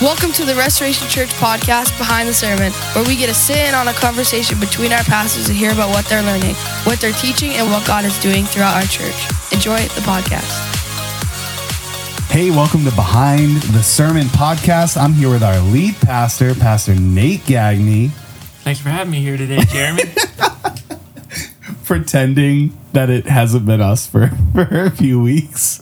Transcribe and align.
Welcome 0.00 0.32
to 0.32 0.46
the 0.46 0.54
Restoration 0.54 1.06
Church 1.08 1.28
podcast, 1.34 1.96
Behind 1.98 2.26
the 2.26 2.32
Sermon, 2.32 2.72
where 2.94 3.04
we 3.04 3.16
get 3.16 3.26
to 3.26 3.34
sit 3.34 3.56
in 3.58 3.74
on 3.74 3.86
a 3.88 3.92
conversation 3.92 4.58
between 4.58 4.92
our 4.92 5.02
pastors 5.04 5.48
and 5.48 5.56
hear 5.58 5.72
about 5.72 5.90
what 5.90 6.06
they're 6.06 6.22
learning, 6.22 6.54
what 6.84 6.98
they're 7.00 7.12
teaching, 7.12 7.50
and 7.52 7.70
what 7.70 7.86
God 7.86 8.06
is 8.06 8.18
doing 8.20 8.44
throughout 8.46 8.76
our 8.76 8.88
church. 8.88 9.14
Enjoy 9.52 9.76
the 9.76 10.00
podcast. 10.00 10.48
Hey, 12.30 12.50
welcome 12.50 12.84
to 12.84 12.90
Behind 12.94 13.56
the 13.74 13.82
Sermon 13.82 14.26
podcast. 14.28 14.96
I'm 14.96 15.12
here 15.12 15.28
with 15.28 15.42
our 15.42 15.60
lead 15.60 15.96
pastor, 15.96 16.54
Pastor 16.54 16.94
Nate 16.94 17.40
Gagney, 17.40 18.10
Thanks 18.62 18.78
for 18.80 18.88
having 18.90 19.10
me 19.10 19.20
here 19.20 19.36
today, 19.38 19.60
Jeremy. 19.68 20.02
pretending 21.84 22.76
that 22.92 23.08
it 23.10 23.26
hasn't 23.26 23.66
been 23.66 23.80
us 23.80 24.06
for, 24.06 24.28
for 24.54 24.62
a 24.62 24.90
few 24.90 25.20
weeks. 25.20 25.80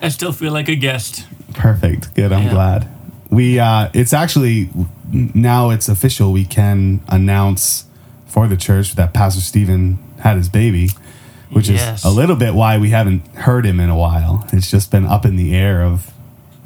I 0.00 0.08
still 0.08 0.32
feel 0.32 0.52
like 0.52 0.68
a 0.68 0.76
guest. 0.76 1.26
Perfect. 1.54 2.14
Good. 2.14 2.32
I'm 2.32 2.44
Yeah. 2.44 2.50
glad. 2.50 2.88
We 3.32 3.58
uh 3.58 3.88
it's 3.94 4.12
actually 4.12 4.68
now 5.10 5.70
it's 5.70 5.88
official. 5.88 6.32
We 6.32 6.44
can 6.44 7.00
announce 7.08 7.86
for 8.26 8.46
the 8.46 8.56
church 8.56 8.94
that 8.96 9.12
Pastor 9.14 9.40
Stephen 9.40 9.98
had 10.20 10.36
his 10.36 10.48
baby, 10.48 10.90
which 11.50 11.68
Yes. 11.68 12.00
is 12.00 12.04
a 12.04 12.10
little 12.10 12.36
bit 12.36 12.54
why 12.54 12.78
we 12.78 12.90
haven't 12.90 13.26
heard 13.34 13.64
him 13.66 13.80
in 13.80 13.88
a 13.90 13.96
while. 13.96 14.46
It's 14.52 14.70
just 14.70 14.90
been 14.90 15.06
up 15.06 15.24
in 15.24 15.36
the 15.36 15.54
air 15.54 15.82
of 15.82 16.12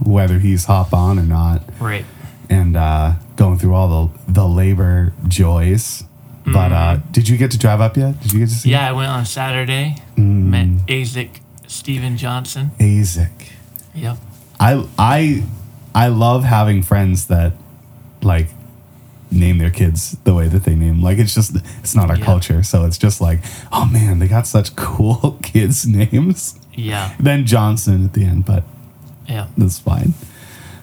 whether 0.01 0.39
he's 0.41 0.65
hop 0.67 0.93
on 0.93 1.19
or 1.19 1.23
not. 1.23 1.63
Right. 1.81 2.05
and 2.51 2.77
uh, 2.77 3.15
going 3.37 3.59
through 3.59 3.75
all 3.75 3.89
the 3.89 4.33
the 4.33 4.47
labor 4.47 5.13
joys. 5.29 6.03
But 6.45 6.71
uh, 6.73 6.99
did 7.11 7.29
you 7.29 7.37
get 7.37 7.51
to 7.53 7.59
drive 7.59 7.81
up 7.81 7.97
yet? 7.97 8.21
Did 8.21 8.33
you 8.33 8.39
get 8.41 8.49
to 8.51 8.55
see 8.55 8.71
Yeah, 8.71 8.89
I 8.89 8.93
went 8.93 9.11
on 9.11 9.25
Saturday, 9.27 9.97
Mm. 10.17 10.45
met 10.55 10.69
Isaac 10.91 11.41
Steven 11.67 12.17
Johnson. 12.17 12.71
Isaac? 12.81 13.53
Yep. 13.95 14.17
I 14.61 14.85
I 14.97 15.43
I 15.97 16.09
love 16.09 16.45
having 16.45 16.83
friends 16.83 17.27
that 17.27 17.53
like 18.23 18.49
name 19.31 19.59
their 19.59 19.71
kids 19.71 20.17
the 20.25 20.35
way 20.35 20.47
that 20.49 20.65
they 20.65 20.75
name. 20.75 21.03
Like 21.03 21.19
it's 21.19 21.35
just 21.35 21.57
it's 21.81 21.95
not 21.95 22.11
our 22.11 22.19
Yeah. 22.19 22.25
culture, 22.25 22.63
so 22.63 22.85
it's 22.85 22.99
just 22.99 23.21
like 23.21 23.41
oh 23.73 23.87
man, 23.87 24.19
they 24.21 24.29
got 24.29 24.47
such 24.47 24.77
cool 24.77 25.39
kids 25.43 25.87
names. 25.87 26.59
Yeah. 26.75 27.15
Then 27.19 27.47
Johnson 27.47 28.05
at 28.05 28.13
the 28.13 28.25
end, 28.25 28.45
but 28.45 28.63
Yeah. 29.27 29.47
that's 29.57 29.79
fine. 29.79 30.15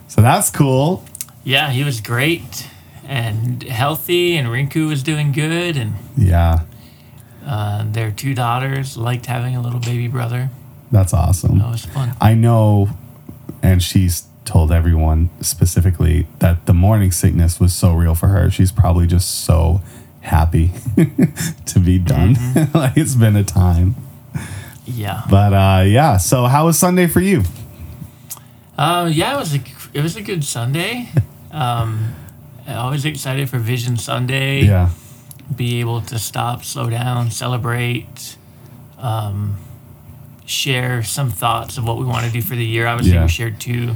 So 0.08 0.20
that's 0.20 0.50
cool. 0.50 1.04
Yeah, 1.44 1.70
he 1.70 1.84
was 1.84 2.00
great 2.00 2.68
and 3.06 3.62
healthy, 3.64 4.36
and 4.36 4.48
Rinku 4.48 4.88
was 4.88 5.02
doing 5.02 5.30
good, 5.32 5.76
and 5.76 5.92
Yeah, 6.16 6.60
uh, 7.46 7.84
their 7.92 8.10
two 8.10 8.34
daughters 8.34 8.96
liked 8.96 9.26
having 9.26 9.54
a 9.54 9.60
little 9.60 9.80
baby 9.80 10.08
brother. 10.08 10.50
that's 10.90 11.12
awesome. 11.12 11.58
That 11.58 11.70
was 11.70 11.84
fun. 11.84 12.14
I 12.20 12.34
know, 12.34 12.88
and 13.62 13.82
she's 13.82 14.24
told 14.44 14.70
everyone 14.72 15.30
specifically 15.40 16.26
that 16.40 16.66
the 16.66 16.74
morning 16.74 17.10
sickness 17.10 17.58
was 17.58 17.72
so 17.74 17.92
real 17.94 18.14
for 18.14 18.28
her. 18.28 18.50
She's 18.50 18.70
probably 18.72 19.06
just 19.06 19.44
so 19.44 19.80
happy 20.20 20.72
to 21.66 21.78
be 21.78 21.98
done. 21.98 22.36
like 22.74 22.96
it's 22.96 23.14
been 23.14 23.36
a 23.36 23.44
time. 23.44 23.94
Yeah. 24.86 25.22
But 25.30 25.52
uh, 25.54 25.82
yeah, 25.86 26.18
so 26.18 26.44
how 26.44 26.66
was 26.66 26.78
Sunday 26.78 27.06
for 27.06 27.20
you? 27.20 27.42
Uh, 28.76 29.08
yeah, 29.12 29.34
it 29.34 29.38
was 29.38 29.54
a 29.54 29.60
it 29.92 30.02
was 30.02 30.16
a 30.16 30.22
good 30.22 30.44
Sunday. 30.44 31.08
Um, 31.54 32.12
always 32.66 33.04
excited 33.04 33.48
for 33.48 33.58
Vision 33.58 33.96
Sunday. 33.96 34.62
Yeah. 34.62 34.90
be 35.54 35.78
able 35.78 36.00
to 36.00 36.18
stop, 36.18 36.64
slow 36.64 36.90
down, 36.90 37.30
celebrate, 37.30 38.36
um, 38.98 39.56
share 40.46 41.04
some 41.04 41.30
thoughts 41.30 41.78
of 41.78 41.86
what 41.86 41.96
we 41.96 42.04
want 42.04 42.26
to 42.26 42.32
do 42.32 42.42
for 42.42 42.56
the 42.56 42.64
year. 42.66 42.88
Obviously, 42.88 43.14
Yeah. 43.14 43.22
we 43.22 43.28
shared 43.28 43.60
two, 43.60 43.94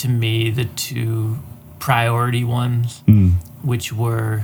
to 0.00 0.08
me, 0.08 0.50
the 0.50 0.64
two 0.64 1.38
priority 1.78 2.44
ones, 2.44 3.02
Mm. 3.06 3.32
which 3.62 3.92
were 3.92 4.42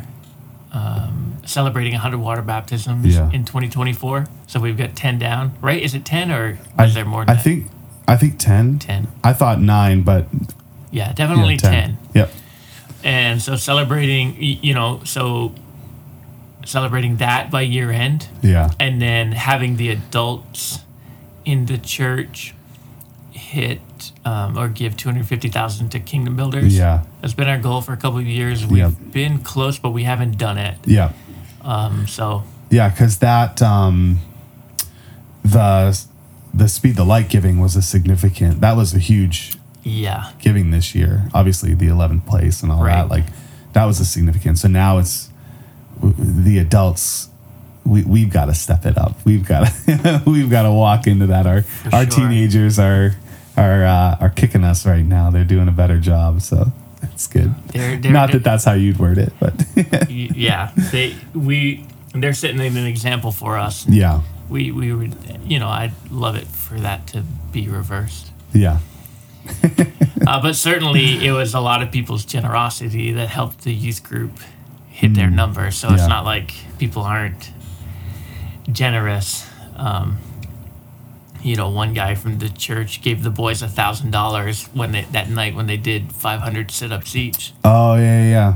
um, 0.72 1.36
celebrating 1.46 1.94
100 1.94 2.18
water 2.18 2.42
baptisms 2.42 3.06
Yeah. 3.14 3.30
in 3.32 3.44
2024. 3.44 4.26
So 4.46 4.60
we've 4.60 4.76
got 4.76 4.94
10 4.94 5.18
down, 5.18 5.52
right? 5.62 5.80
Is 5.82 5.94
it 5.94 6.04
10 6.04 6.30
or 6.30 6.58
I, 6.76 6.84
is 6.84 6.92
there 6.94 7.04
more 7.06 7.22
I 7.22 7.34
that? 7.34 7.42
think 7.42 7.66
I 8.06 8.16
think 8.16 8.38
10. 8.38 8.78
10. 8.78 9.08
I 9.24 9.32
thought 9.32 9.60
9, 9.60 10.02
but 10.02 10.26
Yeah, 10.90 11.06
yeah, 11.08 11.12
definitely 11.14 11.56
10. 11.56 11.96
Yep. 12.14 12.30
And 13.02 13.40
so 13.40 13.56
celebrating, 13.56 14.36
you 14.40 14.74
know, 14.74 15.00
so 15.04 15.52
celebrating 16.64 17.16
that 17.16 17.50
by 17.50 17.62
year 17.62 17.90
end. 17.90 18.28
Yeah. 18.42 18.70
and 18.78 19.00
then 19.00 19.32
having 19.32 19.76
the 19.76 19.88
adults 19.90 20.80
in 21.44 21.66
the 21.66 21.78
church 21.78 22.54
hit 23.30 23.80
um, 24.26 24.58
or 24.58 24.68
give 24.68 24.96
250000 24.96 25.88
to 25.90 26.00
kingdom 26.00 26.34
builders 26.36 26.76
Yeah. 26.76 27.04
that's 27.20 27.32
been 27.34 27.48
our 27.48 27.58
goal 27.58 27.80
for 27.80 27.92
a 27.92 27.96
couple 27.96 28.18
of 28.18 28.26
years 28.26 28.66
we've 28.66 29.12
been 29.12 29.38
close 29.38 29.78
but 29.78 29.90
we 29.90 30.02
haven't 30.04 30.36
done 30.36 30.58
it 30.58 30.76
Yeah. 30.84 31.12
um, 31.62 32.06
so 32.06 32.42
Yeah, 32.70 32.88
because 32.90 33.18
that 33.18 33.62
um, 33.62 34.18
the 35.44 35.98
the 36.54 36.68
speed 36.68 36.96
the 36.96 37.04
light 37.04 37.28
giving 37.28 37.60
was 37.60 37.76
a 37.76 37.82
significant. 37.82 38.60
That 38.60 38.76
was 38.76 38.94
a 38.94 38.98
huge 38.98 39.56
yeah 39.84 40.32
giving 40.40 40.70
this 40.72 40.94
year. 40.94 41.28
Obviously, 41.34 41.74
the 41.74 41.86
11th 41.86 42.26
place 42.26 42.62
and 42.62 42.72
all 42.72 42.82
Right. 42.82 42.96
that. 43.02 43.08
Like 43.08 43.24
that 43.74 43.84
was 43.84 44.00
a 44.00 44.04
significant. 44.04 44.58
So 44.58 44.68
now 44.68 44.98
it's 44.98 45.30
the 46.02 46.58
adults. 46.58 47.28
We 47.84 48.02
we've 48.02 48.30
got 48.30 48.46
to 48.46 48.54
step 48.54 48.84
it 48.84 48.98
up. 48.98 49.14
We've 49.24 49.46
got 49.46 49.66
to 49.68 50.22
we've 50.26 50.50
got 50.50 50.62
to 50.62 50.72
walk 50.72 51.06
into 51.06 51.26
that. 51.28 51.46
Our 51.46 51.62
our 51.92 52.02
sure. 52.10 52.26
teenagers 52.26 52.78
are 52.78 53.14
are 53.56 53.84
uh, 53.84 54.16
are 54.20 54.30
kicking 54.30 54.64
us 54.64 54.84
right 54.86 55.04
now. 55.04 55.30
They're 55.30 55.44
doing 55.44 55.68
a 55.68 55.72
better 55.72 55.98
job. 55.98 56.40
So 56.42 56.72
that's 57.00 57.26
good. 57.26 57.54
they're, 57.68 57.96
they're 57.96 58.12
Not 58.12 58.32
that 58.32 58.42
that's 58.44 58.64
how 58.64 58.72
you'd 58.74 58.98
word 58.98 59.18
it, 59.18 59.32
but 59.40 59.54
yeah 60.10 60.72
they 60.92 61.14
we 61.34 61.84
they're 62.14 62.32
setting 62.34 62.60
an 62.60 62.76
example 62.86 63.30
for 63.32 63.58
us 63.58 63.86
yeah, 63.88 64.22
we 64.48 64.70
we 64.72 64.92
would 64.94 65.14
you 65.44 65.58
know 65.58 65.68
i'd 65.68 65.92
love 66.10 66.34
it 66.36 66.46
for 66.46 66.80
that 66.80 67.06
to 67.08 67.22
be 67.52 67.68
reversed 67.68 68.30
yeah, 68.54 68.78
uh, 70.26 70.40
but 70.40 70.54
certainly 70.68 71.24
it 71.26 71.32
was 71.32 71.52
a 71.54 71.60
lot 71.60 71.82
of 71.82 71.90
people's 71.92 72.24
generosity 72.24 73.12
that 73.12 73.28
helped 73.28 73.64
the 73.64 73.72
youth 73.74 74.02
group 74.02 74.32
hit 74.88 75.14
their 75.14 75.28
number. 75.30 75.70
So 75.70 75.88
Mm. 75.88 75.90
Yeah. 75.90 75.96
it's 75.98 76.08
not 76.08 76.24
like 76.24 76.54
people 76.78 77.02
aren't 77.02 77.52
generous. 78.72 79.46
Um, 79.76 80.18
you 81.46 81.54
know, 81.54 81.68
one 81.68 81.94
guy 81.94 82.16
from 82.16 82.38
the 82.38 82.48
church 82.48 83.00
gave 83.02 83.22
the 83.22 83.30
boys 83.30 83.62
a 83.62 83.68
thousand 83.68 84.10
dollars 84.10 84.64
when 84.74 84.90
they 84.90 85.02
that 85.12 85.30
night 85.30 85.54
when 85.54 85.66
they 85.68 85.76
did 85.76 86.12
five 86.12 86.40
hundred 86.40 86.72
sit 86.72 86.90
ups 86.90 87.14
each. 87.14 87.52
Oh 87.62 87.94
yeah, 87.94 88.28
yeah, 88.28 88.54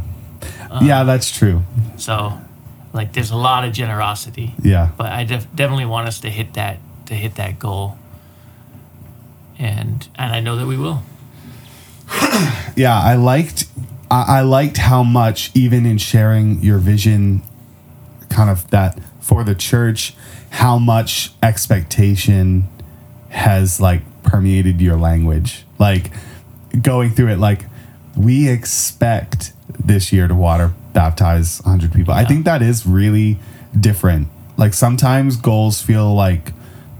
Uh, 0.69 0.81
yeah. 0.83 1.05
That's 1.05 1.31
true. 1.31 1.63
So, 1.97 2.41
like, 2.93 3.13
there's 3.13 3.31
a 3.31 3.37
lot 3.37 3.65
of 3.65 3.73
generosity. 3.73 4.55
Yeah, 4.61 4.91
But 4.97 5.13
I 5.13 5.23
def- 5.23 5.47
definitely 5.55 5.87
want 5.87 6.09
us 6.09 6.19
to 6.21 6.31
hit 6.31 6.55
that 6.55 6.79
to 7.07 7.15
hit 7.15 7.37
that 7.37 7.61
goal. 7.61 7.97
And 9.57 10.09
and 10.17 10.33
I 10.33 10.41
know 10.41 10.57
that 10.57 10.67
we 10.67 10.77
will. 10.77 11.03
yeah. 12.77 12.99
I 13.01 13.15
liked 13.15 13.67
I, 14.11 14.39
I 14.39 14.41
liked 14.41 14.79
how 14.79 15.05
much 15.05 15.53
even 15.55 15.87
in 15.87 15.99
sharing 15.99 16.61
your 16.61 16.79
vision, 16.79 17.43
kind 18.29 18.51
of 18.51 18.69
that 18.71 18.99
for 19.21 19.45
the 19.45 19.55
church, 19.55 20.15
how 20.51 20.77
much 20.77 21.31
expectation 21.41 22.67
has 23.31 23.81
like 23.81 24.03
permeated 24.23 24.81
your 24.81 24.97
language. 24.97 25.65
Like 25.79 26.11
going 26.83 27.11
through 27.11 27.29
it, 27.29 27.39
like 27.39 27.65
we 28.17 28.49
expect 28.49 29.53
this 29.85 30.13
year 30.13 30.29
to 30.29 30.35
water 30.35 30.73
baptize 30.93 31.61
100 31.63 31.93
people. 31.93 32.13
I 32.13 32.25
think 32.25 32.45
that 32.45 32.61
is 32.63 32.87
really 32.87 33.39
different. 33.79 34.29
Like 34.57 34.75
sometimes 34.75 35.37
goals 35.37 35.81
feel 35.81 36.13
like 36.15 36.53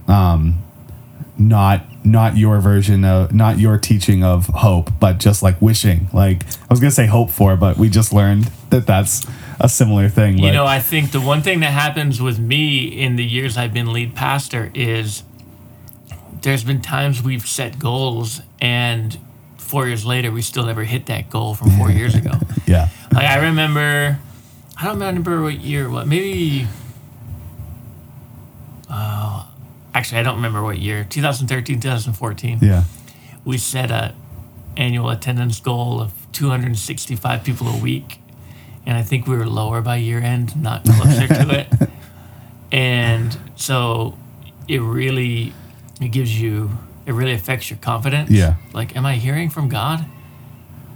um 0.09 0.63
not 1.39 1.85
not 2.05 2.37
your 2.37 2.61
version 2.61 3.05
of 3.05 3.33
not 3.35 3.59
your 3.59 3.79
teaching 3.79 4.23
of 4.25 4.47
hope 4.49 4.91
but 5.01 5.19
just 5.19 5.43
like 5.43 5.61
wishing 5.61 6.09
like 6.13 6.45
i 6.45 6.67
was 6.69 6.81
gonna 6.81 6.91
say 6.91 7.07
hope 7.07 7.31
for 7.31 7.57
but 7.57 7.77
we 7.79 7.89
just 7.89 8.13
learned 8.13 8.45
that 8.71 8.87
that's 8.87 9.27
a 9.59 9.69
similar 9.69 10.09
thing 10.09 10.37
You 10.39 10.45
like- 10.47 10.55
know, 10.55 10.67
I 10.67 10.81
think 10.81 11.13
the 11.13 11.21
one 11.21 11.43
thing 11.43 11.61
that 11.61 11.73
happens 11.73 12.21
with 12.21 12.39
me 12.39 12.85
in 12.87 13.17
the 13.17 13.25
years 13.25 13.57
I've 13.59 13.73
been 13.75 13.93
lead 13.93 14.15
pastor 14.15 14.71
is 14.75 15.23
there's 16.43 16.65
been 16.65 16.81
times 16.81 17.23
we've 17.23 17.47
set 17.47 17.79
goals 17.79 18.41
and 18.61 19.19
four 19.59 19.87
years 19.87 20.05
later 20.05 20.31
we 20.31 20.43
still 20.43 20.65
never 20.67 20.85
hit 20.85 21.07
that 21.07 21.31
goal 21.31 21.55
from 21.55 21.71
four 21.73 21.91
years 21.91 22.15
ago. 22.15 22.33
yeah 22.67 22.89
Like 23.13 23.25
I 23.27 23.47
remember, 23.49 24.19
I 24.77 24.85
don't 24.85 24.95
remember 24.95 25.43
what 25.43 25.61
year. 25.61 25.89
What 25.89 26.07
maybe? 26.07 26.67
Uh, 28.89 29.47
actually, 29.95 30.19
I 30.19 30.23
don't 30.23 30.37
remember 30.37 30.63
what 30.63 30.79
year. 30.79 31.07
2013, 31.09 31.81
2014. 31.81 32.59
yeah 32.61 32.85
We 33.45 33.59
set 33.59 33.91
a 33.91 34.15
annual 34.77 35.11
attendance 35.11 35.61
goal 35.61 36.01
of 36.01 36.13
265 36.33 37.45
people 37.45 37.69
a 37.69 37.77
week, 37.79 38.19
and 38.87 38.97
I 38.97 39.03
think 39.03 39.27
we 39.27 39.37
were 39.37 39.47
lower 39.47 39.81
by 39.81 39.97
year 39.97 40.19
end, 40.21 40.61
not 40.61 40.85
closer 40.85 41.29
to 41.29 41.51
it. 41.83 41.89
And 42.73 43.37
so, 43.57 44.17
it 44.69 44.81
really 44.81 45.53
it 46.01 46.09
gives 46.09 46.41
you 46.41 46.71
it 47.07 47.13
really 47.13 47.33
affects 47.33 47.71
your 47.71 47.79
confidence. 47.79 48.31
Yeah. 48.31 48.57
Like, 48.73 48.95
am 48.97 49.05
I 49.07 49.17
hearing 49.17 49.51
from 49.51 49.69
God? 49.69 50.05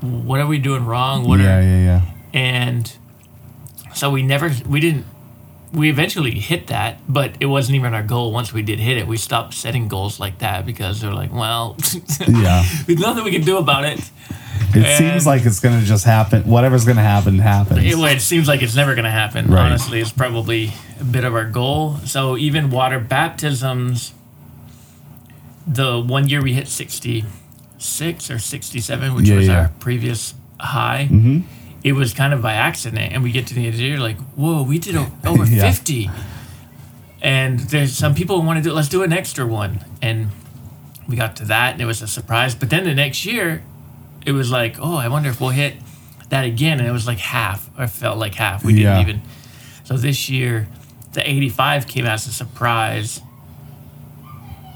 What 0.01 0.39
are 0.41 0.47
we 0.47 0.59
doing 0.59 0.85
wrong? 0.85 1.27
What 1.27 1.41
yeah, 1.41 1.59
are 1.59 1.63
yeah, 1.63 1.83
yeah. 1.85 2.01
and 2.33 2.93
so 3.95 4.11
we 4.11 4.23
never 4.23 4.51
we 4.67 4.81
didn't 4.81 5.07
we 5.73 5.91
eventually 5.91 6.39
hit 6.39 6.69
that, 6.69 7.01
but 7.09 7.33
it 7.41 7.47
wasn't 7.47 7.75
even 7.77 7.95
our 7.95 8.03
goal. 8.03 8.31
Once 8.33 8.53
we 8.53 8.63
did 8.63 8.79
hit 8.79 8.97
it, 8.97 9.09
we 9.09 9.17
stopped 9.17 9.55
setting 9.55 9.89
goals 9.89 10.21
like 10.21 10.39
that 10.39 10.65
because 10.65 11.01
they're 11.01 11.13
like, 11.13 11.33
well, 11.33 11.77
Yeah. 12.29 12.65
there's 12.87 13.01
nothing 13.01 13.25
we 13.25 13.33
can 13.33 13.43
do 13.43 13.57
about 13.59 13.85
it. 13.85 13.99
It 14.71 14.85
And- 14.85 14.99
seems 14.99 15.27
like 15.27 15.45
it's 15.45 15.59
gonna 15.59 15.83
just 15.83 16.05
happen. 16.05 16.43
Whatever's 16.45 16.85
gonna 16.85 17.03
happen 17.03 17.39
happens. 17.41 17.81
It, 17.85 17.99
it 17.99 18.21
seems 18.21 18.47
like 18.47 18.63
it's 18.63 18.77
never 18.77 18.95
going 18.95 19.05
to 19.05 19.11
happen. 19.11 19.47
Right. 19.47 19.67
Honestly, 19.67 20.01
it's 20.01 20.13
probably 20.13 20.73
a 21.01 21.05
bit 21.05 21.25
of 21.25 21.35
our 21.35 21.45
goal. 21.45 21.97
So 22.05 22.37
even 22.37 22.71
water 22.71 23.01
baptisms, 23.01 24.15
the 25.67 26.01
one 26.01 26.29
year 26.29 26.43
we 26.43 26.53
hit 26.55 26.69
66 26.69 28.31
or 28.31 28.39
67, 28.39 29.15
which 29.15 29.29
Yeah, 29.29 29.37
was 29.37 29.47
yeah. 29.47 29.59
our 29.61 29.69
previous 29.81 30.35
high, 30.61 31.09
mm-hmm. 31.11 31.41
it 31.83 31.93
was 31.93 32.13
kind 32.15 32.33
of 32.33 32.43
by 32.43 32.53
accident. 32.55 33.13
And 33.13 33.23
we 33.23 33.33
get 33.33 33.47
to 33.49 33.55
the 33.55 33.65
end 33.67 33.75
of 33.75 33.79
the 33.79 33.85
year 33.85 33.99
like, 33.99 34.19
whoa, 34.37 34.63
we 34.63 34.79
did 34.79 34.97
over 35.25 35.45
Yeah. 35.45 35.71
50. 35.71 36.11
And 37.23 37.61
there's 37.61 37.97
some 37.97 38.15
people 38.15 38.41
who 38.41 38.47
want 38.47 38.59
to 38.59 38.63
do, 38.63 38.73
let's 38.75 38.89
do 38.89 39.03
an 39.03 39.13
extra 39.13 39.47
one. 39.47 39.85
And 40.03 40.29
we 41.09 41.17
got 41.17 41.37
to 41.37 41.45
that 41.47 41.73
and 41.73 41.81
it 41.81 41.87
was 41.87 42.03
a 42.03 42.07
surprise. 42.09 42.55
But 42.55 42.71
then 42.71 42.85
the 42.85 42.95
next 42.95 43.25
year, 43.25 43.63
it 44.27 44.33
was 44.33 44.51
like, 44.51 44.77
oh, 44.81 44.97
I 44.97 45.09
wonder 45.09 45.29
if 45.31 45.41
we'll 45.41 45.51
hit 45.51 45.75
that 46.29 46.45
again. 46.45 46.79
And 46.81 46.89
it 46.89 46.93
was 46.93 47.07
like 47.07 47.19
half, 47.19 47.71
or 47.79 47.87
felt 47.87 48.19
like 48.19 48.35
half. 48.35 48.65
We 48.65 48.75
didn't 48.75 49.01
even. 49.01 49.23
So 49.85 49.97
this 49.97 50.29
year, 50.31 50.67
the 51.13 51.29
85 51.29 51.87
came 51.87 52.07
as 52.07 52.27
a 52.27 52.33
surprise. 52.33 53.21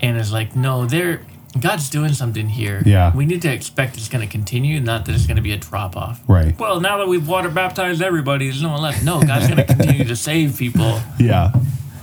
And 0.01 0.17
it's 0.17 0.33
like, 0.33 0.55
no, 0.57 0.87
they're. 0.87 1.23
God's 1.59 1.89
doing 1.89 2.13
something 2.13 2.49
here. 2.49 2.83
Yeah. 2.85 3.15
We 3.17 3.25
need 3.25 3.43
to 3.43 3.53
expect 3.53 3.97
it's 3.97 4.09
going 4.09 4.25
to 4.25 4.31
continue, 4.31 4.81
not 4.81 5.07
that 5.07 5.15
it's 5.15 5.27
going 5.27 5.39
to 5.39 5.43
be 5.43 5.53
a 5.53 5.57
drop 5.57 5.97
off. 5.97 6.21
Right. 6.29 6.57
Well, 6.59 6.79
now 6.79 6.99
that 6.99 7.09
we've 7.09 7.27
water 7.27 7.49
baptized 7.49 8.03
everybody, 8.03 8.45
there's 8.47 8.63
no 8.63 8.69
one 8.69 8.83
left. 8.83 9.03
No, 9.03 9.21
God's 9.23 9.49
going 9.49 9.57
to 9.57 9.65
continue 9.65 10.05
to 10.05 10.17
save 10.17 10.59
people. 10.59 11.01
Yeah. 11.19 11.53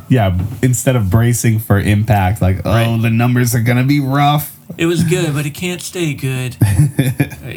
Yeah. 0.09 0.37
Instead 0.61 0.95
of 0.95 1.09
bracing 1.09 1.59
for 1.59 1.79
impact, 1.79 2.41
like, 2.41 2.57
oh, 2.65 2.71
Right. 2.71 3.01
the 3.01 3.09
numbers 3.09 3.55
are 3.55 3.61
gonna 3.61 3.83
be 3.83 3.99
rough. 3.99 4.55
It 4.77 4.85
was 4.87 5.03
good, 5.03 5.33
but 5.33 5.45
it 5.45 5.51
can't 5.53 5.81
stay 5.81 6.13
good. 6.13 6.57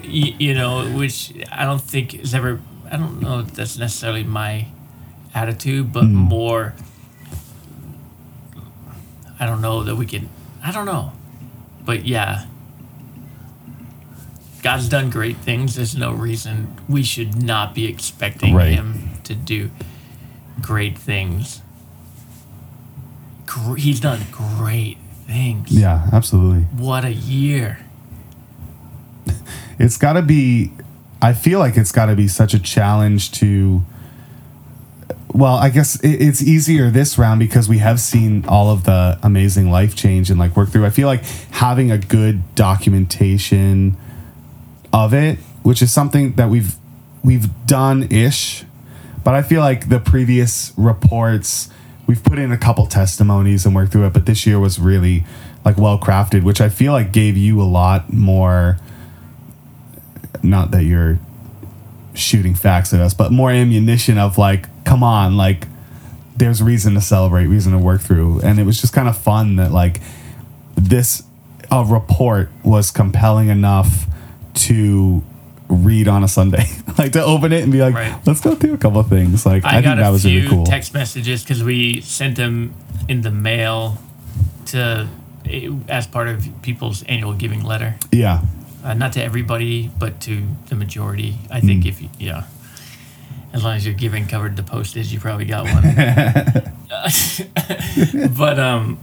You, 0.05 0.35
you 0.39 0.55
know, 0.55 0.87
which 0.97 1.33
I 1.51 1.65
don't 1.65 1.81
think 1.81 2.15
is 2.15 2.35
ever. 2.35 2.61
I 2.91 2.97
don't 2.97 3.21
know 3.21 3.41
if 3.41 3.55
that's 3.55 3.79
necessarily 3.79 4.23
my 4.23 4.67
attitude, 5.35 5.93
but 5.93 6.05
hmm. 6.05 6.15
more. 6.15 6.75
I 9.41 9.47
don't 9.47 9.61
know 9.61 9.83
that 9.85 9.97
we 9.97 10.07
can. 10.07 10.29
I 10.63 10.73
don't 10.73 10.87
know, 10.87 11.13
but 11.85 12.05
yeah. 12.07 12.47
God's 14.63 14.89
done 14.89 15.09
great 15.09 15.37
things. 15.37 15.77
There's 15.77 15.97
no 15.97 16.13
reason 16.13 16.77
we 16.89 17.05
should 17.05 17.41
not 17.41 17.75
be 17.77 17.87
expecting 17.87 18.55
Right. 18.55 18.73
Him 18.73 19.11
to 19.23 19.35
do 19.35 19.71
great 20.61 20.99
things. 20.99 21.63
Gr- 23.47 23.77
He's 23.77 24.01
done 24.01 24.27
great 24.33 24.99
things. 25.27 25.71
Yeah, 25.71 26.09
absolutely. 26.13 26.63
What 26.77 27.05
a 27.05 27.13
year. 27.13 27.79
It's 29.81 29.97
got 29.97 30.15
to 30.15 30.23
be. 30.23 30.73
I 31.23 31.33
feel 31.35 31.61
like 31.61 31.77
it's 31.77 31.93
got 31.93 32.07
to 32.07 32.17
be 32.17 32.27
such 32.27 32.53
a 32.53 32.59
challenge 32.59 33.31
to. 33.33 33.83
Well, 35.39 35.55
I 35.55 35.69
guess 35.69 36.01
it, 36.01 36.21
it's 36.21 36.43
easier 36.43 36.91
this 36.91 37.17
round 37.17 37.39
because 37.39 37.69
we 37.69 37.79
have 37.79 38.01
seen 38.01 38.45
all 38.47 38.71
of 38.71 38.83
the 38.83 39.21
amazing 39.23 39.71
life 39.71 39.95
change 39.95 40.31
and 40.31 40.41
like 40.41 40.57
work 40.57 40.71
through. 40.71 40.85
I 40.85 40.91
feel 40.91 41.07
like 41.07 41.23
having 41.53 41.93
a 41.93 41.99
good 41.99 42.57
documentation 42.57 43.97
of 44.93 45.15
it, 45.15 45.39
which 45.63 45.81
is 45.81 45.93
something 45.93 46.33
that 46.33 46.49
we've 46.49 46.75
we've 47.23 47.47
done 47.67 48.11
ish, 48.11 48.65
but 49.23 49.37
I 49.37 49.43
feel 49.43 49.61
like 49.61 49.91
the 49.91 50.01
previous 50.01 50.73
reports 50.77 51.71
we've 52.09 52.25
put 52.25 52.41
in 52.41 52.51
a 52.51 52.59
couple 52.59 52.87
testimonies 52.87 53.65
and 53.65 53.77
worked 53.77 53.93
through 53.93 54.07
it, 54.09 54.13
but 54.13 54.27
this 54.27 54.45
year 54.45 54.59
was 54.59 54.81
really 54.81 55.25
like 55.65 55.77
well 55.77 56.01
crafted, 56.01 56.43
which 56.43 56.61
I 56.61 56.69
feel 56.69 56.93
like 56.93 57.13
gave 57.13 57.37
you 57.37 57.63
a 57.63 57.69
lot 57.69 58.13
more 58.13 58.79
not 60.43 60.73
that 60.73 60.83
you're 60.83 61.21
shooting 62.15 62.57
facts 62.57 62.93
at 62.93 63.01
us, 63.01 63.15
but 63.15 63.31
more 63.31 63.53
ammunition 63.53 64.19
of 64.19 64.37
like, 64.37 64.67
come 64.89 65.03
on, 65.03 65.37
like 65.37 65.67
there's 66.37 66.63
reason 66.63 66.95
to 66.95 67.01
celebrate, 67.01 67.47
reason 67.47 67.73
to 67.73 67.79
work 67.79 68.01
through. 68.01 68.41
And 68.41 68.59
it 68.59 68.65
was 68.65 68.81
just 68.81 68.93
kind 68.93 69.09
of 69.09 69.17
fun 69.19 69.57
that 69.57 69.73
like 69.73 70.01
this 70.77 71.23
a 71.71 71.85
report 71.85 72.51
was 72.65 72.91
compelling 72.91 73.49
enough 73.49 74.07
to 74.55 75.23
read 75.69 76.09
on 76.09 76.25
a 76.25 76.29
Sunday. 76.29 76.65
like 76.99 77.13
to 77.13 77.23
open 77.23 77.53
it 77.53 77.63
and 77.63 77.71
be 77.73 77.81
like, 77.81 77.95
Right. 77.95 78.15
let's 78.27 78.41
go 78.41 78.55
through 78.55 78.75
a 78.75 78.79
couple 78.79 79.01
of 79.01 79.09
things. 79.09 79.45
Like 79.45 79.65
I, 79.65 79.79
I, 79.79 79.83
think 79.83 79.97
that 79.99 80.11
was 80.11 80.25
really 80.25 80.49
cool. 80.49 80.65
text 80.65 80.95
messages 80.95 81.43
because 81.43 81.63
we 81.63 82.01
sent 82.01 82.37
them 82.37 82.73
in 83.09 83.21
the 83.21 83.31
mail 83.31 83.99
to 84.67 85.07
eh, 85.45 85.69
as 85.89 86.07
part 86.07 86.29
of 86.29 86.47
people's 86.63 87.03
annual 87.05 87.35
giving 87.35 87.63
letter. 87.63 87.97
yeah. 88.13 88.43
Uh, 88.85 88.95
not 88.95 89.13
to 89.13 89.21
everybody, 89.23 89.91
but 89.99 90.21
to 90.21 90.41
the 90.69 90.75
majority. 90.77 91.37
I 91.51 91.61
think 91.61 91.83
Hmm. 91.83 91.89
if 91.89 92.01
you, 92.01 92.09
yeah, 92.19 92.45
as 93.53 93.65
long 93.65 93.77
as 93.77 93.87
your 93.87 93.95
giving 93.95 94.27
covered 94.27 94.57
the 94.57 94.63
postage, 94.63 95.13
you 95.13 95.21
probably 95.21 95.45
got 95.47 95.65
one. 95.65 95.83
but 98.37 98.59
um, 98.59 98.99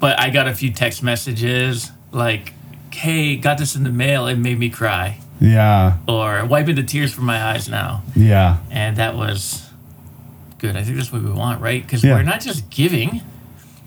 but 0.00 0.18
I 0.20 0.30
got 0.30 0.48
a 0.48 0.54
few 0.54 0.72
text 0.72 1.02
messages 1.02 1.90
like, 2.12 2.52
"Hey, 2.92 3.36
got 3.36 3.58
this 3.58 3.76
in 3.76 3.84
the 3.84 3.90
mail. 3.90 4.26
It 4.26 4.36
made 4.36 4.58
me 4.58 4.70
cry," 4.70 5.20
Yeah. 5.40 5.98
or 6.06 6.44
"Wiping 6.44 6.76
the 6.76 6.82
tears 6.82 7.12
from 7.12 7.24
my 7.26 7.42
eyes 7.42 7.68
now." 7.68 8.02
Yeah. 8.14 8.58
and 8.70 8.96
that 8.96 9.16
was 9.16 9.68
good. 10.58 10.76
I 10.76 10.82
think 10.82 10.96
that's 10.96 11.12
what 11.12 11.22
we 11.22 11.30
want, 11.30 11.60
right? 11.60 11.82
Because 11.82 12.02
Yeah. 12.04 12.14
we're 12.14 12.22
not 12.22 12.40
just 12.40 12.68
giving 12.70 13.22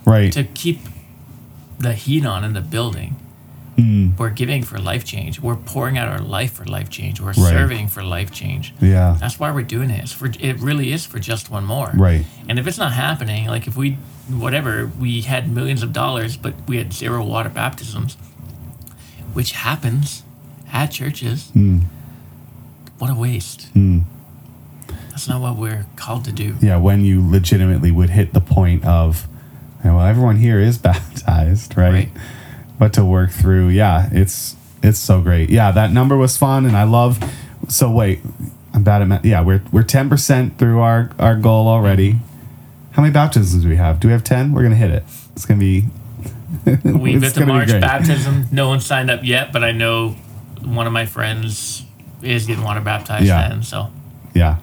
Right. 0.05 0.31
to 0.33 0.43
keep 0.45 0.79
the 1.79 1.93
heat 1.93 2.25
on 2.25 2.43
in 2.43 2.53
the 2.53 2.61
building. 2.61 3.15
Mm. 3.81 4.17
We're 4.19 4.29
giving 4.29 4.63
for 4.63 4.77
life 4.79 5.03
change. 5.05 5.39
We're 5.41 5.55
pouring 5.55 5.97
out 5.97 6.07
our 6.07 6.19
life 6.19 6.53
for 6.53 6.65
life 6.65 6.89
change. 6.89 7.19
We're 7.19 7.27
Right. 7.27 7.35
serving 7.57 7.87
for 7.87 8.03
life 8.03 8.31
change. 8.31 8.73
Yeah. 8.81 9.17
That's 9.19 9.39
why 9.39 9.49
we're 9.51 9.63
doing 9.77 9.89
it. 9.89 9.99
It's 10.03 10.11
for 10.11 10.29
it 10.39 10.59
really 10.59 10.91
is 10.91 11.05
for 11.05 11.19
just 11.19 11.49
one 11.49 11.65
more. 11.65 11.91
Right. 11.93 12.25
And 12.47 12.59
if 12.59 12.67
it's 12.67 12.77
not 12.77 12.93
happening, 12.93 13.47
like 13.47 13.67
if 13.67 13.75
we 13.75 13.97
whatever 14.29 14.89
we 14.99 15.21
had 15.21 15.49
millions 15.51 15.83
of 15.83 15.91
dollars, 15.93 16.37
but 16.37 16.53
we 16.67 16.77
had 16.77 16.93
zero 16.93 17.23
water 17.25 17.49
baptisms, 17.49 18.17
which 19.33 19.51
happens 19.53 20.23
at 20.71 20.91
churches. 20.91 21.51
Mm. 21.55 21.81
What 22.99 23.09
a 23.09 23.15
waste. 23.15 23.73
Mm. 23.73 24.03
That's 25.09 25.27
not 25.27 25.41
what 25.41 25.57
we're 25.57 25.85
called 25.95 26.23
to 26.25 26.31
do. 26.31 26.55
yeah, 26.61 26.77
when 26.77 27.03
you 27.03 27.27
legitimately 27.27 27.91
would 27.91 28.09
hit 28.11 28.33
the 28.33 28.41
point 28.41 28.85
of, 28.85 29.27
well, 29.83 30.01
everyone 30.01 30.37
here 30.37 30.59
is 30.59 30.77
baptized, 30.91 31.75
right? 31.77 31.91
Right. 31.93 32.09
But 32.81 32.93
to 32.93 33.05
work 33.05 33.29
through, 33.29 33.67
yeah, 33.67 34.09
it's 34.11 34.55
it's 34.81 34.97
so 34.97 35.21
great. 35.21 35.51
Yeah, 35.51 35.69
that 35.69 35.91
number 35.91 36.17
was 36.17 36.35
fun, 36.35 36.65
and 36.65 36.75
I 36.75 36.81
love. 36.81 37.19
So 37.67 37.91
wait, 37.91 38.21
I'm 38.73 38.81
bad 38.83 39.03
at 39.03 39.07
math. 39.07 39.23
Yeah, 39.23 39.41
we're 39.41 39.61
we're 39.71 39.83
ten 39.83 40.09
percent 40.09 40.57
through 40.57 40.79
our 40.79 41.11
our 41.19 41.35
goal 41.35 41.67
already. 41.67 42.13
How 42.93 43.03
many 43.03 43.13
baptisms 43.13 43.61
do 43.61 43.69
we 43.69 43.75
have? 43.75 43.99
Do 43.99 44.07
we 44.07 44.13
have 44.13 44.23
ten? 44.23 44.51
We're 44.51 44.63
gonna 44.63 44.73
hit 44.77 44.89
it. 44.89 45.03
It's 45.35 45.45
gonna 45.45 45.59
be. 45.59 45.89
We've 46.83 47.21
hit 47.21 47.35
the 47.35 47.45
March 47.45 47.69
baptism. 47.69 48.47
No 48.51 48.67
one 48.69 48.79
signed 48.79 49.11
up 49.11 49.19
yet, 49.23 49.53
but 49.53 49.63
I 49.63 49.73
know 49.73 50.15
one 50.63 50.87
of 50.87 50.91
my 50.93 51.05
friends 51.05 51.83
is 52.23 52.47
getting 52.47 52.63
water 52.63 52.81
baptized 52.81 53.27
Yeah. 53.27 53.47
then, 53.47 53.61
so 53.61 53.91
Yeah. 54.33 54.57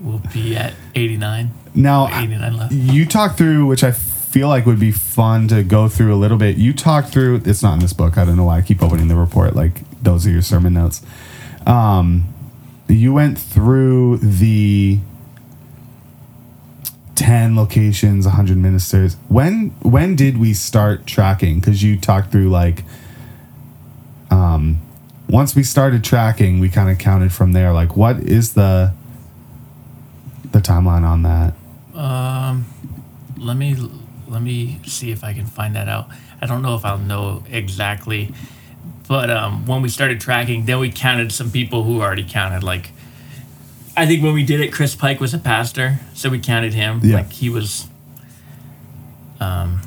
we'll 0.00 0.22
be 0.32 0.54
at 0.56 0.74
89. 0.94 1.50
Now, 1.74 2.06
89 2.06 2.56
left. 2.56 2.72
you 2.72 3.04
talk 3.04 3.36
through, 3.36 3.66
which 3.66 3.82
I 3.82 3.90
feel 4.36 4.48
like 4.48 4.66
would 4.66 4.78
be 4.78 4.92
fun 4.92 5.48
to 5.48 5.62
go 5.62 5.88
through 5.88 6.14
a 6.14 6.20
little 6.20 6.36
bit. 6.36 6.58
You 6.58 6.74
talked 6.74 7.08
through. 7.08 7.40
It's 7.46 7.62
not 7.62 7.72
in 7.72 7.78
this 7.78 7.94
book. 7.94 8.18
I 8.18 8.26
don't 8.26 8.36
know 8.36 8.44
why 8.44 8.58
I 8.58 8.60
keep 8.60 8.82
opening 8.82 9.08
the 9.08 9.16
report. 9.16 9.56
Like 9.56 9.80
those 10.02 10.26
are 10.26 10.30
your 10.30 10.42
sermon 10.42 10.74
notes. 10.74 11.00
Um, 11.66 12.34
you 12.86 13.14
went 13.14 13.38
through 13.38 14.18
the 14.18 14.98
ten 17.14 17.56
locations, 17.56 18.26
hundred 18.26 18.58
ministers. 18.58 19.14
When 19.28 19.70
when 19.80 20.16
did 20.16 20.36
we 20.36 20.52
start 20.52 21.06
tracking? 21.06 21.60
Because 21.60 21.82
you 21.82 21.98
talked 21.98 22.30
through 22.30 22.50
like. 22.50 22.84
Um, 24.30 24.82
once 25.30 25.56
we 25.56 25.62
started 25.62 26.04
tracking, 26.04 26.60
we 26.60 26.68
kind 26.68 26.90
of 26.90 26.98
counted 26.98 27.32
from 27.32 27.52
there. 27.52 27.72
Like, 27.72 27.96
what 27.96 28.18
is 28.18 28.52
the 28.52 28.92
the 30.52 30.58
timeline 30.58 31.04
on 31.04 31.22
that? 31.22 31.54
Um, 31.94 32.66
let 33.38 33.56
me 33.56 33.74
let 34.28 34.42
me 34.42 34.80
see 34.84 35.10
if 35.10 35.24
I 35.24 35.32
can 35.32 35.46
find 35.46 35.74
that 35.76 35.88
out. 35.88 36.08
I 36.40 36.46
don't 36.46 36.62
know 36.62 36.74
if 36.74 36.84
I'll 36.84 36.98
know 36.98 37.44
exactly, 37.50 38.32
but 39.08 39.30
um, 39.30 39.66
when 39.66 39.82
we 39.82 39.88
started 39.88 40.20
tracking, 40.20 40.66
then 40.66 40.78
we 40.78 40.90
counted 40.90 41.32
some 41.32 41.50
people 41.50 41.84
who 41.84 42.02
already 42.02 42.26
counted. 42.28 42.62
Like, 42.62 42.90
I 43.96 44.06
think 44.06 44.22
when 44.22 44.34
we 44.34 44.44
did 44.44 44.60
it, 44.60 44.72
Chris 44.72 44.94
Pike 44.94 45.20
was 45.20 45.32
a 45.32 45.38
pastor, 45.38 46.00
so 46.14 46.28
we 46.28 46.38
counted 46.38 46.74
him. 46.74 47.00
Yeah. 47.02 47.16
Like 47.16 47.32
he 47.32 47.48
was. 47.48 47.88
Um, 49.40 49.80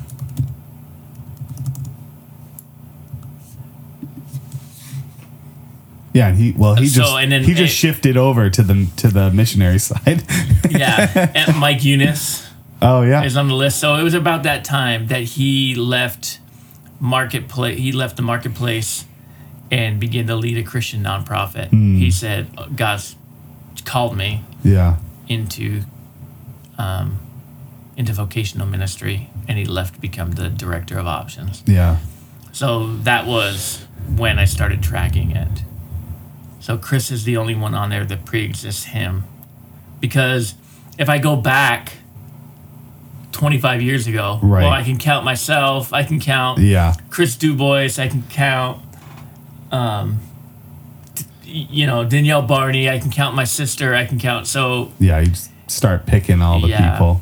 Yeah, 6.12 6.28
and 6.28 6.36
he 6.36 6.50
well 6.50 6.74
he 6.74 6.88
so, 6.88 7.02
just 7.02 7.12
and 7.14 7.30
then, 7.30 7.44
he 7.44 7.54
just 7.54 7.72
it, 7.72 7.76
shifted 7.76 8.16
over 8.16 8.50
to 8.50 8.62
the 8.64 8.90
to 8.96 9.08
the 9.08 9.30
missionary 9.30 9.78
side. 9.90 10.24
yeah, 10.68 11.30
and 11.36 11.56
Mike 11.56 11.84
Eunice 11.84 12.49
oh 12.82 13.02
yeah. 13.02 13.22
is 13.24 13.36
on 13.36 13.48
the 13.48 13.54
list. 13.54 13.78
So 13.80 13.96
it 13.96 14.02
was 14.02 14.14
about 14.14 14.42
that 14.44 14.64
time 14.64 15.06
that 15.08 15.22
he 15.22 15.74
left 15.74 16.38
marketplace. 16.98 17.78
He 17.78 17.92
left 17.92 18.16
the 18.16 18.22
marketplace 18.22 19.04
and 19.70 20.00
began 20.00 20.26
to 20.26 20.36
lead 20.36 20.58
a 20.58 20.62
Christian 20.62 21.02
nonprofit. 21.02 21.68
Hmm. 21.68 21.96
He 21.96 22.10
said, 22.10 22.48
"God's 22.76 23.16
called 23.84 24.16
me 24.16 24.44
Yeah. 24.64 24.96
into 25.28 25.82
um, 26.78 27.18
into 27.96 28.12
vocational 28.12 28.66
ministry," 28.66 29.28
and 29.48 29.58
he 29.58 29.64
left 29.64 29.94
to 29.94 30.00
become 30.00 30.32
the 30.32 30.48
director 30.48 30.98
of 30.98 31.06
options. 31.06 31.62
Yeah. 31.66 31.98
So 32.52 32.96
that 33.04 33.26
was 33.26 33.86
when 34.16 34.38
I 34.38 34.44
started 34.44 34.82
tracking 34.82 35.30
it. 35.30 35.62
So 36.58 36.76
Chris 36.76 37.10
is 37.10 37.24
the 37.24 37.36
only 37.36 37.54
one 37.54 37.74
on 37.74 37.90
there 37.90 38.04
that 38.04 38.24
pre-exists 38.24 38.84
him, 38.86 39.24
because 40.00 40.54
if 40.98 41.08
I 41.08 41.18
go 41.18 41.36
back 41.36 41.92
25 43.32 43.80
years 43.82 44.06
ago, 44.06 44.38
Right. 44.42 44.62
well, 44.64 44.72
I 44.72 44.82
can 44.82 44.98
count 44.98 45.24
myself. 45.24 45.92
I 45.92 46.02
can 46.02 46.18
count 46.20 46.58
Yeah. 46.58 46.94
Chris 47.10 47.36
Dubois. 47.36 47.98
I 47.98 48.08
can 48.08 48.22
count, 48.30 48.80
um, 49.72 50.18
you 51.44 51.86
know, 51.86 52.04
Danielle 52.04 52.42
Barney. 52.42 52.88
I 52.90 52.98
can 52.98 53.10
count 53.10 53.34
my 53.36 53.44
sister. 53.44 53.94
I 53.94 54.04
can 54.06 54.18
count. 54.18 54.46
So 54.46 54.92
Yeah, 54.98 55.20
you 55.20 55.28
just 55.28 55.50
start 55.68 56.06
picking 56.06 56.42
all 56.42 56.60
the 56.60 56.68
Yeah. 56.68 56.92
people. 56.92 57.20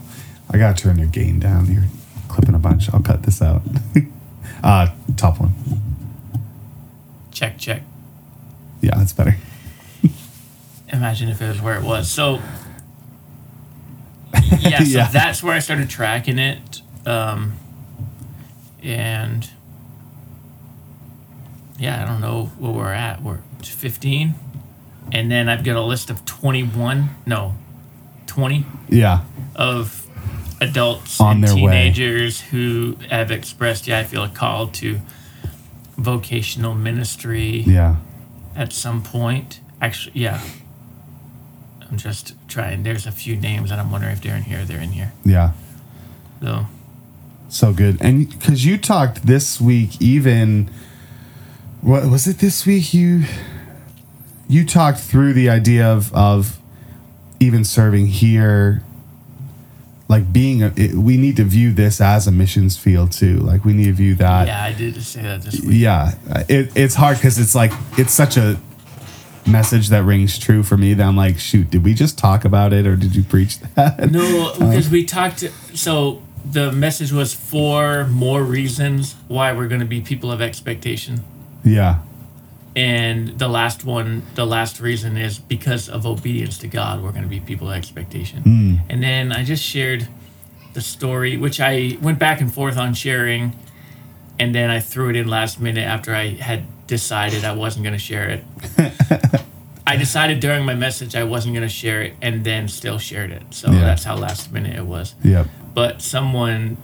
I 0.50 0.56
gotta 0.58 0.74
turn 0.82 0.98
your 0.98 1.08
gain 1.08 1.38
down. 1.38 1.70
You're 1.72 1.84
clipping 2.28 2.54
a 2.54 2.58
bunch. 2.58 2.92
I'll 2.92 3.00
cut 3.00 3.22
this 3.24 3.40
out. 3.42 3.62
uh 4.62 4.88
top 5.16 5.38
one. 5.40 5.52
check, 7.30 7.56
check. 7.58 7.82
Yeah, 8.80 8.96
that's 8.96 9.12
better. 9.12 9.36
imagine 10.92 11.28
if 11.28 11.40
it 11.42 11.48
was 11.48 11.60
where 11.60 11.76
it 11.76 11.82
was. 11.84 12.10
So 12.10 12.40
yeah, 14.60 14.78
so 14.78 14.84
Yeah. 14.98 15.08
that's 15.08 15.42
where 15.42 15.54
I 15.54 15.58
started 15.58 15.88
tracking 15.90 16.38
it. 16.38 16.82
Um, 17.06 17.54
and 18.82 19.48
yeah, 21.78 22.02
I 22.02 22.06
don't 22.06 22.20
know 22.20 22.46
where 22.58 22.72
we're 22.72 22.92
at. 22.92 23.22
We're 23.22 23.38
15. 23.62 24.34
And 25.12 25.30
then 25.30 25.48
I've 25.48 25.64
got 25.64 25.76
a 25.76 25.82
list 25.82 26.10
of 26.10 26.24
21, 26.26 27.10
no, 27.26 27.54
20 28.26 28.66
Yeah. 28.88 29.20
of 29.54 30.06
adults 30.60 31.20
On 31.20 31.36
and 31.36 31.44
their 31.44 31.54
way. 31.54 31.60
teenagers 31.60 32.40
who 32.40 32.96
have 33.10 33.30
expressed, 33.30 33.86
yeah, 33.86 34.00
I 34.00 34.04
feel 34.04 34.24
a 34.24 34.28
call 34.28 34.66
to 34.68 35.00
vocational 35.96 36.74
ministry 36.74 37.60
Yeah. 37.66 37.96
at 38.54 38.72
some 38.72 39.02
point. 39.02 39.60
Actually, 39.80 40.20
yeah. 40.20 40.40
I'm 41.90 41.96
just 41.98 42.34
trying. 42.48 42.82
There's 42.82 43.06
a 43.06 43.12
few 43.12 43.36
names 43.36 43.70
that 43.70 43.78
I'm 43.78 43.90
wondering 43.90 44.12
if 44.12 44.20
they're 44.22 44.36
in 44.36 44.42
here. 44.42 44.64
They're 44.64 44.80
in 44.80 44.92
here. 44.92 45.12
Yeah. 45.24 45.52
So 46.42 46.66
So 47.48 47.72
good. 47.72 47.98
And 48.00 48.28
because 48.28 48.64
you 48.66 48.76
talked 48.78 49.26
this 49.26 49.60
week, 49.60 50.00
even 50.00 50.70
what 51.80 52.06
was 52.10 52.26
it 52.26 52.38
this 52.38 52.66
week? 52.66 52.92
You 52.92 53.24
you 54.48 54.64
talked 54.66 54.98
through 54.98 55.32
the 55.32 55.48
idea 55.48 55.86
of 55.86 56.12
of 56.14 56.58
even 57.40 57.64
serving 57.64 58.06
here, 58.08 58.82
like 60.08 60.32
being 60.32 60.62
a, 60.62 60.72
it, 60.76 60.94
we 60.94 61.16
need 61.16 61.36
to 61.36 61.44
view 61.44 61.72
this 61.72 62.00
as 62.00 62.26
a 62.26 62.32
missions 62.32 62.76
field 62.76 63.12
too. 63.12 63.38
Like 63.38 63.64
we 63.64 63.72
need 63.72 63.84
to 63.84 63.92
view 63.92 64.14
that. 64.16 64.46
yeah, 64.48 64.62
I 64.62 64.72
did 64.72 65.00
say 65.02 65.22
that 65.22 65.42
this 65.42 65.60
week. 65.60 65.70
Yeah, 65.78 66.14
it, 66.48 66.76
it's 66.76 66.94
hard 66.96 67.16
because 67.16 67.38
it's 67.38 67.54
like 67.54 67.72
it's 67.96 68.12
such 68.12 68.36
a 68.36 68.58
message 69.48 69.88
that 69.88 70.02
rings 70.04 70.38
true 70.38 70.62
for 70.62 70.76
me 70.76 70.94
that 70.94 71.04
I'm 71.04 71.16
like, 71.16 71.38
shoot, 71.38 71.70
did 71.70 71.84
we 71.84 71.94
just 71.94 72.18
talk 72.18 72.44
about 72.44 72.72
it 72.72 72.86
or 72.86 72.96
did 72.96 73.16
you 73.16 73.22
preach 73.22 73.58
that? 73.74 74.10
No, 74.10 74.52
because 74.58 74.88
we 74.90 75.04
talked. 75.04 75.44
So 75.74 76.22
the 76.44 76.72
message 76.72 77.12
was 77.12 77.34
four 77.34 78.06
more 78.06 78.42
reasons 78.42 79.14
why 79.28 79.52
we're 79.52 79.68
going 79.68 79.80
to 79.80 79.86
be 79.86 80.00
people 80.00 80.30
of 80.30 80.40
expectation. 80.40 81.24
Yeah, 81.64 82.00
And 82.76 83.38
the 83.38 83.48
last 83.48 83.84
one, 83.84 84.22
the 84.36 84.46
last 84.46 84.80
reason 84.80 85.16
is 85.16 85.38
because 85.38 85.88
of 85.88 86.06
obedience 86.06 86.56
to 86.58 86.68
God, 86.68 87.02
we're 87.02 87.10
going 87.10 87.24
to 87.24 87.28
be 87.28 87.40
people 87.40 87.68
of 87.68 87.76
expectation. 87.76 88.42
Hmm. 88.42 88.74
And 88.88 89.02
then 89.02 89.32
I 89.32 89.44
just 89.44 89.62
shared 89.62 90.08
the 90.74 90.80
story, 90.80 91.36
which 91.36 91.60
I 91.60 91.98
went 92.00 92.18
back 92.18 92.40
and 92.40 92.52
forth 92.52 92.78
on 92.78 92.94
sharing, 92.94 93.58
and 94.38 94.54
then 94.54 94.70
I 94.70 94.80
threw 94.80 95.10
it 95.10 95.16
in 95.16 95.28
last 95.28 95.60
minute 95.60 95.84
after 95.86 96.14
I 96.14 96.28
had 96.28 96.64
decided 96.86 97.44
I 97.44 97.52
wasn't 97.52 97.84
going 97.84 97.92
to 97.94 97.98
share 97.98 98.28
it. 98.28 98.44
I 99.86 99.96
decided 99.96 100.40
during 100.40 100.64
my 100.66 100.74
message 100.74 101.16
I 101.16 101.24
wasn't 101.24 101.54
going 101.54 101.66
to 101.66 101.74
share 101.74 102.02
it, 102.02 102.14
and 102.20 102.44
then 102.44 102.68
still 102.68 102.98
shared 102.98 103.30
it. 103.30 103.42
So 103.50 103.70
Yeah. 103.70 103.80
that's 103.80 104.04
how 104.04 104.16
last 104.16 104.52
minute 104.52 104.76
it 104.76 104.84
was. 104.86 105.14
yep, 105.24 105.46
But 105.74 106.02
someone 106.02 106.76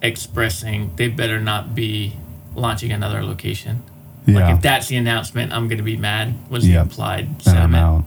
expressing 0.00 0.92
they 0.96 1.08
better 1.08 1.40
not 1.40 1.74
be 1.74 2.14
launching 2.54 2.92
another 2.92 3.22
location. 3.24 3.82
yeah. 4.26 4.38
Like 4.38 4.56
if 4.56 4.62
that's 4.62 4.86
the 4.88 4.96
announcement, 4.96 5.52
I'm 5.52 5.66
going 5.68 5.78
to 5.78 5.84
be 5.84 5.96
mad. 5.96 6.34
Was 6.50 6.64
the 6.64 6.70
Yep. 6.72 6.82
implied 6.82 7.24
And 7.24 7.34
I'm 7.34 7.40
sentiment, 7.72 8.04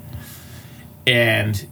and 1.08 1.68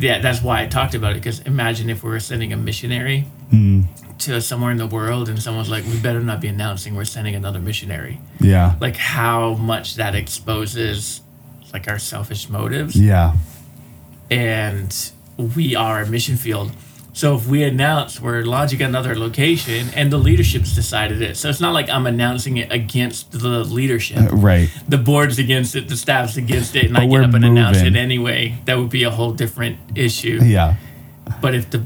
yeah, 0.00 0.18
that's 0.20 0.42
why 0.42 0.62
I 0.62 0.66
talked 0.66 0.94
about 0.94 1.12
it. 1.12 1.16
Because 1.22 1.40
imagine 1.40 1.90
if 1.90 2.02
we 2.02 2.10
were 2.10 2.20
sending 2.20 2.52
a 2.52 2.56
missionary 2.56 3.26
Mm. 3.52 3.86
to 4.18 4.40
somewhere 4.40 4.70
in 4.70 4.76
the 4.78 4.86
world, 4.86 5.28
and 5.28 5.42
someone's 5.42 5.68
like, 5.70 5.84
"We 5.84 5.98
better 5.98 6.20
not 6.20 6.40
be 6.40 6.48
announcing 6.48 6.94
we're 6.94 7.04
sending 7.04 7.34
another 7.34 7.58
missionary." 7.60 8.20
Yeah, 8.40 8.74
Like 8.80 8.96
how 8.96 9.54
much 9.54 9.96
that 9.96 10.14
exposes 10.14 11.20
like 11.72 11.88
our 11.88 11.98
selfish 11.98 12.48
motives, 12.48 12.94
yeah, 12.96 13.34
and 14.30 14.94
we 15.56 15.74
are 15.74 16.02
a 16.02 16.06
mission 16.06 16.36
field. 16.36 16.72
So 17.12 17.34
if 17.34 17.46
we 17.46 17.64
announce 17.64 18.20
we're 18.20 18.42
launching 18.42 18.80
another 18.82 19.16
location 19.16 19.88
and 19.94 20.12
the 20.12 20.18
leadership's 20.18 20.74
decided 20.74 21.20
it, 21.22 21.36
so 21.36 21.48
it's 21.48 21.60
not 21.60 21.74
like 21.74 21.88
I'm 21.88 22.06
announcing 22.06 22.56
it 22.56 22.70
against 22.72 23.32
the 23.32 23.64
leadership. 23.64 24.28
right. 24.30 24.68
the 24.88 24.98
board's 24.98 25.38
against 25.38 25.74
it, 25.74 25.88
the 25.88 25.96
staff's 25.96 26.36
against 26.36 26.76
it, 26.76 26.86
and 26.86 26.96
I 26.96 27.06
But 27.06 27.12
get 27.12 27.24
up 27.24 27.34
and 27.34 27.44
announce 27.44 27.78
it 27.78 27.96
anyway. 27.96 28.56
That 28.66 28.78
would 28.78 28.90
be 28.90 29.02
a 29.04 29.10
whole 29.10 29.32
different 29.32 29.78
issue. 29.94 30.38
Yeah, 30.42 30.76
But 31.40 31.54
if 31.54 31.70
the 31.70 31.84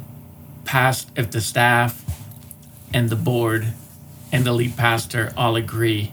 past, 0.65 1.11
if 1.17 1.31
the 1.31 1.41
staff 1.41 2.03
and 2.93 3.09
the 3.09 3.17
board 3.17 3.67
and 4.31 4.45
the 4.45 4.53
lead 4.53 4.77
pastor 4.77 5.33
all 5.37 5.57
agree, 5.57 6.13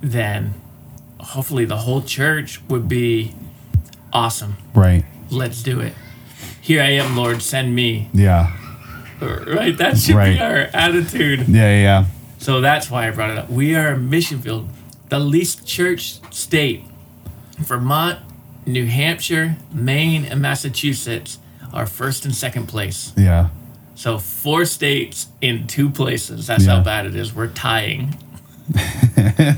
then 0.00 0.54
hopefully 1.20 1.64
the 1.64 1.78
whole 1.78 2.02
church 2.02 2.60
would 2.68 2.88
be 2.88 3.34
awesome. 4.12 4.56
right. 4.74 5.04
Let's 5.30 5.62
do 5.62 5.80
it. 5.80 5.94
Here 6.64 6.80
I 6.82 6.92
am, 6.92 7.14
Lord, 7.14 7.42
send 7.42 7.74
me. 7.74 8.08
Yeah, 8.14 8.50
Right? 9.20 9.76
That 9.76 9.98
should 9.98 10.14
Right. 10.16 10.34
be 10.36 10.40
our 10.40 10.68
attitude. 10.72 11.40
yeah, 11.48 11.62
yeah, 11.68 11.82
yeah. 11.82 12.04
So 12.38 12.62
that's 12.62 12.90
why 12.90 13.06
I 13.06 13.10
brought 13.10 13.28
it 13.30 13.38
up. 13.38 13.50
We 13.50 13.74
are 13.74 13.88
a 13.92 13.98
mission 13.98 14.38
field, 14.40 14.70
the 15.10 15.18
least 15.18 15.66
church 15.66 16.20
state. 16.32 16.84
Vermont, 17.58 18.18
New 18.66 18.86
Hampshire, 18.86 19.56
Maine, 19.72 20.24
and 20.24 20.40
Massachusetts 20.40 21.38
are 21.72 21.84
first 21.86 22.24
and 22.24 22.34
second 22.34 22.66
place. 22.66 23.12
yeah. 23.16 23.48
So 23.94 24.18
four 24.18 24.64
states 24.64 25.28
in 25.42 25.66
two 25.66 25.88
places. 25.90 26.46
That's 26.46 26.64
Yeah. 26.64 26.76
how 26.76 26.80
bad 26.82 27.04
it 27.06 27.14
is. 27.14 27.34
We're 27.34 27.46
tying. 27.48 28.16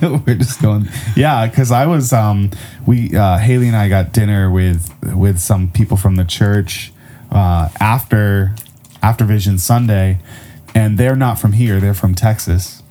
We're 0.03 0.35
just 0.35 0.61
going, 0.61 0.89
yeah. 1.17 1.47
Because 1.47 1.71
I 1.71 1.87
was, 1.87 2.13
um, 2.13 2.51
we 2.85 3.17
uh, 3.17 3.39
Haley 3.39 3.69
and 3.69 3.77
I 3.77 3.89
got 3.89 4.13
dinner 4.13 4.51
with 4.51 4.93
with 5.15 5.39
some 5.39 5.71
people 5.71 5.97
from 5.97 6.17
the 6.17 6.25
church 6.25 6.93
uh, 7.31 7.69
after 7.81 8.55
after 9.03 9.25
Vision 9.25 9.59
Sunday, 9.59 10.19
and 10.75 10.99
they're 10.99 11.17
not 11.17 11.39
from 11.39 11.53
here; 11.53 11.81
they're 11.81 11.95
from 11.95 12.15
Texas, 12.15 12.83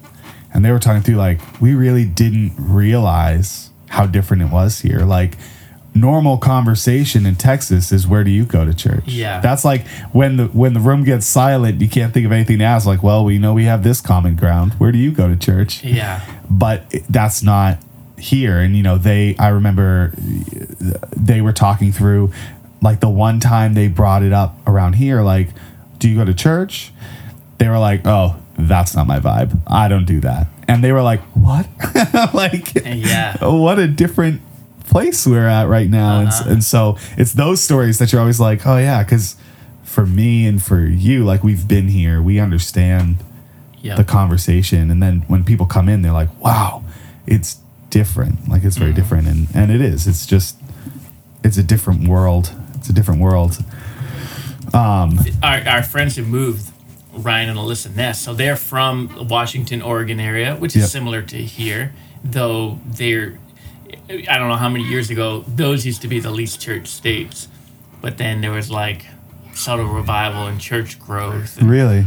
and 0.54 0.64
they 0.64 0.72
were 0.72 0.80
talking 0.80 1.02
through 1.02 1.16
like 1.16 1.40
we 1.62 1.74
really 1.74 2.06
didn't 2.06 2.54
realize 2.58 3.70
how 3.90 4.06
different 4.06 4.44
it 4.44 4.50
was 4.52 4.80
here. 4.82 5.00
Like 5.00 5.38
normal 5.98 6.38
conversation 6.38 7.26
in 7.26 7.36
Texas 7.36 7.90
is 7.94 8.06
where 8.06 8.24
do 8.26 8.30
you 8.30 8.44
go 8.44 8.66
to 8.66 8.74
church? 8.74 9.04
Yeah. 9.08 9.40
that's 9.40 9.64
like 9.64 9.88
when 10.12 10.36
the 10.36 10.46
when 10.48 10.74
the 10.74 10.80
room 10.82 11.04
gets 11.06 11.26
silent, 11.26 11.80
you 11.82 11.88
can't 11.90 12.14
think 12.14 12.26
of 12.26 12.32
anything 12.32 12.60
to 12.60 12.66
ask. 12.66 12.86
Like, 12.86 13.02
well, 13.02 13.24
we 13.24 13.38
know 13.38 13.54
we 13.54 13.64
have 13.66 13.84
this 13.84 14.02
common 14.02 14.36
ground. 14.36 14.74
Where 14.74 14.92
do 14.92 14.98
you 14.98 15.12
go 15.12 15.28
to 15.30 15.38
church? 15.38 15.84
Yeah. 15.84 16.22
but 16.50 16.84
that's 17.10 17.42
not 17.42 17.80
here 18.18 18.60
and 18.60 18.78
you 18.78 18.82
know 18.82 18.98
they 18.98 19.36
i 19.40 19.50
remember 19.50 20.14
they 21.16 21.42
were 21.42 21.52
talking 21.52 21.92
through 21.92 22.32
like 22.86 23.00
the 23.00 23.10
one 23.10 23.40
time 23.40 23.74
they 23.74 23.88
brought 23.88 24.24
it 24.24 24.34
up 24.34 24.52
around 24.68 24.94
here 24.94 25.22
like 25.22 25.50
do 26.00 26.08
you 26.10 26.16
go 26.16 26.26
to 26.26 26.34
church 26.34 26.92
they 27.58 27.68
were 27.68 27.80
like 27.90 28.02
oh 28.06 28.36
that's 28.58 28.96
not 28.96 29.06
my 29.08 29.20
vibe 29.20 29.52
i 29.68 29.88
don't 29.88 30.06
do 30.06 30.20
that 30.20 30.48
and 30.68 30.84
they 30.84 30.92
were 30.92 31.02
like 31.12 31.22
what 31.46 31.68
like 32.34 32.68
Yeah. 32.86 33.38
what 33.46 33.78
a 33.80 33.88
different 33.88 34.42
place 34.88 35.26
we're 35.26 35.48
at 35.60 35.68
right 35.68 35.90
now 35.90 36.20
and, 36.20 36.30
Uh-huh. 36.30 36.50
and 36.52 36.64
so 36.64 36.98
it's 37.18 37.34
those 37.34 37.60
stories 37.62 37.98
that 38.00 38.12
you're 38.12 38.22
always 38.22 38.40
like 38.40 38.66
oh 38.68 38.78
yeah 38.78 39.04
because 39.04 39.36
for 39.84 40.06
me 40.06 40.46
and 40.50 40.62
for 40.62 40.82
you 40.82 41.24
like 41.26 41.44
we've 41.44 41.68
been 41.68 41.88
here 41.90 42.22
we 42.22 42.40
understand 42.40 43.18
Yeah. 43.82 43.96
the 43.96 44.04
conversation 44.04 44.92
and 44.92 45.02
then 45.02 45.24
when 45.28 45.44
people 45.44 45.66
come 45.66 45.88
in 45.90 46.02
they're 46.04 46.20
like 46.24 46.30
wow 46.40 46.84
it's 47.28 47.58
different. 47.90 48.50
Like 48.50 48.64
it's 48.68 48.78
very 48.78 48.92
Mhm. 48.92 48.96
different, 48.96 49.28
and 49.28 49.48
and 49.56 49.72
it 49.72 49.82
is. 49.82 50.06
It's 50.06 50.26
just 50.26 50.58
it's 51.46 51.58
a 51.58 51.64
different 51.64 52.08
world. 52.08 52.52
It's 52.86 52.92
a 52.92 52.94
different 52.94 53.20
world. 53.20 53.58
Um, 54.72 55.18
our, 55.42 55.58
our 55.68 55.82
friends 55.82 56.16
who 56.18 56.24
moved, 56.24 56.72
Ryan 57.14 57.50
and 57.50 57.58
Alyssa 57.58 57.96
Ness, 57.96 58.22
so 58.22 58.36
they're 58.36 58.56
from 58.56 59.08
the 59.16 59.24
Washington, 59.24 59.82
Oregon 59.82 60.20
area, 60.20 60.56
which 60.56 60.76
is 60.76 60.82
Yep. 60.84 60.90
similar 60.92 61.22
to 61.24 61.38
here, 61.38 61.96
though 62.24 62.80
they're, 62.86 63.40
I 64.30 64.38
don't 64.38 64.50
know 64.50 64.56
how 64.56 64.70
many 64.70 64.84
years 64.84 65.10
ago, 65.10 65.44
those 65.48 65.84
used 65.84 66.04
to 66.04 66.08
be 66.08 66.20
the 66.20 66.30
least 66.30 66.62
church 66.62 66.86
states. 66.86 67.48
But 68.02 68.20
then 68.20 68.42
there 68.42 68.52
was 68.52 68.70
like 68.70 69.08
subtle 69.56 69.86
revival 69.88 70.46
and 70.46 70.62
church 70.62 71.00
growth. 71.00 71.58
and, 71.60 71.68
really, 71.68 72.06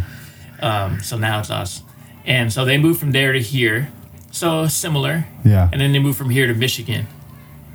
um, 0.62 1.00
so 1.00 1.16
now 1.18 1.40
it's 1.40 1.50
us. 1.50 1.82
And 2.24 2.52
so 2.52 2.64
they 2.64 2.78
moved 2.78 3.00
from 3.00 3.10
there 3.10 3.32
to 3.32 3.40
here. 3.40 3.90
So 4.30 4.68
similar. 4.68 5.26
yeah, 5.44 5.70
And 5.72 5.80
then 5.80 5.90
they 5.90 5.98
moved 5.98 6.18
from 6.18 6.30
here 6.30 6.46
to 6.46 6.54
Michigan. 6.54 7.08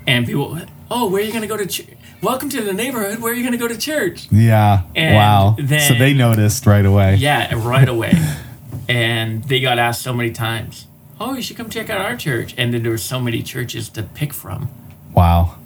And 0.07 0.25
people, 0.25 0.57
oh, 0.89 1.09
where 1.09 1.21
are 1.21 1.25
you 1.25 1.31
going 1.33 1.41
to 1.41 1.49
go 1.49 1.57
to 1.57 1.65
church? 1.65 1.87
Welcome 2.23 2.47
to 2.51 2.61
the 2.61 2.71
neighborhood. 2.71 3.19
Where 3.19 3.33
are 3.33 3.35
you 3.35 3.41
going 3.41 3.51
to 3.51 3.57
go 3.57 3.67
to 3.67 3.77
church? 3.77 4.29
yeah. 4.31 4.83
And 4.95 5.13
wow. 5.13 5.57
so 5.57 5.93
they 5.93 6.13
noticed 6.13 6.65
right 6.65 6.85
away. 6.85 7.15
Yeah, 7.15 7.53
right 7.67 7.89
away. 7.89 8.13
and 8.87 9.43
they 9.43 9.59
got 9.59 9.77
asked 9.77 10.01
so 10.01 10.13
many 10.13 10.31
times, 10.31 10.87
"Oh, 11.19 11.33
you 11.33 11.41
should 11.41 11.57
come 11.57 11.69
check 11.69 11.89
out 11.89 11.99
our 11.99 12.15
church." 12.15 12.55
And 12.57 12.73
then 12.73 12.83
there 12.83 12.93
were 12.93 12.97
so 12.97 13.19
many 13.19 13.43
churches 13.43 13.89
to 13.89 14.03
pick 14.03 14.31
from. 14.31 14.69
Wow. 15.13 15.57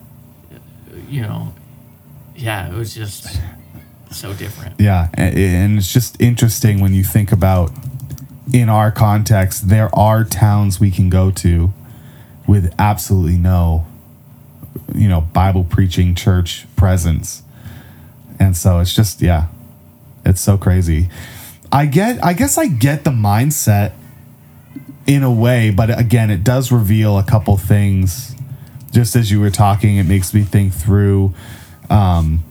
You 1.08 1.22
know, 1.22 1.54
yeah, 2.36 2.74
it 2.74 2.76
was 2.76 2.96
just 2.96 3.40
so 4.10 4.34
different. 4.34 4.80
Yeah, 4.80 5.10
and 5.14 5.78
it's 5.78 5.94
just 5.94 6.20
interesting 6.20 6.80
when 6.80 6.96
you 6.96 7.04
think 7.04 7.32
about 7.32 7.72
in 8.52 8.68
our 8.68 8.92
context, 8.92 9.70
there 9.70 9.94
are 9.96 10.24
towns 10.24 10.80
we 10.80 10.90
can 10.90 11.12
go 11.12 11.30
to 11.30 11.72
with 12.48 12.74
absolutely 12.80 13.38
no, 13.38 13.86
you 14.94 15.08
know, 15.08 15.22
Bible 15.22 15.64
preaching 15.64 16.16
church 16.16 16.66
presence, 16.76 17.44
and 18.40 18.56
so 18.56 18.80
it's 18.80 18.96
just 18.96 19.22
yeah, 19.22 19.48
it's 20.26 20.42
so 20.42 20.58
crazy. 20.58 21.10
I 21.72 21.86
get, 21.86 22.24
I 22.24 22.34
guess 22.34 22.58
I 22.58 22.68
get 22.68 23.04
the 23.04 23.10
mindset 23.12 23.94
in 25.06 25.24
a 25.24 25.32
way, 25.32 25.70
but 25.70 25.98
again, 25.98 26.30
it 26.32 26.44
does 26.44 26.72
reveal 26.72 27.18
a 27.18 27.24
couple 27.24 27.58
things. 27.58 28.36
Just 28.92 29.16
as 29.16 29.30
you 29.32 29.40
were 29.42 29.52
talking, 29.52 29.98
it 29.98 30.06
makes 30.06 30.34
me 30.34 30.44
think 30.44 30.74
through 30.74 31.34
um, 31.90 32.44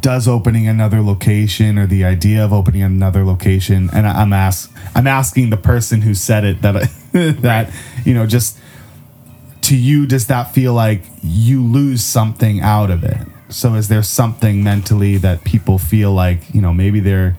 does 0.00 0.26
opening 0.26 0.66
another 0.66 1.02
location 1.02 1.78
or 1.78 1.86
the 1.86 2.04
idea 2.04 2.44
of 2.44 2.52
opening 2.52 2.82
another 2.82 3.24
location 3.24 3.90
and 3.92 4.06
I- 4.06 4.22
i'm 4.22 4.32
ask 4.32 4.72
i'm 4.94 5.06
asking 5.06 5.50
the 5.50 5.56
person 5.58 6.00
who 6.00 6.14
said 6.14 6.44
it 6.44 6.62
that 6.62 6.90
that 7.12 7.70
you 8.04 8.14
know 8.14 8.26
just 8.26 8.58
to 9.62 9.76
you 9.76 10.06
does 10.06 10.26
that 10.26 10.52
feel 10.52 10.72
like 10.72 11.02
you 11.22 11.62
lose 11.62 12.02
something 12.02 12.60
out 12.60 12.90
of 12.90 13.04
it? 13.04 13.26
So 13.48 13.74
is 13.74 13.88
there 13.88 14.02
something 14.02 14.62
mentally 14.62 15.16
that 15.18 15.44
people 15.44 15.78
feel 15.78 16.12
like 16.12 16.54
you 16.54 16.60
know 16.60 16.72
maybe 16.72 17.00
they're 17.00 17.36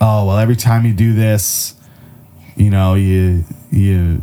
oh 0.00 0.26
well 0.26 0.38
every 0.38 0.56
time 0.56 0.84
you 0.84 0.92
do 0.92 1.14
this 1.14 1.74
you 2.56 2.70
know 2.70 2.94
you 2.94 3.44
you 3.70 4.20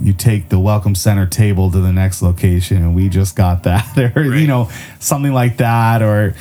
you 0.00 0.12
take 0.12 0.48
the 0.48 0.58
welcome 0.58 0.94
center 0.94 1.26
table 1.26 1.70
to 1.70 1.80
the 1.80 1.92
next 1.92 2.22
location 2.22 2.78
and 2.78 2.94
we 2.94 3.08
just 3.08 3.36
got 3.36 3.62
that 3.62 4.16
or 4.16 4.34
you 4.34 4.46
know 4.46 4.70
something 4.98 5.32
like 5.32 5.56
that 5.58 6.02
or 6.02 6.34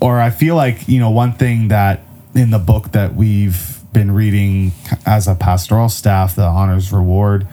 or 0.00 0.20
I 0.20 0.30
feel 0.30 0.56
like 0.56 0.88
you 0.88 0.98
know 0.98 1.10
one 1.10 1.32
thing 1.34 1.68
that 1.68 2.00
in 2.34 2.50
the 2.50 2.58
book 2.58 2.92
that 2.92 3.14
we've 3.14 3.78
been 3.92 4.10
reading 4.10 4.72
as 5.04 5.28
a 5.28 5.34
pastoral 5.34 5.88
staff 5.88 6.34
the 6.34 6.44
Honor's 6.44 6.92
Reward 6.92 7.46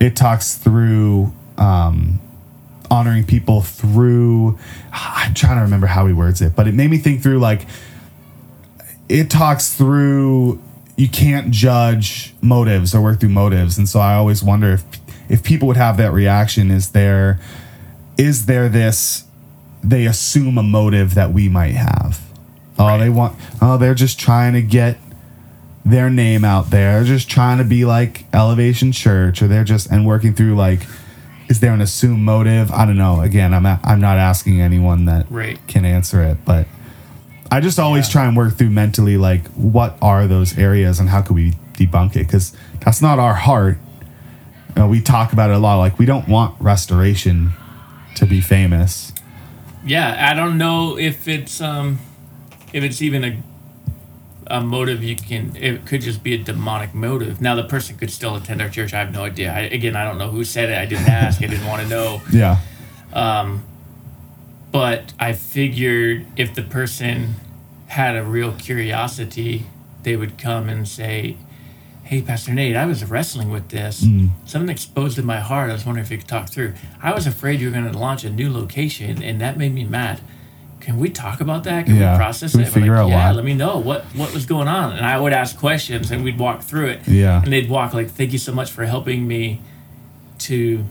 it 0.00 0.16
talks 0.16 0.56
through 0.56 1.32
um 1.62 2.20
honoring 2.90 3.24
people 3.24 3.62
through 3.62 4.58
I'm 4.92 5.32
trying 5.34 5.56
to 5.56 5.62
remember 5.62 5.86
how 5.86 6.06
he 6.06 6.12
words 6.12 6.42
it 6.42 6.54
but 6.54 6.68
it 6.68 6.74
made 6.74 6.90
me 6.90 6.98
think 6.98 7.22
through 7.22 7.38
like 7.38 7.66
it 9.08 9.30
talks 9.30 9.74
through 9.74 10.60
you 10.96 11.08
can't 11.08 11.50
judge 11.50 12.34
motives 12.40 12.94
or 12.94 13.02
work 13.02 13.20
through 13.20 13.30
motives. 13.30 13.78
And 13.78 13.88
so 13.88 14.00
i 14.00 14.14
always 14.14 14.42
wonder 14.42 14.72
if 14.72 14.84
if 15.28 15.42
people 15.42 15.68
would 15.68 15.76
have 15.76 15.96
that 15.96 16.12
reaction 16.12 16.70
is 16.70 16.90
there 16.90 17.40
is 18.18 18.46
there 18.46 18.68
this 18.68 19.24
they 19.82 20.06
assume 20.06 20.58
a 20.58 20.62
motive 20.62 21.14
that 21.14 21.32
we 21.32 21.48
might 21.48 21.74
have? 21.74 22.20
Oh 22.78 22.98
they 22.98 23.08
want 23.08 23.36
oh 23.60 23.78
they're 23.78 23.94
just 23.94 24.18
trying 24.18 24.52
to 24.54 24.62
get 24.62 24.98
their 25.84 26.10
name 26.10 26.44
out 26.44 26.70
there. 26.70 26.96
They're 26.96 27.16
just 27.16 27.28
trying 27.28 27.58
to 27.58 27.64
be 27.64 27.84
like 27.84 28.24
elevation 28.32 28.92
church 28.92 29.42
or 29.42 29.48
they're 29.48 29.64
just 29.64 29.90
and 29.90 30.06
working 30.06 30.34
through 30.34 30.54
like 30.54 30.86
is 31.52 31.60
there 31.60 31.72
an 31.74 31.80
assumed 31.82 32.22
motive 32.22 32.72
i 32.72 32.84
don't 32.86 32.96
know 32.96 33.20
again 33.20 33.52
i'm, 33.52 33.66
a, 33.66 33.78
I'm 33.84 34.00
not 34.00 34.16
asking 34.18 34.60
anyone 34.60 35.04
that 35.04 35.26
Right. 35.30 35.58
can 35.68 35.84
answer 35.84 36.22
it 36.22 36.38
but 36.44 36.66
I 37.54 37.60
just 37.60 37.78
always 37.78 38.06
Yeah. 38.08 38.12
try 38.12 38.24
and 38.28 38.34
work 38.34 38.54
through 38.56 38.70
mentally 38.70 39.18
like 39.18 39.46
what 39.48 39.98
are 40.00 40.26
those 40.26 40.56
areas 40.56 40.98
and 40.98 41.10
how 41.10 41.20
could 41.20 41.36
we 41.36 41.52
debunk 41.74 42.12
it 42.16 42.24
because 42.26 42.56
that's 42.80 43.02
not 43.02 43.18
our 43.18 43.34
heart. 43.34 43.76
Uh, 44.74 44.86
we 44.86 45.02
talk 45.02 45.34
about 45.34 45.50
it 45.50 45.56
a 45.56 45.58
lot. 45.58 45.76
Like 45.76 45.98
we 45.98 46.06
don't 46.06 46.26
want 46.26 46.58
restoration 46.62 47.52
to 48.14 48.24
be 48.24 48.40
famous. 48.40 49.12
Yeah, 49.84 50.30
I 50.30 50.32
don't 50.32 50.56
know 50.56 50.96
if 50.98 51.28
it's 51.28 51.60
um 51.60 51.98
if 52.72 52.82
it's 52.82 53.02
even 53.02 53.22
a 53.22 53.36
a 54.46 54.60
motive 54.60 55.02
you 55.02 55.16
can 55.16 55.54
it 55.56 55.86
could 55.86 56.00
just 56.00 56.22
be 56.22 56.34
a 56.34 56.38
demonic 56.38 56.94
motive. 56.94 57.40
Now 57.40 57.54
the 57.54 57.64
person 57.64 57.96
could 57.96 58.10
still 58.10 58.34
attend 58.36 58.60
our 58.62 58.68
church. 58.68 58.92
I 58.94 58.98
have 58.98 59.12
no 59.12 59.24
idea. 59.24 59.52
I, 59.52 59.60
again, 59.60 59.96
I 59.96 60.04
don't 60.04 60.18
know 60.18 60.30
who 60.30 60.44
said 60.44 60.70
it. 60.70 60.78
I 60.78 60.84
didn't 60.86 61.08
ask. 61.22 61.42
I 61.42 61.46
didn't 61.46 61.66
want 61.66 61.82
to 61.82 61.88
know. 61.88 62.22
Yeah, 62.32 62.58
um, 63.12 63.64
But 64.70 65.12
I 65.18 65.32
figured 65.32 66.26
if 66.36 66.54
the 66.54 66.62
person 66.62 67.34
had 67.88 68.16
a 68.16 68.24
real 68.24 68.52
curiosity, 68.52 69.66
they 70.02 70.16
would 70.16 70.38
come 70.38 70.68
and 70.68 70.88
say, 70.88 71.36
Hey, 72.04 72.20
Pastor 72.22 72.52
Nate, 72.52 72.74
I 72.76 72.84
was 72.86 73.04
wrestling 73.04 73.50
with 73.50 73.68
this. 73.68 74.04
Something 74.44 74.68
exposed 74.70 75.18
in 75.18 75.24
my 75.24 75.40
heart. 75.40 75.70
I 75.70 75.72
was 75.74 75.86
wondering 75.86 76.04
if 76.04 76.10
you 76.10 76.18
could 76.18 76.28
talk 76.28 76.48
through. 76.50 76.74
I 77.02 77.12
was 77.14 77.26
afraid 77.26 77.60
you 77.60 77.68
were 77.68 77.72
going 77.72 77.90
to 77.90 77.96
launch 77.98 78.24
a 78.24 78.30
new 78.30 78.52
location, 78.52 79.22
and 79.22 79.40
that 79.40 79.56
made 79.56 79.72
me 79.72 79.84
mad. 79.84 80.20
Can 80.82 80.98
we 80.98 81.08
talk 81.10 81.40
about 81.40 81.62
that? 81.64 81.86
Can 81.86 81.94
Yeah. 81.96 82.12
we 82.12 82.16
process 82.18 82.50
Can 82.52 82.60
we 82.62 82.66
it? 82.66 82.72
Figure 82.72 82.96
out 82.96 83.08
yeah, 83.08 83.28
why? 83.28 83.32
let 83.32 83.44
me 83.44 83.54
know 83.54 83.78
what 83.78 84.04
what 84.16 84.34
was 84.34 84.46
going 84.46 84.66
on. 84.68 84.92
And 84.96 85.06
I 85.06 85.16
would 85.18 85.32
ask 85.32 85.56
questions, 85.56 86.10
and 86.10 86.24
we'd 86.24 86.38
walk 86.40 86.62
through 86.62 86.88
it. 86.94 87.00
Yeah. 87.06 87.40
And 87.42 87.52
they'd 87.52 87.68
walk 87.70 87.94
like, 87.94 88.10
"Thank 88.10 88.32
you 88.32 88.38
so 88.38 88.52
much 88.52 88.70
for 88.72 88.84
helping 88.84 89.26
me 89.28 89.60
to 90.48 90.84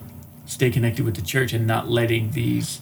stay 0.45 0.69
connected 0.71 1.03
with 1.05 1.15
the 1.15 1.21
church 1.21 1.51
and 1.53 1.67
not 1.67 1.89
letting 1.89 2.31
these 2.31 2.79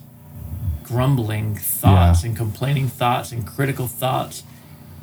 grumbling 0.83 1.55
thoughts 1.55 2.21
Yeah. 2.23 2.27
and 2.29 2.37
complaining 2.37 2.87
thoughts 2.87 3.31
and 3.31 3.45
critical 3.45 3.87
thoughts 3.87 4.43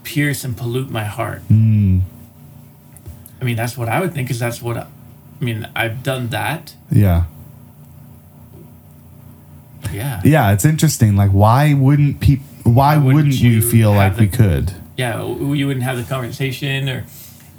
pierce 0.05 0.45
and 0.45 0.57
pollute 0.57 0.91
my 0.91 1.05
heart." 1.05 1.43
Mm. 1.51 2.03
I 3.41 3.45
mean, 3.45 3.57
that's 3.57 3.77
what 3.77 3.89
I 3.89 4.01
would 4.01 4.15
think. 4.15 4.29
Because 4.29 4.39
that's 4.39 4.63
what 4.63 4.77
I, 4.77 4.87
I 5.41 5.45
mean. 5.45 5.67
I've 5.75 6.03
done 6.05 6.29
that. 6.29 6.75
yeah, 6.91 7.25
Yeah. 9.97 10.21
yeah. 10.25 10.53
It's 10.53 10.65
interesting. 10.65 11.17
Like 11.17 11.31
why 11.31 11.75
wouldn't 11.75 12.21
people? 12.21 12.45
Why, 12.65 12.97
wouldn't 12.97 13.15
wouldn't, 13.15 13.35
we 13.35 13.49
you 13.49 13.63
feel 13.63 13.93
like 13.93 14.17
we 14.19 14.27
could? 14.27 14.73
yeah, 14.97 15.23
you 15.25 15.67
wouldn't 15.69 15.85
have 15.85 15.97
the 15.97 16.03
conversation, 16.03 16.89
or 16.89 17.05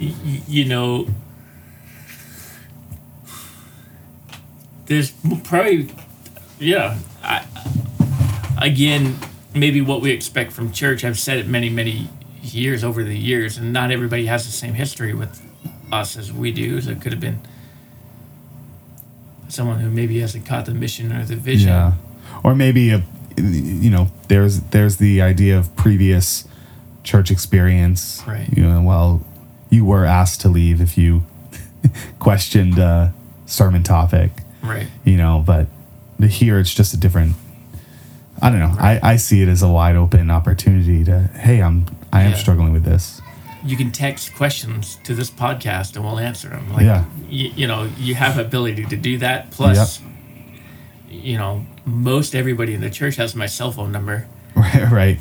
y- 0.00 0.12
y- 0.24 0.42
you 0.46 0.64
know, 0.66 1.06
there's 4.86 5.12
probably, 5.44 5.88
yeah. 6.58 6.98
I, 7.22 7.44
again, 8.60 9.16
maybe 9.54 9.80
what 9.80 10.00
we 10.00 10.10
expect 10.10 10.52
from 10.52 10.72
church. 10.72 11.04
I've 11.04 11.18
said 11.18 11.38
it 11.38 11.46
many, 11.46 11.68
many 11.70 12.08
years 12.42 12.82
over 12.84 13.02
the 13.04 13.16
years, 13.16 13.56
and 13.58 13.72
not 13.72 13.90
everybody 13.90 14.26
has 14.26 14.46
the 14.46 14.52
same 14.52 14.74
history 14.74 15.14
with 15.14 15.40
us 15.92 16.16
as 16.16 16.32
we 16.32 16.52
do. 16.52 16.80
So 16.80 16.90
it 16.90 17.00
could 17.00 17.12
have 17.12 17.20
been 17.20 17.40
someone 19.48 19.80
who 19.80 19.90
maybe 19.90 20.20
hasn't 20.20 20.46
caught 20.46 20.66
the 20.66 20.74
mission 20.74 21.12
or 21.12 21.24
the 21.24 21.36
vision. 21.36 21.68
Yeah, 21.68 21.92
or 22.42 22.54
maybe 22.54 22.90
a, 22.90 23.02
you 23.36 23.90
know, 23.90 24.08
there's 24.28 24.60
there's 24.60 24.96
the 24.98 25.20
idea 25.22 25.58
of 25.58 25.74
previous 25.76 26.46
church 27.04 27.30
experience. 27.30 28.22
Right. 28.26 28.48
You 28.56 28.62
know, 28.64 28.82
well, 28.82 29.22
you 29.70 29.84
were 29.84 30.04
asked 30.04 30.40
to 30.42 30.48
leave 30.48 30.80
if 30.80 30.98
you 30.98 31.24
questioned 32.18 32.78
a 32.78 33.12
sermon 33.46 33.82
topic. 33.82 34.30
Right. 34.62 34.86
You 35.04 35.16
know, 35.16 35.42
but 35.46 35.66
here 36.28 36.58
it's 36.58 36.74
just 36.74 36.92
a 36.94 36.96
different. 36.96 37.36
I 38.40 38.50
don't 38.50 38.60
know. 38.60 38.68
Right. 38.68 39.02
I, 39.02 39.12
I 39.12 39.16
see 39.16 39.42
it 39.42 39.48
as 39.48 39.62
a 39.62 39.68
wide 39.68 39.96
open 39.96 40.30
opportunity 40.30 41.04
to 41.04 41.22
hey, 41.34 41.60
I'm 41.62 41.86
I 42.12 42.22
am 42.22 42.32
Yeah. 42.32 42.36
struggling 42.36 42.72
with 42.72 42.84
this. 42.84 43.20
you 43.64 43.76
can 43.76 43.90
text 43.90 44.34
questions 44.34 44.98
to 45.02 45.14
this 45.14 45.30
podcast 45.30 45.96
and 45.96 46.04
we'll 46.04 46.18
answer 46.20 46.48
them. 46.48 46.72
Like, 46.72 46.84
Yeah. 46.84 47.04
you, 47.28 47.50
you 47.56 47.66
know, 47.66 47.88
you 47.98 48.14
have 48.14 48.38
ability 48.38 48.84
to 48.86 48.96
do 48.96 49.18
that. 49.18 49.50
Plus, 49.50 50.00
you 51.10 51.36
know, 51.38 51.66
most 51.84 52.34
everybody 52.34 52.74
in 52.74 52.80
the 52.80 52.90
church 52.90 53.16
has 53.16 53.34
my 53.34 53.46
cell 53.46 53.72
phone 53.72 53.92
number. 53.92 54.26
Right. 54.54 54.88
Right. 54.92 55.20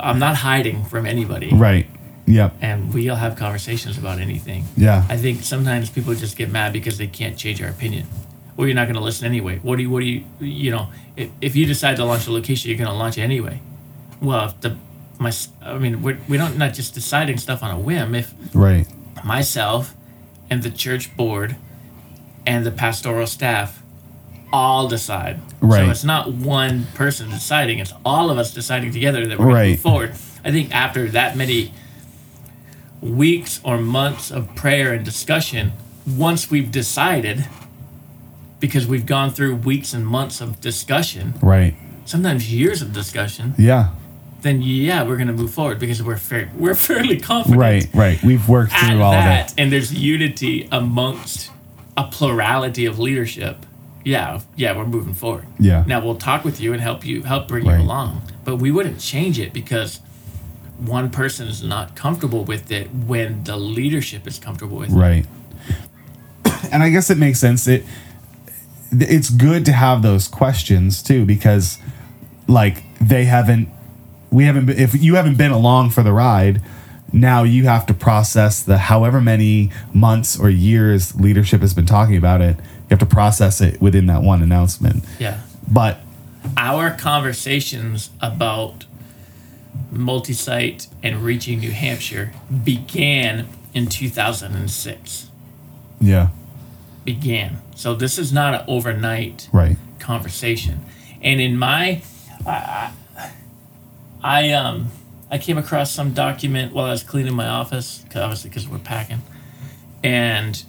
I'm 0.00 0.18
not 0.20 0.36
hiding 0.36 0.84
from 0.84 1.06
anybody. 1.06 1.50
Right. 1.52 1.86
Yep. 2.26 2.54
And 2.60 2.94
we 2.94 3.08
all 3.08 3.16
have 3.16 3.34
conversations 3.36 3.98
about 3.98 4.20
anything. 4.20 4.64
Yeah. 4.76 5.04
I 5.08 5.16
think 5.16 5.42
sometimes 5.42 5.90
people 5.90 6.14
just 6.14 6.36
get 6.36 6.50
mad 6.50 6.72
because 6.72 6.98
they 6.98 7.08
can't 7.08 7.36
change 7.36 7.60
our 7.62 7.68
opinion. 7.68 8.06
Well, 8.56 8.66
you're 8.68 8.76
not 8.76 8.84
going 8.84 8.94
to 8.96 9.00
listen 9.02 9.26
anyway. 9.26 9.58
What 9.62 9.76
do 9.76 9.82
you? 9.82 9.90
What 9.90 10.00
do 10.00 10.06
you? 10.06 10.24
You 10.40 10.70
know, 10.70 10.88
if, 11.16 11.30
if 11.40 11.56
you 11.56 11.66
decide 11.66 11.96
to 11.96 12.04
launch 12.04 12.26
a 12.28 12.32
location, 12.32 12.68
you're 12.70 12.78
going 12.78 12.90
to 12.90 12.94
launch 12.96 13.18
it 13.18 13.22
anyway. 13.22 13.60
Well, 14.20 14.46
if 14.46 14.60
the 14.60 14.76
my, 15.18 15.32
I 15.62 15.78
mean, 15.78 16.00
we're, 16.02 16.18
we 16.28 16.36
don't 16.36 16.56
not 16.58 16.74
just 16.74 16.94
deciding 16.94 17.38
stuff 17.38 17.62
on 17.62 17.70
a 17.72 17.78
whim. 17.78 18.14
If 18.14 18.34
Right. 18.54 18.86
myself 19.24 19.94
and 20.50 20.62
the 20.62 20.70
church 20.70 21.16
board 21.16 21.56
and 22.46 22.64
the 22.64 22.70
pastoral 22.70 23.26
staff 23.26 23.82
all 24.52 24.88
decide. 24.88 25.40
Right. 25.60 25.84
So 25.84 25.90
it's 25.90 26.04
not 26.04 26.32
one 26.32 26.86
person 26.94 27.30
deciding, 27.30 27.78
it's 27.78 27.92
all 28.04 28.30
of 28.30 28.38
us 28.38 28.52
deciding 28.54 28.92
together 28.92 29.26
that 29.26 29.38
we're 29.38 29.44
going 29.46 29.48
to 29.48 29.54
Right. 29.60 29.70
move 29.70 29.80
forward. 29.80 30.14
I 30.44 30.50
think 30.50 30.74
after 30.74 31.08
that 31.10 31.36
many 31.36 31.72
weeks 33.00 33.60
or 33.62 33.78
months 33.78 34.30
of 34.30 34.54
prayer 34.54 34.92
and 34.92 35.04
discussion, 35.04 35.72
once 36.06 36.50
we've 36.50 36.70
decided, 36.70 37.46
because 38.60 38.86
we've 38.86 39.06
gone 39.06 39.30
through 39.30 39.54
weeks 39.56 39.92
and 39.92 40.06
months 40.06 40.40
of 40.40 40.60
discussion, 40.60 41.34
Right. 41.40 41.74
sometimes 42.04 42.52
years 42.52 42.82
of 42.82 42.92
discussion, 42.92 43.54
Yeah. 43.56 43.88
then 44.42 44.62
yeah, 44.62 45.02
we're 45.02 45.16
going 45.16 45.28
to 45.28 45.32
move 45.32 45.52
forward 45.52 45.78
because 45.78 46.02
we're 46.02 46.16
fair, 46.16 46.48
we're 46.56 46.74
fairly 46.90 47.18
confident 47.20 47.60
Right. 47.60 47.88
Right. 47.94 48.22
We've 48.22 48.48
worked 48.48 48.72
through 48.72 49.02
all 49.02 49.12
that, 49.12 49.46
of 49.46 49.52
it. 49.52 49.54
and 49.62 49.72
there's 49.72 49.92
unity 49.94 50.66
amongst 50.72 51.50
a 51.96 52.04
plurality 52.04 52.86
of 52.86 52.98
leadership. 52.98 53.64
Yeah, 54.08 54.40
yeah, 54.56 54.74
we're 54.74 54.86
moving 54.86 55.12
forward. 55.12 55.44
Yeah. 55.58 55.84
Now 55.86 56.02
we'll 56.02 56.14
talk 56.16 56.42
with 56.42 56.62
you 56.62 56.72
and 56.72 56.80
help 56.80 57.04
you 57.04 57.24
help 57.24 57.46
bring 57.46 57.66
Right. 57.66 57.78
you 57.78 57.84
along, 57.84 58.22
but 58.42 58.56
we 58.56 58.70
wouldn't 58.70 59.00
change 59.00 59.38
it 59.38 59.52
because 59.52 60.00
one 60.78 61.10
person 61.10 61.46
is 61.46 61.62
not 61.62 61.94
comfortable 61.94 62.42
with 62.42 62.72
it 62.72 62.88
when 62.94 63.44
the 63.44 63.58
leadership 63.58 64.26
is 64.26 64.38
comfortable 64.38 64.78
with 64.78 64.88
it. 64.90 64.94
Right. 64.94 65.26
And 66.72 66.82
I 66.82 66.88
guess 66.88 67.10
it 67.10 67.18
makes 67.18 67.38
sense. 67.38 67.68
It 67.68 67.84
it's 68.90 69.28
good 69.28 69.66
to 69.66 69.72
have 69.72 70.00
those 70.00 70.26
questions 70.26 71.02
too 71.02 71.26
because 71.26 71.78
like 72.46 72.82
they 73.00 73.26
haven't 73.26 73.68
we 74.30 74.44
haven't 74.44 74.70
if 74.70 74.94
you 74.94 75.16
haven't 75.16 75.36
been 75.36 75.50
along 75.50 75.90
for 75.90 76.02
the 76.02 76.12
ride 76.12 76.62
now 77.12 77.42
you 77.42 77.64
have 77.64 77.84
to 77.84 77.92
process 77.94 78.62
the 78.62 78.78
however 78.78 79.20
many 79.20 79.70
months 79.92 80.38
or 80.40 80.48
years 80.48 81.14
leadership 81.20 81.60
has 81.60 81.74
been 81.74 81.84
talking 81.86 82.16
about 82.16 82.40
it 82.40 82.56
you 82.90 82.96
have 82.96 82.98
to 83.00 83.06
process 83.06 83.60
it 83.60 83.80
within 83.80 84.06
that 84.06 84.22
one 84.22 84.42
announcement 84.42 85.04
Yeah. 85.18 85.40
but 85.70 86.00
Our 86.56 86.90
conversations 86.90 88.10
about 88.20 88.86
multi-site 89.90 90.88
and 91.02 91.22
reaching 91.22 91.60
New 91.60 91.70
Hampshire 91.70 92.32
began 92.64 93.46
in 93.74 93.86
2006. 93.86 95.30
yeah 96.00 96.28
Began. 97.04 97.58
So 97.74 97.94
this 97.94 98.18
is 98.18 98.32
not 98.34 98.52
an 98.54 98.64
overnight 98.68 99.48
right 99.52 99.76
conversation. 99.98 100.80
And 101.22 101.40
in 101.40 101.56
my, 101.56 102.02
I, 102.46 102.92
I, 104.22 104.50
um, 104.52 104.88
I 105.30 105.38
came 105.38 105.56
across 105.56 105.90
some 105.90 106.12
document 106.12 106.72
while 106.74 106.84
I 106.84 106.90
was 106.90 107.02
cleaning 107.02 107.34
my 107.34 107.48
office, 107.48 108.04
'cause 108.10 108.20
obviously 108.20 108.50
because 108.50 108.68
we're 108.68 108.78
packing, 108.78 109.22
and 110.04 110.62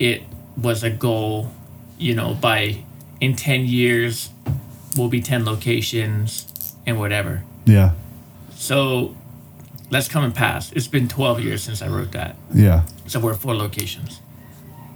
it 0.00 0.24
was 0.56 0.82
a 0.82 0.90
goal, 0.90 1.50
you 1.98 2.14
know, 2.14 2.34
by 2.34 2.84
in 3.20 3.36
ten 3.36 3.66
years, 3.66 4.30
we'll 4.96 5.08
be 5.08 5.20
ten 5.20 5.44
locations 5.44 6.74
and 6.86 6.98
whatever. 6.98 7.42
yeah 7.66 7.92
So 8.54 9.14
that's 9.90 10.08
coming 10.08 10.32
past. 10.32 10.72
It's 10.74 10.88
been 10.88 11.08
twelve 11.08 11.40
years 11.40 11.62
since 11.62 11.82
I 11.82 11.88
wrote 11.88 12.12
that. 12.12 12.36
yeah 12.54 12.84
So 13.06 13.20
we're 13.20 13.34
four 13.34 13.54
locations 13.54 14.20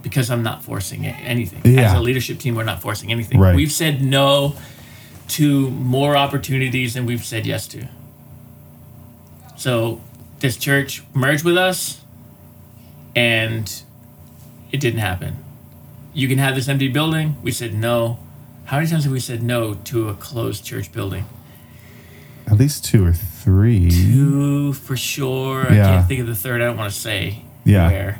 because 0.01 0.29
I'm 0.29 0.43
not 0.43 0.63
forcing 0.63 1.05
anything. 1.05 1.79
As 1.79 1.93
a 1.93 1.99
leadership 1.99 2.37
team, 2.39 2.55
we're 2.55 2.63
not 2.63 2.81
forcing 2.81 3.11
anything. 3.11 3.39
Right. 3.39 3.55
We've 3.55 3.71
said 3.71 4.01
no 4.03 4.55
to 5.29 5.69
more 5.71 6.15
opportunities 6.15 6.93
than 6.93 7.05
we've 7.07 7.23
said 7.25 7.45
yes 7.47 7.67
to. 7.69 7.87
So 9.57 10.01
this 10.39 10.57
church 10.57 11.03
merged 11.13 11.43
with 11.43 11.57
us 11.57 12.01
and 13.15 13.71
it 14.71 14.79
didn't 14.79 14.99
happen. 14.99 15.43
You 16.15 16.27
can 16.27 16.37
have 16.39 16.55
this 16.55 16.67
empty 16.67 16.87
building. 16.87 17.35
We 17.43 17.51
said 17.51 17.73
no. 17.75 18.17
How 18.65 18.77
many 18.77 18.89
times 18.89 19.03
have 19.03 19.13
we 19.13 19.19
said 19.19 19.43
no 19.43 19.75
to 19.75 20.09
a 20.09 20.15
closed 20.15 20.65
church 20.65 20.91
building? 20.91 21.25
at 22.47 22.59
least 22.59 22.85
two 22.85 23.03
or 23.03 23.11
three 23.11 23.89
Two 23.89 24.71
for 24.73 24.95
sure. 24.95 25.65
Yeah. 25.73 25.87
I 25.87 25.89
can't 25.95 26.07
think 26.07 26.21
of 26.21 26.27
the 26.27 26.35
third. 26.35 26.61
I 26.61 26.65
don't 26.65 26.77
want 26.77 26.93
to 26.93 26.99
say 26.99 27.41
Yeah. 27.63 27.89
where. 27.89 28.19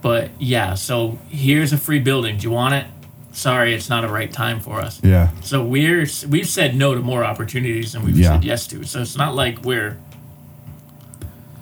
But 0.00 0.30
yeah, 0.38 0.72
so 0.74 1.18
here's 1.28 1.70
a 1.72 1.76
free 1.76 1.98
building. 2.00 2.38
Do 2.38 2.44
you 2.44 2.50
want 2.50 2.74
it? 2.74 2.86
Sorry, 3.32 3.74
it's 3.74 3.90
not 3.90 4.04
a 4.04 4.08
right 4.08 4.32
time 4.32 4.60
for 4.60 4.80
us. 4.80 5.00
yeah 5.04 5.28
So 5.42 5.62
we're 5.62 6.06
we've 6.28 6.48
said 6.48 6.74
no 6.74 6.94
to 6.94 7.02
more 7.02 7.24
opportunities 7.24 7.92
than 7.92 8.04
we've 8.06 8.16
Yeah. 8.18 8.32
said 8.32 8.44
yes 8.44 8.66
to. 8.68 8.84
So 8.84 9.02
it's 9.02 9.18
not 9.18 9.34
like 9.34 9.62
we're 9.62 9.98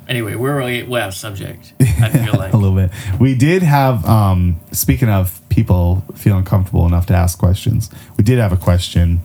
anyway. 0.09 0.35
We're 0.35 0.57
really 0.57 0.83
well 0.83 1.13
subject. 1.13 1.73
I 1.81 2.09
feel 2.25 2.35
like 2.35 2.53
a 2.53 2.57
little 2.57 2.77
bit. 2.77 2.91
We 3.19 3.35
did 3.35 3.63
have, 3.63 4.05
um, 4.07 4.61
speaking 4.73 5.09
of 5.09 5.41
people 5.49 6.05
feeling 6.15 6.45
comfortable 6.45 6.87
enough 6.87 7.07
to 7.07 7.15
ask 7.15 7.39
questions, 7.39 7.91
we 8.17 8.25
did 8.25 8.39
have 8.39 8.53
a 8.53 8.57
question 8.57 9.21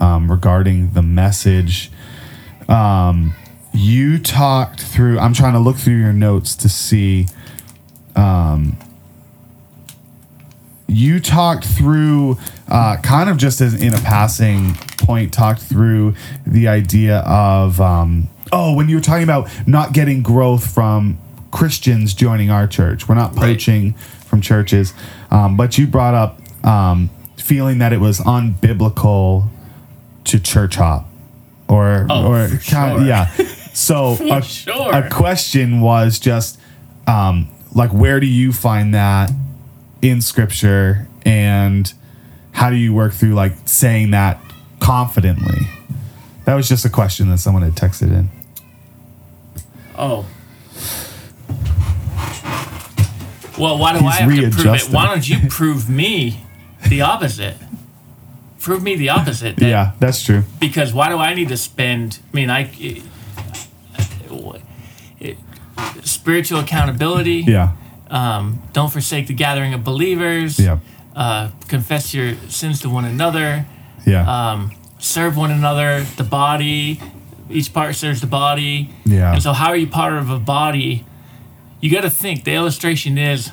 um, 0.00 0.30
regarding 0.30 0.92
the 0.92 1.02
message. 1.02 1.90
Um, 2.68 3.34
you 3.72 4.18
talked 4.18 4.80
through, 4.80 5.18
I'm 5.18 5.32
trying 5.32 5.52
to 5.54 5.60
look 5.60 5.76
through 5.76 5.98
your 5.98 6.12
notes 6.12 6.54
to 6.56 6.68
see. 6.68 7.26
Um, 8.16 8.76
you 10.88 11.20
talked 11.20 11.64
through, 11.64 12.38
uh, 12.68 12.96
kind 12.96 13.30
of 13.30 13.36
just 13.36 13.60
as 13.60 13.80
in 13.80 13.94
a 13.94 14.00
passing 14.00 14.76
point, 15.00 15.32
talked 15.32 15.62
through 15.62 16.14
the 16.46 16.68
idea 16.68 17.18
of, 17.20 17.80
um, 17.80 18.28
oh, 18.52 18.74
when 18.74 18.88
you 18.88 18.96
were 18.96 19.02
talking 19.02 19.24
about 19.24 19.48
not 19.66 19.92
getting 19.92 20.22
growth 20.22 20.72
from 20.72 21.18
Christians 21.50 22.14
joining 22.14 22.50
our 22.50 22.66
church, 22.66 23.08
we're 23.08 23.14
not 23.16 23.30
Right. 23.34 23.54
poaching 23.56 23.94
from 23.94 24.40
churches, 24.40 24.92
um, 25.30 25.56
but 25.56 25.76
you 25.78 25.86
brought 25.86 26.14
up 26.14 26.38
um, 26.64 27.10
feeling 27.36 27.78
that 27.78 27.92
it 27.92 28.00
was 28.00 28.20
unbiblical 28.20 29.48
to 30.24 30.38
church 30.38 30.76
hop, 30.76 31.08
or 31.68 32.06
Oh, 32.10 32.26
or 32.32 32.48
kind 32.48 32.62
sure. 32.62 33.00
yeah. 33.02 33.30
So 33.72 34.16
For 34.16 34.38
a, 34.38 34.42
sure. 34.42 34.92
a 34.94 35.08
question 35.08 35.80
was 35.80 36.18
just 36.18 36.60
um, 37.06 37.48
like, 37.72 37.90
where 37.90 38.18
do 38.20 38.26
you 38.26 38.52
find 38.52 38.94
that 38.94 39.30
in 40.02 40.20
scripture, 40.20 41.08
and 41.24 41.90
how 42.52 42.68
do 42.70 42.76
you 42.76 42.92
work 42.92 43.12
through 43.12 43.34
like 43.34 43.52
saying 43.66 44.10
that 44.10 44.40
confidently? 44.80 45.68
That 46.44 46.54
was 46.54 46.68
just 46.68 46.84
a 46.84 46.90
question 46.90 47.30
that 47.30 47.38
someone 47.38 47.62
had 47.62 47.74
texted 47.74 48.10
in. 48.12 48.28
oh. 49.96 50.26
Well, 53.58 53.76
why 53.78 53.92
do 53.92 53.98
He's 53.98 54.08
I 54.08 54.22
have 54.22 54.30
to 54.30 54.50
prove 54.62 54.74
it? 54.74 54.82
Why 54.90 55.06
don't 55.06 55.28
you 55.28 55.36
prove 55.50 55.88
me 55.90 56.40
the 56.88 57.02
opposite? 57.02 57.56
Prove 58.58 58.82
me 58.82 58.96
the 58.96 59.10
opposite. 59.10 59.56
that- 59.56 59.68
yeah, 59.68 59.92
that's 60.00 60.22
true. 60.22 60.44
because 60.58 60.94
why 60.94 61.10
do 61.10 61.18
I 61.18 61.34
need 61.34 61.48
to 61.48 61.56
spend? 61.58 62.20
I 62.32 62.36
mean, 62.36 62.48
I 62.50 62.70
it, 65.20 65.36
spiritual 66.04 66.60
accountability. 66.60 67.44
Yeah, 67.46 67.72
Um, 68.10 68.62
don't 68.72 68.90
forsake 68.90 69.26
the 69.26 69.34
gathering 69.34 69.74
of 69.74 69.84
believers. 69.84 70.58
yeah, 70.58 70.78
Uh, 71.14 71.50
confess 71.68 72.14
your 72.14 72.34
sins 72.48 72.80
to 72.80 72.88
one 72.88 73.04
another. 73.04 73.66
Yeah, 74.06 74.50
Um, 74.52 74.72
serve 74.98 75.36
one 75.36 75.50
another. 75.50 76.02
The 76.16 76.24
body. 76.24 77.00
Each 77.48 77.72
part 77.72 77.96
serves 77.96 78.20
the 78.20 78.26
body. 78.28 78.90
yeah, 79.04 79.32
And 79.32 79.42
so, 79.42 79.52
how 79.52 79.68
are 79.68 79.76
you 79.76 79.88
part 79.88 80.12
of 80.14 80.30
a 80.30 80.38
body? 80.38 81.04
You 81.80 81.90
got 81.90 82.02
to 82.02 82.10
think. 82.10 82.44
The 82.44 82.52
illustration 82.54 83.18
is 83.18 83.50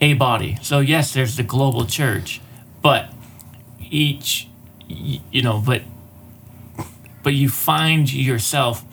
a 0.00 0.14
body. 0.14 0.56
So 0.62 0.80
yes, 0.80 1.12
there's 1.12 1.36
the 1.36 1.42
global 1.42 1.84
church, 1.86 2.40
but 2.82 3.08
each, 3.90 4.48
you 4.88 5.42
know, 5.42 5.62
but 5.64 5.82
but 7.22 7.32
you 7.34 7.48
find 7.48 8.12
yourself 8.12 8.84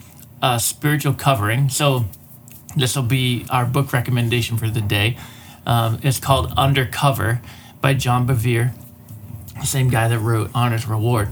a 0.42 0.60
spiritual 0.60 1.14
covering. 1.14 1.70
So 1.70 2.06
this 2.76 2.96
will 2.96 3.04
be 3.04 3.46
our 3.50 3.66
book 3.66 3.92
recommendation 3.94 4.58
for 4.58 4.70
the 4.70 4.82
day. 4.82 5.18
Um, 5.66 6.00
it's 6.02 6.20
called 6.20 6.54
Undercover 6.58 7.42
by 7.82 7.94
John 7.94 8.26
Bevere, 8.28 8.74
the 9.62 9.68
same 9.68 9.90
guy 9.90 10.08
that 10.08 10.20
wrote 10.20 10.50
Honor's 10.54 10.88
Reward. 10.88 11.30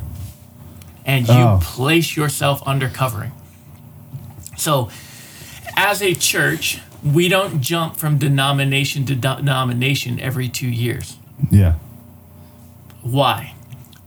And 1.05 1.27
you 1.27 1.33
Oh. 1.33 1.59
place 1.61 2.15
yourself 2.15 2.61
under 2.65 2.87
covering. 2.87 3.31
So, 4.55 4.89
as 5.75 6.01
a 6.01 6.13
church, 6.13 6.79
we 7.03 7.27
don't 7.27 7.61
jump 7.61 7.97
from 7.97 8.17
denomination 8.17 9.05
to 9.05 9.15
denomination 9.15 10.19
every 10.19 10.47
two 10.49 10.67
years. 10.67 11.17
yeah, 11.49 11.73
Why? 13.01 13.53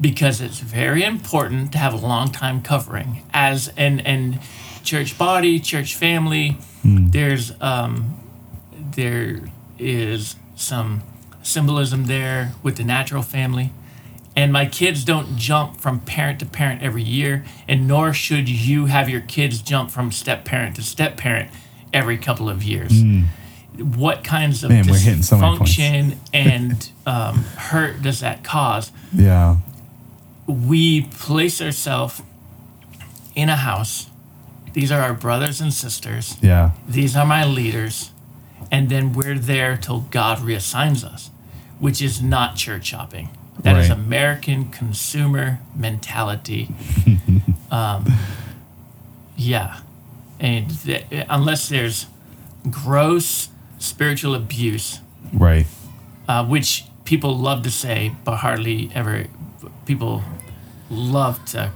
Because 0.00 0.40
it's 0.42 0.58
very 0.61 1.02
important 1.02 1.72
to 1.72 1.78
have 1.78 1.94
a 1.94 1.96
long 1.96 2.30
time 2.30 2.61
covering 2.61 3.22
as 3.32 3.68
an 3.76 4.00
and 4.00 4.38
church 4.85 5.16
body, 5.16 5.58
church 5.58 5.94
family. 5.94 6.58
There's 6.85 7.52
um, 7.61 8.16
there 8.94 9.40
is 9.78 10.37
some 10.56 11.02
symbolism 11.42 12.04
there 12.04 12.52
with 12.62 12.76
the 12.76 12.85
natural 12.85 13.22
family. 13.22 13.72
And 14.35 14.53
my 14.53 14.64
kids 14.66 15.05
don't 15.05 15.37
jump 15.37 15.77
from 15.79 16.01
parent 16.01 16.38
to 16.40 16.47
parent 16.47 16.83
every 16.83 17.03
year, 17.03 17.45
and 17.68 17.87
nor 17.87 18.14
should 18.14 18.49
you 18.49 18.87
have 18.87 19.09
your 19.11 19.21
kids 19.21 19.61
jump 19.61 19.90
from 19.90 20.11
step 20.11 20.45
parent 20.45 20.77
to 20.77 20.83
step 20.83 21.16
parent 21.18 21.51
every 21.92 22.16
couple 22.16 22.49
of 22.49 22.62
years. 22.62 22.92
What 23.77 24.25
kinds 24.25 24.64
of. 24.64 24.71
Man, 24.71 24.87
we're 24.87 24.97
so 24.97 25.37
dysfunction 25.37 26.16
and 26.33 26.90
um, 27.07 27.45
hurt 27.57 28.01
does 28.03 28.21
that 28.21 28.42
cause? 28.42 28.90
Yeah. 29.12 29.57
we 30.47 31.03
place 31.03 31.61
ourselves 31.61 32.23
in 33.35 33.49
a 33.49 33.57
house. 33.57 34.09
These 34.73 34.90
are 34.90 35.01
our 35.01 35.14
brothers 35.14 35.61
and 35.61 35.73
sisters. 35.73 36.37
Yeah. 36.40 36.71
These 36.88 37.16
are 37.16 37.27
my 37.27 37.45
leaders. 37.45 38.11
And 38.71 38.88
then 38.88 39.12
we're 39.12 39.38
there 39.38 39.77
till 39.77 40.01
God 40.01 40.38
reassigns 40.38 41.05
us, 41.05 41.31
which 41.79 42.01
is 42.01 42.23
not 42.23 42.57
church 42.57 42.87
shopping. 42.87 43.29
That 43.60 43.76
is 43.76 43.88
Right. 43.90 43.98
American 43.98 44.70
consumer 44.70 45.60
mentality. 45.76 46.74
um, 47.70 48.06
yeah. 49.36 49.78
And 50.40 50.70
th- 50.84 51.04
unless 51.28 51.68
there's 51.68 52.06
gross 52.70 53.48
spiritual 53.78 54.34
abuse, 54.34 55.00
Right. 55.32 55.66
uh, 56.28 56.44
which 56.44 56.84
people 57.04 57.36
love 57.36 57.62
to 57.62 57.70
say, 57.70 58.12
but 58.24 58.36
hardly 58.38 58.90
ever 58.94 59.26
people 59.86 60.22
love 60.90 61.44
to 61.46 61.70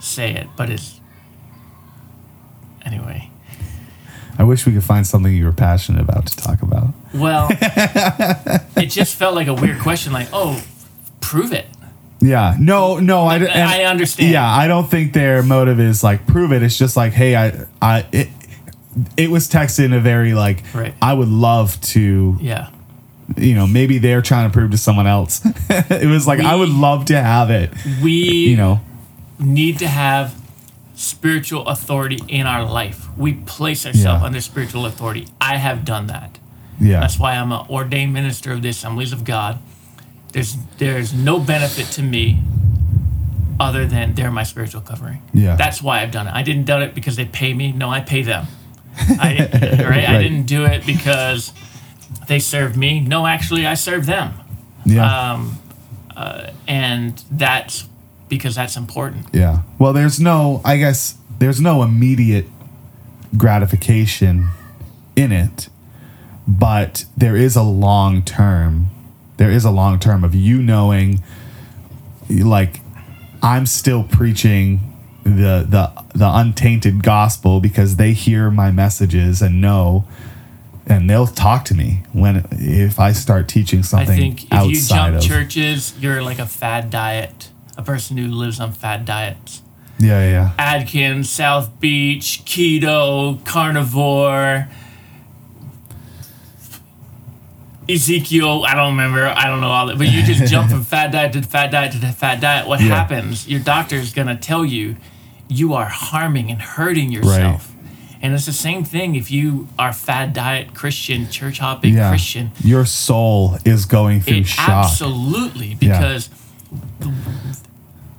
say 0.00 0.32
it, 0.34 0.48
but 0.56 0.70
it's 0.70 1.00
anyway. 2.84 3.30
I 4.38 4.44
wish 4.44 4.66
we 4.66 4.72
could 4.72 4.84
find 4.84 5.06
something 5.06 5.32
you 5.32 5.44
were 5.46 5.52
passionate 5.52 6.00
about 6.02 6.26
to 6.26 6.36
talk 6.36 6.62
about. 6.62 6.88
Well, 7.14 7.48
it 7.50 8.86
just 8.90 9.14
felt 9.16 9.34
like 9.34 9.46
a 9.46 9.54
weird 9.54 9.80
question, 9.80 10.12
like, 10.12 10.28
oh, 10.32 10.62
prove 11.20 11.52
it. 11.52 11.66
Yeah. 12.20 12.56
No, 12.58 12.98
no, 12.98 13.24
I, 13.26 13.36
and- 13.36 13.48
I 13.48 13.84
understand. 13.84 14.30
Yeah, 14.30 14.46
I 14.48 14.66
don't 14.68 14.90
think 14.90 15.12
their 15.12 15.42
motive 15.42 15.80
is 15.80 16.02
like 16.02 16.26
prove 16.26 16.52
it. 16.52 16.62
It's 16.62 16.76
just 16.78 16.96
like, 16.96 17.12
hey, 17.12 17.36
I, 17.36 17.66
I, 17.80 18.06
it, 18.12 18.28
it 19.16 19.30
was 19.30 19.48
texted 19.48 19.84
in 19.86 19.92
a 19.92 20.00
very 20.00 20.32
like, 20.34 20.62
Right. 20.74 20.94
I 21.02 21.12
would 21.14 21.28
love 21.28 21.78
to, 21.92 22.36
Yeah. 22.40 22.70
you 23.36 23.54
know, 23.54 23.66
maybe 23.66 23.98
they're 23.98 24.22
trying 24.22 24.48
to 24.50 24.52
prove 24.52 24.70
to 24.70 24.78
someone 24.78 25.06
else. 25.06 25.40
it 25.70 26.08
was 26.08 26.26
like, 26.26 26.40
I 26.40 26.54
would 26.54 26.70
love 26.70 27.06
to 27.06 27.20
have 27.20 27.50
it, 27.50 27.70
We 28.02 28.12
you 28.48 28.56
know. 28.56 28.80
need 29.38 29.78
to 29.80 29.88
have 29.88 30.34
spiritual 30.96 31.66
authority 31.68 32.18
in 32.26 32.46
our 32.46 32.64
life. 32.64 33.06
We 33.16 33.34
place 33.34 33.86
ourselves 33.86 34.20
Yeah. 34.22 34.26
under 34.26 34.40
spiritual 34.40 34.84
authority. 34.86 35.28
I 35.40 35.56
have 35.58 35.84
done 35.84 36.08
that. 36.08 36.38
Yeah. 36.80 37.00
That's 37.00 37.18
why 37.18 37.36
I'm 37.36 37.52
an 37.52 37.66
ordained 37.70 38.12
minister 38.12 38.50
of 38.52 38.62
the 38.62 38.70
Assemblies 38.70 39.12
of 39.12 39.22
God. 39.24 39.58
There's 40.32 40.56
there's 40.78 41.12
no 41.14 41.38
benefit 41.38 41.86
to 41.92 42.02
me 42.02 42.40
other 43.60 43.86
than 43.86 44.14
they're 44.14 44.30
my 44.30 44.42
spiritual 44.42 44.80
covering. 44.82 45.22
Yeah. 45.32 45.56
That's 45.56 45.80
why 45.82 46.00
I've 46.02 46.10
done 46.10 46.26
it. 46.26 46.34
I 46.34 46.42
didn't 46.42 46.64
do 46.64 46.78
it 46.80 46.94
because 46.94 47.16
they 47.16 47.24
pay 47.24 47.54
me. 47.54 47.72
No, 47.72 47.88
I 47.90 48.00
pay 48.00 48.22
them. 48.22 48.46
I, 48.98 49.48
right? 49.88 50.08
I 50.08 50.22
didn't 50.22 50.44
do 50.44 50.64
it 50.64 50.84
because 50.86 51.52
they 52.28 52.38
serve 52.38 52.76
me. 52.76 53.00
No, 53.00 53.26
actually, 53.26 53.66
I 53.66 53.74
serve 53.74 54.06
them. 54.06 54.34
yeah. 54.84 55.32
Um, 55.32 55.58
uh, 56.16 56.50
and 56.66 57.22
that's 57.30 57.86
because 58.28 58.54
that's 58.54 58.76
important. 58.76 59.26
Yeah. 59.32 59.62
Well, 59.78 59.92
there's 59.92 60.20
no, 60.20 60.60
I 60.64 60.76
guess, 60.78 61.16
there's 61.38 61.60
no 61.60 61.82
immediate 61.82 62.46
gratification 63.36 64.48
in 65.14 65.32
it, 65.32 65.68
but 66.46 67.04
there 67.16 67.36
is 67.36 67.56
a 67.56 67.62
long 67.62 68.22
term. 68.22 68.88
There 69.36 69.50
is 69.50 69.64
a 69.64 69.70
long 69.70 69.98
term 69.98 70.24
of 70.24 70.34
you 70.34 70.62
knowing, 70.62 71.22
like, 72.28 72.80
I'm 73.42 73.66
still 73.66 74.02
preaching 74.02 74.80
the 75.24 75.66
the 75.68 76.04
the 76.14 76.30
untainted 76.32 77.02
gospel 77.02 77.60
because 77.60 77.96
they 77.96 78.12
hear 78.12 78.50
my 78.50 78.70
messages 78.70 79.42
and 79.42 79.60
know, 79.60 80.06
and 80.86 81.10
they'll 81.10 81.26
talk 81.26 81.64
to 81.66 81.74
me 81.74 82.04
when 82.12 82.46
if 82.52 82.98
I 83.00 83.12
start 83.12 83.48
teaching 83.48 83.82
something. 83.82 84.10
I 84.10 84.16
think 84.16 84.44
if 84.52 84.66
you 84.66 84.80
jump 84.80 85.16
of 85.16 85.22
churches, 85.22 85.94
you're 85.98 86.22
like 86.22 86.38
a 86.38 86.46
fad 86.46 86.90
diet, 86.90 87.50
a 87.76 87.82
person 87.82 88.16
who 88.16 88.26
lives 88.28 88.58
on 88.60 88.72
fad 88.72 89.04
diets. 89.04 89.62
yeah 89.98 90.20
yeah 90.24 90.30
yeah. 90.30 90.52
Atkins, 90.58 91.30
South 91.30 91.78
Beach, 91.80 92.42
keto, 92.44 93.44
carnivore, 93.44 94.68
Ezekiel. 97.88 98.64
I 98.66 98.74
don't 98.74 98.90
remember. 98.92 99.26
I 99.26 99.46
don't 99.46 99.60
know 99.60 99.68
all 99.70 99.86
that. 99.86 99.98
But 99.98 100.08
you 100.08 100.22
just 100.22 100.50
jump 100.52 100.70
from 100.70 100.82
fat 100.82 101.12
diet 101.12 101.32
to 101.34 101.42
fat 101.42 101.70
diet 101.70 101.92
to 101.92 101.98
fat 102.12 102.40
diet. 102.40 102.66
What 102.66 102.80
Yeah. 102.80 102.88
happens? 102.88 103.46
Your 103.48 103.60
doctor 103.60 103.96
is 103.96 104.12
going 104.12 104.26
to 104.28 104.36
tell 104.36 104.64
you 104.64 104.96
you 105.48 105.74
are 105.74 105.84
harming 105.86 106.50
and 106.50 106.60
hurting 106.60 107.12
yourself. 107.12 107.68
Right. 107.68 107.72
And 108.22 108.34
it's 108.34 108.46
the 108.46 108.52
same 108.52 108.82
thing 108.82 109.14
if 109.14 109.30
you 109.30 109.68
are 109.78 109.92
fad 109.92 110.32
diet 110.32 110.74
Christian, 110.74 111.30
church 111.30 111.58
hopping 111.60 111.94
yeah. 111.94 112.08
Christian. 112.08 112.50
Your 112.64 112.84
soul 112.86 113.58
is 113.64 113.84
going 113.86 114.20
through 114.22 114.38
It 114.38 114.46
shock. 114.48 114.68
absolutely 114.86 115.76
because 115.76 116.28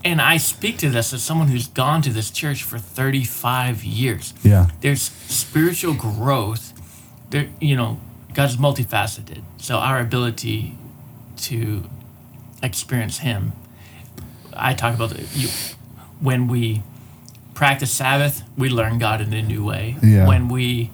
and 0.07 0.21
I 0.21 0.37
speak 0.37 0.77
to 0.79 0.89
this 0.89 1.13
as 1.13 1.23
someone 1.23 1.47
who's 1.47 1.67
gone 1.67 2.01
to 2.03 2.09
this 2.09 2.31
church 2.31 2.63
for 2.63 2.77
35 2.79 3.83
years. 3.83 4.33
Yeah. 4.43 4.69
There's 4.81 5.01
spiritual 5.01 5.93
growth. 5.93 6.73
There 7.29 7.49
you 7.59 7.75
know, 7.75 7.99
God's 8.33 8.57
multifaceted. 8.57 9.43
So 9.57 9.77
our 9.77 9.99
ability 9.99 10.77
to 11.37 11.83
experience 12.63 13.19
him 13.19 13.53
I 14.57 14.73
talk 14.73 14.95
about 14.95 15.11
the, 15.11 15.23
you, 15.33 15.49
when 16.19 16.47
we 16.47 16.81
practice 17.53 17.91
Sabbath, 17.91 18.43
we 18.57 18.69
learn 18.69 18.97
God 18.97 19.21
in 19.21 19.33
a 19.33 19.41
new 19.41 19.63
way. 19.63 19.97
Yeah. 20.01 20.27
When 20.27 20.49
we 20.49 20.89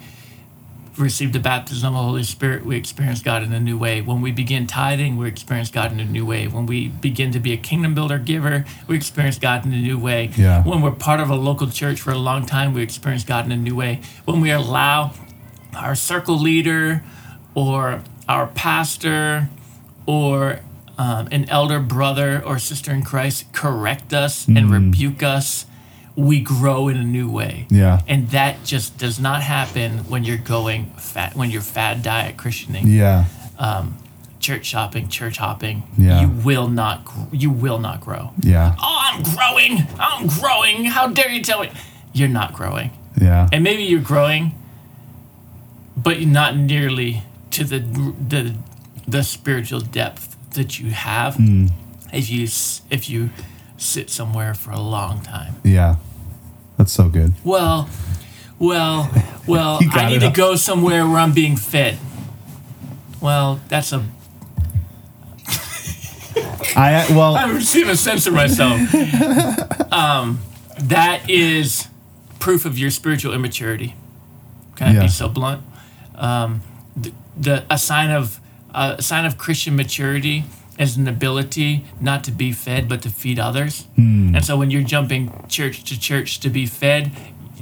receive 0.98 1.34
the 1.34 1.40
baptism 1.40 1.88
of 1.88 1.94
the 1.94 2.04
Holy 2.04 2.24
Spirit, 2.24 2.66
we 2.66 2.76
experience 2.76 3.22
God 3.22 3.44
in 3.44 3.52
a 3.52 3.60
new 3.60 3.78
way. 3.78 4.02
When 4.02 4.22
we 4.22 4.32
begin 4.32 4.68
tithing, 4.68 5.18
we 5.18 5.28
experience 5.28 5.72
God 5.72 5.92
in 5.92 6.00
a 6.00 6.06
new 6.06 6.26
way. 6.26 6.48
When 6.48 6.66
we 6.66 6.90
begin 6.90 7.32
to 7.32 7.40
be 7.40 7.52
a 7.54 7.58
kingdom 7.58 7.96
builder 7.96 8.20
giver, 8.20 8.66
we 8.88 8.96
experience 8.96 9.40
God 9.40 9.66
in 9.66 9.74
a 9.74 9.78
new 9.78 9.98
way. 9.98 10.32
Yeah. 10.36 10.64
When 10.64 10.82
we're 10.82 10.92
part 10.92 11.20
of 11.20 11.30
a 11.30 11.36
local 11.36 11.68
church 11.68 12.00
for 12.00 12.12
a 12.12 12.18
long 12.18 12.46
time, 12.46 12.74
we 12.74 12.84
experience 12.84 13.24
God 13.24 13.46
in 13.46 13.52
a 13.52 13.58
new 13.58 13.76
way. 13.76 14.02
When 14.26 14.42
we 14.42 14.52
allow 14.52 15.14
our 15.76 15.96
circle 15.96 16.38
leader 16.38 17.04
or 17.56 18.04
our 18.30 18.48
pastor 18.48 19.50
or 20.06 20.60
um, 20.98 21.28
an 21.32 21.50
elder 21.50 21.80
brother 21.80 22.44
or 22.46 22.60
sister 22.60 22.92
in 22.92 23.04
Christ 23.04 23.52
correct 23.52 24.14
us 24.14 24.48
and 24.48 24.70
rebuke 24.70 25.24
us, 25.24 25.66
we 26.16 26.40
grow 26.42 26.88
in 26.90 26.98
a 26.98 27.04
new 27.04 27.30
way. 27.30 27.66
Yeah. 27.70 28.02
And 28.08 28.30
that 28.30 28.64
just 28.64 28.98
does 28.98 29.20
not 29.20 29.42
happen 29.42 30.00
when 30.10 30.24
you're 30.24 30.38
going 30.38 30.92
fat, 30.98 31.36
when 31.36 31.50
you're 31.50 31.62
fad 31.62 32.04
diet 32.04 32.38
Christianing, 32.38 32.86
Yeah. 32.88 33.26
church 34.40 34.66
shopping, 34.66 35.08
church 35.08 35.38
hopping. 35.38 35.84
Yeah. 35.98 36.22
You 36.22 36.28
will 36.30 36.68
not, 36.68 37.08
you 37.32 37.50
will 37.50 37.80
not 37.80 38.02
grow. 38.02 38.32
Yeah. 38.42 38.76
Oh, 38.80 39.00
I'm 39.02 39.24
growing. 39.24 39.88
I'm 40.00 40.28
growing. 40.28 40.86
How 40.86 41.08
dare 41.08 41.30
you 41.32 41.42
tell 41.42 41.62
me? 41.62 41.72
You're 42.14 42.28
not 42.30 42.54
growing. 42.54 42.92
Yeah. 43.20 43.48
And 43.52 43.64
maybe 43.64 43.84
you're 43.84 44.02
growing, 44.02 44.54
but 45.96 46.22
not 46.22 46.56
nearly 46.58 47.24
to 47.52 47.64
the 47.64 47.80
the 48.30 48.56
the 49.08 49.24
spiritual 49.24 49.80
depth 49.80 50.36
that 50.56 50.80
you 50.80 50.92
have 50.92 51.36
Hmm. 51.36 51.68
if 52.12 52.30
you 52.30 52.44
if 52.90 53.10
you 53.10 53.30
sit 53.84 54.10
somewhere 54.10 54.54
for 54.54 54.72
a 54.72 54.80
long 54.80 55.22
time. 55.22 55.56
Yeah. 55.64 55.98
That's 56.78 56.92
so 56.92 57.08
good. 57.10 57.34
Well, 57.44 57.90
well, 58.60 59.12
well. 59.48 59.80
I 59.92 60.10
need 60.10 60.22
to 60.22 60.28
up. 60.28 60.34
go 60.34 60.56
somewhere 60.56 61.06
where 61.08 61.18
I'm 61.20 61.34
being 61.34 61.56
fed. 61.56 61.98
Well, 63.22 63.60
that's 63.70 63.94
a. 63.94 64.04
I 66.76 67.06
well 67.12 67.36
I'm 67.38 67.56
receiving 67.56 67.92
a 67.92 67.96
sense 67.98 68.26
of 68.28 68.34
myself. 68.34 68.80
um, 69.94 70.40
that 70.80 71.30
is 71.30 71.88
proof 72.40 72.66
of 72.66 72.78
your 72.80 72.90
spiritual 72.90 73.34
immaturity. 73.34 73.96
Can 74.76 74.88
I 74.88 74.94
Yeah. 74.94 75.02
be 75.04 75.08
so 75.08 75.30
blunt? 75.30 75.62
Um, 76.16 76.62
the, 76.96 77.12
the 77.38 77.64
a 77.70 77.78
sign 77.78 78.10
of 78.12 78.40
a 78.74 79.02
sign 79.02 79.26
of 79.26 79.38
Christian 79.38 79.76
maturity 79.76 80.46
is 80.80 80.98
an 80.98 81.08
ability 81.08 81.86
not 82.02 82.24
to 82.24 82.32
be 82.32 82.52
fed 82.52 82.88
but 82.90 83.02
to 83.04 83.10
feed 83.10 83.40
others. 83.40 83.86
Hmm. 83.96 84.36
And 84.36 84.44
so 84.46 84.58
when 84.58 84.72
you're 84.72 84.84
jumping 84.84 85.32
church 85.48 85.84
to 85.86 86.00
church 86.00 86.40
to 86.40 86.50
be 86.50 86.66
fed, 86.66 87.12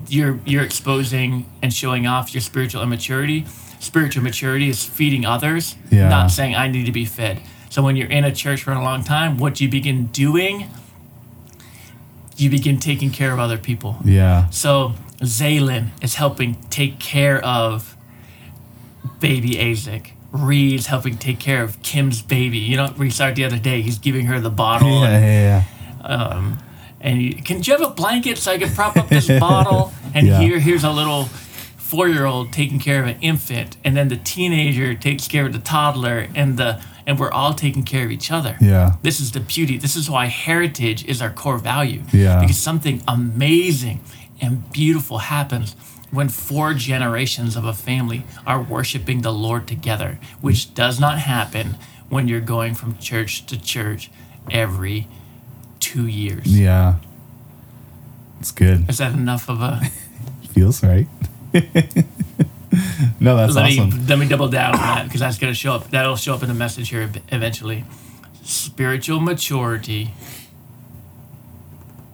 you're 0.07 0.39
you're 0.45 0.63
exposing 0.63 1.45
and 1.61 1.73
showing 1.73 2.07
off 2.07 2.33
your 2.33 2.41
spiritual 2.41 2.81
immaturity. 2.83 3.45
Spiritual 3.79 4.23
maturity 4.23 4.69
is 4.69 4.83
feeding 4.85 5.25
others, 5.25 5.75
Yeah. 5.89 6.07
not 6.09 6.31
saying 6.31 6.55
I 6.55 6.67
need 6.67 6.85
to 6.85 6.91
be 6.91 7.05
fed. 7.05 7.39
So 7.69 7.81
when 7.81 7.95
you're 7.95 8.09
in 8.09 8.23
a 8.23 8.31
church 8.31 8.61
for 8.63 8.73
a 8.73 8.83
long 8.83 9.03
time, 9.03 9.37
what 9.37 9.59
you 9.61 9.67
begin 9.69 10.07
doing, 10.07 10.67
you 12.37 12.49
begin 12.49 12.77
taking 12.79 13.09
care 13.11 13.33
of 13.33 13.39
other 13.39 13.57
people. 13.57 13.97
yeah. 14.05 14.49
So 14.49 14.93
Zaylin 15.21 15.89
is 16.01 16.15
helping 16.15 16.55
take 16.69 16.99
care 16.99 17.43
of 17.45 17.95
baby 19.19 19.59
Isaac. 19.59 20.13
Reed's 20.31 20.85
helping 20.87 21.17
take 21.17 21.39
care 21.39 21.63
of 21.63 21.81
Kim's 21.83 22.21
baby. 22.21 22.57
You 22.57 22.77
know, 22.77 22.93
we 22.97 23.09
saw 23.09 23.27
it 23.27 23.35
the 23.35 23.43
other 23.45 23.59
day. 23.59 23.81
He's 23.81 23.99
giving 23.99 24.27
her 24.27 24.39
the 24.39 24.49
bottle. 24.49 25.01
Yeah, 25.01 25.07
and, 25.09 25.25
yeah, 25.25 25.63
yeah. 25.99 26.05
um, 26.05 26.57
and 27.01 27.17
he, 27.19 27.33
can 27.33 27.61
you 27.63 27.73
have 27.77 27.81
a 27.81 27.89
blanket 27.93 28.37
so 28.37 28.51
I 28.53 28.57
can 28.57 28.73
prop 28.73 28.95
up 28.97 29.09
this 29.09 29.27
bottle? 29.39 29.91
And 30.13 30.27
Yeah. 30.27 30.39
here, 30.39 30.59
here's 30.59 30.83
a 30.83 30.91
little 30.91 31.25
four-year-old 31.77 32.53
taking 32.53 32.79
care 32.79 33.01
of 33.01 33.07
an 33.09 33.17
infant, 33.21 33.75
and 33.83 33.97
then 33.97 34.07
the 34.07 34.15
teenager 34.15 34.93
takes 34.95 35.27
care 35.27 35.45
of 35.45 35.51
the 35.53 35.59
toddler, 35.59 36.27
and 36.35 36.57
the 36.57 36.81
and 37.07 37.17
we're 37.19 37.31
all 37.31 37.53
taking 37.55 37.83
care 37.83 38.05
of 38.05 38.11
each 38.11 38.31
other. 38.31 38.55
Yeah. 38.61 38.93
This 39.01 39.19
is 39.19 39.31
the 39.31 39.39
beauty. 39.39 39.77
This 39.77 39.95
is 39.95 40.07
why 40.09 40.27
heritage 40.27 41.03
is 41.05 41.19
our 41.19 41.31
core 41.31 41.57
value. 41.57 42.03
Yeah. 42.13 42.39
Because 42.39 42.57
something 42.57 43.01
amazing 43.07 44.01
and 44.39 44.71
beautiful 44.71 45.17
happens 45.17 45.75
when 46.11 46.27
four 46.29 46.73
generations 46.73 47.55
of 47.55 47.65
a 47.65 47.73
family 47.73 48.23
are 48.45 48.61
worshiping 48.61 49.21
the 49.21 49.31
Lord 49.31 49.67
together, 49.67 50.19
which 50.41 50.73
does 50.73 50.99
not 50.99 51.19
happen 51.19 51.77
when 52.09 52.27
you're 52.27 52.41
going 52.41 52.75
from 52.75 52.97
church 52.97 53.45
to 53.45 53.59
church 53.59 54.11
every 54.51 55.07
two 55.79 56.05
years. 56.05 56.45
Yeah. 56.47 56.95
It's 58.39 58.51
good. 58.51 58.89
Is 58.89 58.97
that 58.97 59.13
enough 59.13 59.49
of 59.49 59.61
a? 59.61 59.81
Feels 60.49 60.83
right. 60.83 61.07
no, 61.53 63.35
that's 63.37 63.55
let 63.55 63.65
awesome. 63.65 63.89
me 63.89 64.05
let 64.07 64.19
me 64.19 64.27
double 64.27 64.49
down 64.49 64.73
on 64.73 64.79
that 64.79 65.03
because 65.05 65.21
that's 65.21 65.37
going 65.37 65.51
to 65.51 65.57
show 65.57 65.73
up. 65.73 65.89
That'll 65.91 66.15
show 66.15 66.33
up 66.33 66.41
in 66.41 66.49
the 66.49 66.55
message 66.55 66.89
here 66.89 67.09
eventually. 67.29 67.85
Spiritual 68.43 69.19
maturity 69.19 70.13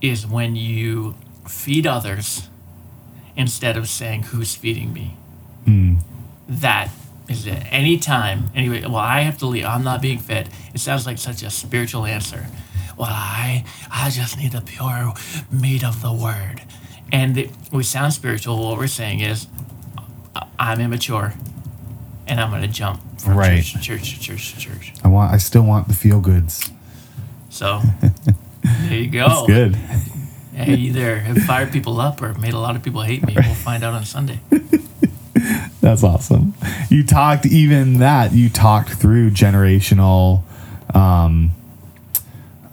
is 0.01 0.27
when 0.27 0.55
you 0.55 1.15
feed 1.47 1.87
others 1.87 2.49
instead 3.37 3.77
of 3.77 3.87
saying 3.87 4.23
who's 4.23 4.55
feeding 4.55 4.91
me. 4.91 5.15
Hmm. 5.65 5.95
That 6.49 6.89
is 7.29 7.45
it. 7.47 7.63
Anytime, 7.71 8.49
anyway. 8.55 8.81
Well, 8.81 8.95
I 8.95 9.21
have 9.21 9.37
to 9.39 9.45
leave. 9.45 9.65
I'm 9.65 9.83
not 9.83 10.01
being 10.01 10.17
fed. 10.19 10.49
It 10.73 10.79
sounds 10.79 11.05
like 11.05 11.17
such 11.17 11.43
a 11.43 11.49
spiritual 11.49 12.05
answer. 12.05 12.47
Well, 12.97 13.09
I 13.11 13.63
I 13.91 14.09
just 14.09 14.37
need 14.37 14.51
the 14.53 14.61
pure 14.61 15.13
meat 15.51 15.83
of 15.83 16.01
the 16.01 16.11
word, 16.11 16.61
and 17.11 17.37
it, 17.37 17.51
we 17.71 17.83
sound 17.83 18.13
spiritual. 18.13 18.57
What 18.67 18.77
we're 18.79 18.87
saying 18.87 19.19
is, 19.19 19.45
I'm 20.57 20.81
immature, 20.81 21.33
and 22.27 22.39
I'm 22.41 22.49
gonna 22.49 22.67
jump 22.67 23.01
from 23.21 23.35
Right. 23.37 23.57
church 23.63 23.73
to 23.73 23.79
church 23.79 24.13
to 24.15 24.19
church 24.19 24.53
to 24.53 24.59
church. 24.59 24.93
I 25.03 25.09
want. 25.09 25.31
I 25.33 25.37
still 25.37 25.63
want 25.63 25.87
the 25.89 25.93
feel 25.93 26.19
goods. 26.21 26.71
So 27.49 27.81
there 28.63 28.93
you 28.99 29.09
go. 29.11 29.27
That's 29.27 29.47
good. 29.47 29.77
Hey, 30.57 30.73
either 30.75 31.19
have 31.19 31.37
fired 31.43 31.71
people 31.71 32.01
up 32.01 32.21
or 32.21 32.33
made 32.35 32.53
a 32.53 32.59
lot 32.59 32.75
of 32.75 32.83
people 32.83 33.01
hate 33.01 33.25
me. 33.25 33.33
We'll 33.35 33.53
find 33.53 33.83
out 33.83 33.93
on 33.93 34.05
Sunday. 34.05 34.39
That's 35.81 36.03
awesome. 36.03 36.55
You 36.89 37.05
talked 37.05 37.45
even 37.45 37.99
that 37.99 38.33
you 38.33 38.49
talked 38.49 38.89
through 38.89 39.31
generational, 39.31 40.41
um, 40.95 41.51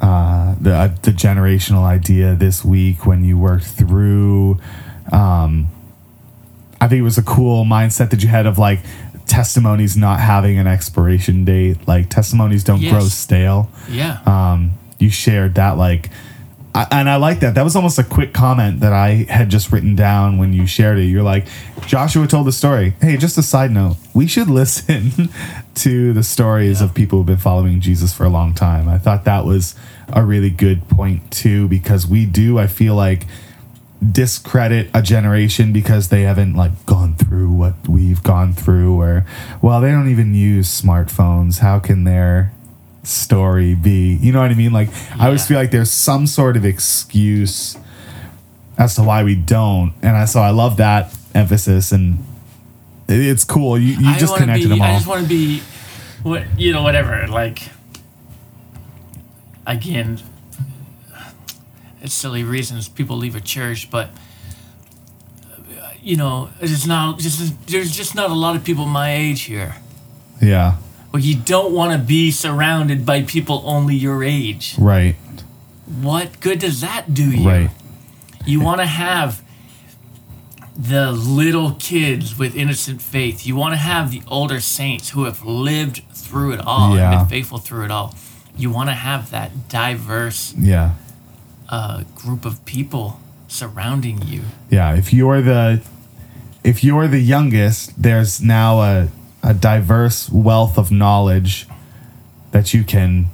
uh, 0.01 0.55
the 0.61 0.75
uh, 0.75 0.89
the 1.03 1.11
generational 1.11 1.85
idea 1.85 2.35
this 2.35 2.65
week 2.65 3.07
when 3.07 3.25
you 3.25 3.39
worked 3.39 3.67
through. 3.67 4.59
Um, 5.13 5.69
I 6.81 6.89
think 6.89 7.01
it 7.01 7.03
was 7.03 7.19
a 7.19 7.23
cool 7.23 7.65
mindset 7.65 8.11
that 8.11 8.23
you 8.23 8.29
had 8.29 8.47
of 8.47 8.59
like 8.59 8.81
testimonies 9.27 9.97
not 9.97 10.21
having 10.21 10.59
an 10.59 10.67
expiration 10.67 11.45
date. 11.45 11.87
Like 11.87 12.09
testimonies 12.11 12.65
don't 12.65 12.81
grow 12.81 13.01
stale. 13.01 13.71
Yeah. 13.89 14.21
um, 14.27 14.73
you 14.99 15.11
shared 15.11 15.55
that 15.57 15.77
like 15.77 16.11
I, 16.75 16.87
and 16.91 17.09
i 17.09 17.17
like 17.17 17.41
that. 17.41 17.55
That 17.55 17.63
was 17.63 17.77
almost 17.77 17.99
a 17.99 18.05
quick 18.05 18.33
comment 18.33 18.81
that 18.81 18.93
i 18.93 19.27
had 19.29 19.49
just 19.49 19.71
written 19.73 19.95
down 19.95 20.39
when 20.39 20.53
you 20.53 20.67
shared 20.67 20.99
it. 20.99 21.05
You're 21.05 21.23
like 21.23 21.47
joshua 21.87 22.27
told 22.27 22.47
the 22.47 22.53
story. 22.53 22.95
Hey 23.01 23.17
just 23.17 23.39
a 23.39 23.43
side 23.43 23.71
note. 23.71 23.97
We 24.13 24.27
should 24.27 24.49
listen 24.61 25.29
to 25.77 26.13
the 26.13 26.23
stories 26.23 26.81
of 26.81 26.95
people 26.95 27.19
who've 27.19 27.27
been 27.27 27.37
following 27.37 27.81
jesus 27.81 28.13
for 28.13 28.25
a 28.25 28.29
long 28.29 28.55
time. 28.55 28.89
I 28.89 28.99
thought 28.99 29.25
that 29.25 29.45
was 29.45 29.75
a 30.13 30.25
really 30.25 30.51
good 30.51 30.89
point 30.89 31.31
too 31.31 31.67
because 31.69 32.07
we 32.07 32.27
do 32.27 32.59
i 32.59 32.67
feel 32.67 32.95
like 32.95 33.27
discredit 34.13 34.91
a 34.93 35.01
generation 35.01 35.73
because 35.73 36.09
they 36.09 36.23
haven't 36.23 36.55
like 36.55 36.85
gone 36.87 37.15
through 37.15 37.51
what 37.51 37.75
we've 37.89 38.23
gone 38.23 38.53
through 38.53 39.01
or 39.01 39.25
well 39.63 39.81
they 39.81 39.91
don't 39.91 40.11
even 40.11 40.35
use 40.35 40.69
smartphones. 40.69 41.61
How 41.61 41.79
can 41.79 42.05
their 42.05 42.53
story 43.07 43.75
be 43.75 44.15
you 44.17 44.33
know 44.33 44.41
what 44.41 44.51
i 44.51 44.55
mean 44.55 44.73
like 44.73 44.89
i 45.21 45.27
always 45.27 45.47
feel 45.47 45.59
like 45.59 45.71
there's 45.71 45.91
some 45.91 46.27
sort 46.27 46.57
of 46.57 46.65
excuse 46.65 47.77
as 48.79 48.95
to 48.95 49.03
why 49.03 49.23
we 49.23 49.35
don't 49.35 49.93
and 50.03 50.17
i 50.17 50.25
so 50.25 50.41
i 50.41 50.51
love 50.51 50.77
that 50.79 51.15
emphasis 51.35 51.93
and 51.93 52.19
it- 53.09 53.21
it's 53.21 53.45
cool 53.45 53.79
you, 53.79 53.95
you 53.99 54.09
I 54.09 54.19
just 54.19 54.37
connected 54.37 54.65
be, 54.65 54.69
them 54.71 54.81
all 54.83 54.89
I 54.89 54.95
just 54.95 55.07
want 55.07 55.23
to 55.23 55.29
be, 55.29 55.61
what 56.23 56.45
you 56.59 56.73
know, 56.73 56.83
whatever. 56.83 57.27
Like, 57.29 57.69
again, 59.67 60.21
it's 62.01 62.15
silly 62.15 62.45
reasons 62.45 62.89
people 62.89 63.17
leave 63.17 63.37
a 63.37 63.41
church, 63.41 63.91
but 63.91 64.09
you 66.03 66.17
know, 66.17 66.51
it's 66.61 66.87
not 66.87 67.19
just 67.19 67.67
there's 67.67 67.95
just 67.95 68.15
not 68.15 68.31
a 68.31 68.35
lot 68.35 68.57
of 68.57 68.65
people 68.65 68.87
my 68.87 69.15
age 69.15 69.43
here. 69.43 69.77
yeah 70.41 70.77
Well, 71.15 71.23
you 71.23 71.37
don't 71.37 71.73
want 71.73 71.93
to 71.93 71.99
be 72.05 72.33
surrounded 72.33 73.07
by 73.07 73.23
people 73.23 73.63
only 73.65 73.95
your 73.95 74.25
age. 74.25 74.75
right 74.81 75.15
What 75.87 76.41
good 76.41 76.59
does 76.59 76.81
that 76.81 77.15
do 77.15 77.31
you? 77.31 77.49
right 77.49 77.71
You 78.45 78.61
want 78.61 78.81
to 78.81 78.87
have 78.87 79.41
the 80.77 81.13
little 81.13 81.77
kids 81.79 82.37
with 82.37 82.57
innocent 82.57 83.01
faith. 83.01 83.47
You 83.47 83.55
want 83.55 83.75
to 83.75 83.77
have 83.77 84.11
the 84.11 84.23
older 84.27 84.59
saints 84.59 85.11
who 85.11 85.23
have 85.23 85.45
lived 85.45 86.03
through 86.13 86.55
it 86.55 86.61
all 86.67 86.97
Yeah. 86.97 87.13
and 87.13 87.21
been 87.21 87.29
faithful 87.29 87.59
through 87.59 87.85
it 87.85 87.93
all. 87.93 88.17
You 88.57 88.73
want 88.73 88.89
to 88.89 88.95
have 88.95 89.31
that 89.31 89.69
diverse 89.69 90.53
yeah 90.59 90.95
uh, 91.69 92.03
group 92.17 92.45
of 92.45 92.65
people 92.65 93.21
surrounding 93.47 94.21
you. 94.27 94.43
Yeah, 94.69 94.97
if 94.97 95.13
you're 95.13 95.43
the 95.43 95.81
if 96.65 96.83
you're 96.83 97.07
the 97.07 97.21
youngest, 97.21 98.03
there's 98.03 98.41
now 98.43 98.81
a 98.83 99.09
a 99.45 99.55
diverse 99.55 100.31
wealth 100.31 100.79
of 100.79 100.91
knowledge 100.91 101.67
that 102.53 102.73
you 102.73 102.83
can 102.83 103.27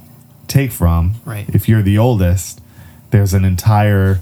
take 0.47 0.71
from. 0.71 1.15
Right. 1.25 1.47
If 1.49 1.69
you're 1.69 1.81
the 1.81 1.97
oldest, 1.97 2.61
there's 3.11 3.33
an 3.33 3.45
entire 3.45 4.19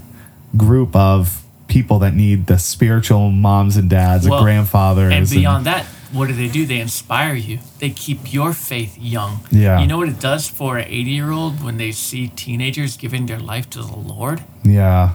group 0.56 0.94
of 0.94 1.42
people 1.66 1.98
that 2.00 2.14
need 2.14 2.46
the 2.46 2.58
spiritual 2.58 3.30
moms 3.30 3.76
and 3.76 3.90
dads, 3.90 4.28
Well, 4.28 4.40
or 4.40 4.42
grandfathers, 4.42 5.12
And 5.12 5.28
beyond 5.28 5.66
that, 5.66 5.84
what 6.12 6.26
do 6.26 6.34
they 6.34 6.48
do? 6.48 6.66
They 6.66 6.80
inspire 6.80 7.34
you. 7.34 7.58
They 7.78 7.90
keep 7.90 8.32
your 8.32 8.52
faith 8.52 8.98
young. 8.98 9.40
Yeah. 9.50 9.80
You 9.80 9.86
know 9.86 9.98
what 9.98 10.08
it 10.08 10.20
does 10.20 10.48
for 10.48 10.76
an 10.78 10.86
80 10.88 11.10
year 11.10 11.30
old 11.30 11.62
when 11.62 11.76
they 11.76 11.92
see 11.92 12.28
teenagers 12.28 12.96
giving 12.96 13.26
their 13.26 13.38
life 13.38 13.68
to 13.70 13.78
the 13.82 13.96
Lord? 13.96 14.42
yeah, 14.64 15.14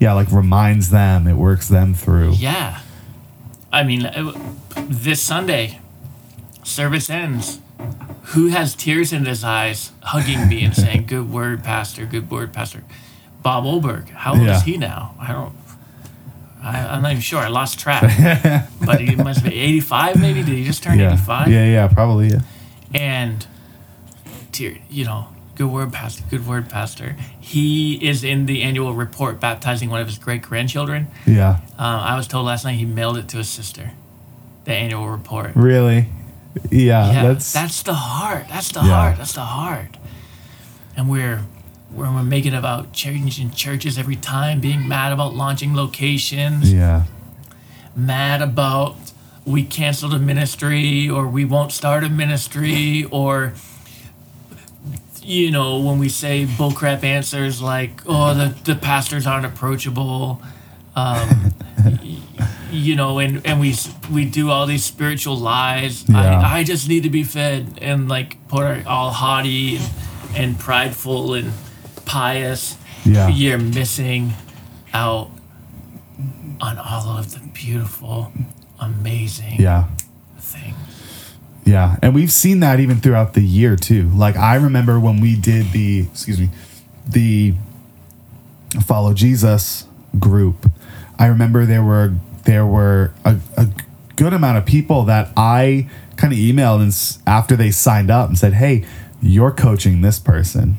yeah, 0.00 0.12
like 0.12 0.30
reminds 0.32 0.90
them, 0.90 1.26
it 1.26 1.34
works 1.34 1.68
them 1.68 1.94
through. 1.94 2.32
Yeah. 2.32 2.80
I 3.72 3.84
mean, 3.84 4.04
uh, 4.06 4.32
this 4.76 5.22
Sunday, 5.22 5.80
service 6.64 7.08
ends. 7.10 7.60
Who 8.28 8.48
has 8.48 8.74
tears 8.74 9.12
in 9.12 9.24
his 9.26 9.44
eyes 9.44 9.92
hugging 10.02 10.48
me 10.48 10.64
and 10.64 10.74
saying, 10.74 11.04
Good 11.06 11.30
word, 11.30 11.62
Pastor, 11.62 12.06
good 12.06 12.30
word, 12.30 12.52
Pastor? 12.52 12.82
Bob 13.42 13.64
Olberg. 13.64 14.08
How 14.10 14.32
old 14.32 14.42
Yeah. 14.42 14.56
is 14.56 14.62
he 14.62 14.76
now? 14.78 15.14
I 15.20 15.32
don't. 15.32 15.54
I, 16.62 16.78
I'm 16.86 17.02
not 17.02 17.10
even 17.10 17.20
sure. 17.20 17.40
I 17.40 17.48
lost 17.48 17.78
track. 17.78 18.02
but 18.86 19.00
he 19.02 19.14
must 19.16 19.44
be 19.44 19.54
85, 19.54 20.18
maybe? 20.18 20.42
Did 20.42 20.54
he 20.54 20.64
just 20.64 20.82
turn 20.82 20.98
Yeah, 20.98 21.12
85? 21.12 21.48
yeah, 21.48 21.64
yeah, 21.66 21.88
probably. 21.88 22.28
Yeah. 22.28 22.40
and 22.94 23.46
tear, 24.52 24.78
you 24.88 25.04
know, 25.04 25.28
good 25.56 25.66
word, 25.66 25.92
pastor, 25.92 26.24
good 26.30 26.46
word, 26.46 26.70
pastor. 26.70 27.16
He 27.38 27.96
is 27.96 28.24
in 28.24 28.46
the 28.46 28.62
annual 28.62 28.94
report 28.94 29.40
baptizing 29.40 29.90
one 29.90 30.00
of 30.00 30.06
his 30.06 30.16
great 30.16 30.40
grandchildren. 30.40 31.08
Yeah, 31.26 31.58
Um, 31.78 32.00
I 32.00 32.16
was 32.16 32.26
told 32.26 32.46
last 32.46 32.64
night 32.64 32.76
he 32.76 32.86
mailed 32.86 33.18
it 33.18 33.28
to 33.28 33.36
his 33.38 33.50
sister. 33.50 33.90
The 34.64 34.72
annual 34.72 35.08
report. 35.10 35.52
really. 35.54 36.06
Yeah, 36.70 37.12
Yeah, 37.12 37.22
that's 37.24 37.52
that's 37.52 37.82
the 37.82 37.94
heart. 37.94 38.46
That's 38.48 38.70
the 38.72 38.80
Yeah. 38.80 38.86
heart. 38.94 39.16
That's 39.18 39.32
the 39.34 39.40
heart. 39.40 39.96
And 40.96 41.08
we're 41.08 41.42
we're, 41.92 42.12
we're 42.12 42.22
making 42.22 42.54
about 42.54 42.92
changing 42.92 43.50
churches 43.52 43.98
every 43.98 44.16
time, 44.16 44.60
being 44.60 44.88
mad 44.88 45.12
about 45.12 45.34
launching 45.34 45.74
locations, 45.74 46.72
yeah, 46.72 47.04
mad 47.94 48.42
about 48.42 48.96
we 49.46 49.62
canceled 49.62 50.14
a 50.14 50.18
ministry 50.18 51.08
or 51.08 51.28
we 51.28 51.44
won't 51.44 51.70
start 51.70 52.02
a 52.02 52.08
ministry 52.08 53.04
or 53.10 53.52
you 55.22 55.50
know 55.50 55.78
when 55.80 55.98
we 55.98 56.08
say 56.08 56.44
bullcrap 56.46 57.02
answers 57.04 57.60
like 57.62 58.00
oh 58.06 58.34
the, 58.34 58.54
the 58.64 58.74
pastors 58.74 59.26
aren't 59.26 59.46
approachable 59.46 60.40
um, 60.96 61.52
you 62.74 62.96
know 62.96 63.18
and, 63.18 63.46
and 63.46 63.60
we 63.60 63.74
we 64.12 64.24
do 64.24 64.50
all 64.50 64.66
these 64.66 64.84
spiritual 64.84 65.36
lies 65.36 66.04
Yeah. 66.08 66.40
I, 66.40 66.58
I 66.58 66.64
just 66.64 66.88
need 66.88 67.02
to 67.04 67.10
be 67.10 67.24
fed 67.24 67.78
and 67.80 68.08
like 68.08 68.36
put 68.48 68.62
our 68.64 68.82
all 68.86 69.10
haughty 69.10 69.76
and, 69.76 69.90
and 70.36 70.58
prideful 70.58 71.34
and 71.34 71.52
pious 72.04 72.76
Yeah. 73.04 73.28
you're 73.28 73.58
missing 73.58 74.32
out 74.92 75.30
on 76.60 76.78
all 76.78 77.18
of 77.18 77.32
the 77.32 77.40
beautiful, 77.52 78.32
amazing 78.80 79.60
yeah. 79.60 79.88
things. 80.38 80.76
Yeah, 81.64 81.96
and 82.02 82.14
we've 82.14 82.30
seen 82.30 82.60
that 82.60 82.78
even 82.78 83.00
throughout 83.00 83.34
the 83.34 83.40
year 83.42 83.74
too. 83.76 84.08
Like 84.10 84.36
I 84.36 84.54
remember 84.56 85.00
when 85.00 85.20
we 85.20 85.34
did 85.36 85.72
the 85.72 86.00
excuse 86.10 86.38
me, 86.38 86.50
the 87.08 87.54
follow 88.86 89.14
Jesus 89.14 89.86
group. 90.18 90.70
I 91.18 91.26
remember 91.26 91.64
there 91.66 91.82
were 91.82 92.14
there 92.44 92.66
were 92.66 93.12
a, 93.24 93.36
a 93.56 93.68
good 94.16 94.32
amount 94.32 94.58
of 94.58 94.66
people 94.66 95.04
that 95.04 95.30
I 95.36 95.88
kind 96.16 96.32
of 96.32 96.38
emailed 96.38 96.80
and 96.80 96.88
s- 96.88 97.18
after 97.26 97.56
they 97.56 97.70
signed 97.70 98.10
up 98.10 98.28
and 98.28 98.38
said, 98.38 98.54
"Hey, 98.54 98.84
you're 99.22 99.50
coaching 99.50 100.00
this 100.02 100.18
person," 100.18 100.76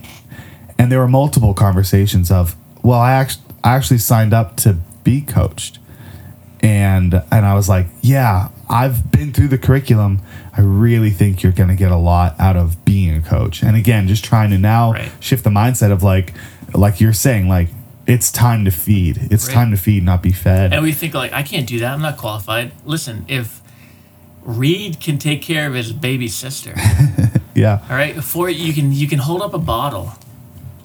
and 0.78 0.92
there 0.92 1.00
were 1.00 1.08
multiple 1.08 1.54
conversations 1.54 2.32
of, 2.32 2.56
"Well, 2.84 3.00
I 3.00 3.14
actually 3.14 3.44
I 3.64 3.76
actually 3.76 3.98
signed 4.00 4.34
up 4.34 4.56
to 4.58 4.78
be 5.04 5.22
coached." 5.22 5.80
and 6.62 7.22
and 7.32 7.46
I 7.46 7.54
was 7.54 7.70
like, 7.70 7.86
yeah, 8.02 8.50
I've 8.70 9.12
been 9.12 9.34
through 9.34 9.50
the 9.50 9.58
curriculum. 9.58 10.20
I 10.58 10.62
really 10.62 11.12
think 11.12 11.44
you're 11.44 11.52
going 11.52 11.70
to 11.70 11.76
get 11.76 11.92
a 11.92 11.98
lot 11.98 12.34
out 12.40 12.56
of 12.56 12.84
being 12.86 13.16
a 13.16 13.22
coach. 13.22 13.62
And 13.62 13.76
again, 13.76 14.08
just 14.08 14.24
trying 14.26 14.50
to 14.52 14.58
now 14.58 14.94
Right. 14.94 15.12
shift 15.20 15.44
the 15.44 15.50
mindset 15.52 15.92
of 15.92 16.02
like 16.02 16.34
like 16.74 17.00
you're 17.00 17.14
saying 17.14 17.48
like 17.50 17.68
it's 18.08 18.32
time 18.32 18.66
to 18.66 18.72
feed. 18.72 19.28
It's 19.32 19.48
Right. 19.48 19.54
time 19.54 19.72
to 19.72 19.78
feed, 19.78 20.04
not 20.04 20.22
be 20.22 20.32
fed. 20.32 20.74
And 20.74 20.84
we 20.84 20.92
think 20.92 21.14
like, 21.14 21.34
I 21.34 21.44
can't 21.44 21.68
do 21.68 21.80
that. 21.80 21.92
I'm 21.94 22.02
not 22.02 22.18
qualified. 22.18 22.72
Listen, 22.86 23.26
if 23.28 23.62
Reed 24.44 25.00
can 25.00 25.18
take 25.18 25.42
care 25.42 25.68
of 25.68 25.74
his 25.74 25.92
baby 25.92 26.28
sister, 26.28 26.74
yeah. 27.56 27.80
all 27.90 27.96
right, 27.96 28.14
before 28.16 28.50
you 28.50 28.74
can 28.74 28.92
you 28.92 29.08
can 29.08 29.18
hold 29.20 29.42
up 29.42 29.54
a 29.56 29.58
bottle, 29.60 30.14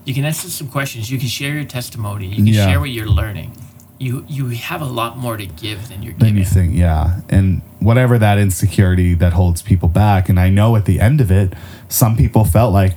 you 0.07 0.15
can 0.15 0.25
answer 0.25 0.49
some 0.49 0.69
questions, 0.69 1.11
you 1.11 1.19
can 1.19 1.29
share 1.29 1.55
your 1.55 1.65
testimony, 1.65 2.27
you 2.29 2.37
can 2.37 2.47
Yeah. 2.47 2.67
share 2.67 2.81
what 2.81 2.89
you're 2.91 3.07
learning. 3.09 3.53
You 3.99 4.25
you 4.29 4.49
have 4.49 4.81
a 4.81 4.87
lot 4.87 5.19
more 5.19 5.37
to 5.37 5.45
give 5.45 5.89
than 5.91 6.03
you're 6.03 6.15
giving. 6.15 6.39
you 6.39 6.45
think, 6.47 6.75
yeah. 6.75 7.21
And 7.29 7.61
whatever 7.81 8.19
that 8.19 8.39
insecurity 8.39 9.13
that 9.15 9.35
holds 9.35 9.61
people 9.61 9.89
back. 9.89 10.31
And 10.31 10.41
I 10.41 10.49
know 10.49 10.75
at 10.75 10.87
the 10.87 11.01
end 11.01 11.21
of 11.21 11.31
it, 11.31 11.53
some 11.89 12.17
people 12.17 12.45
felt 12.47 12.73
like, 12.73 12.97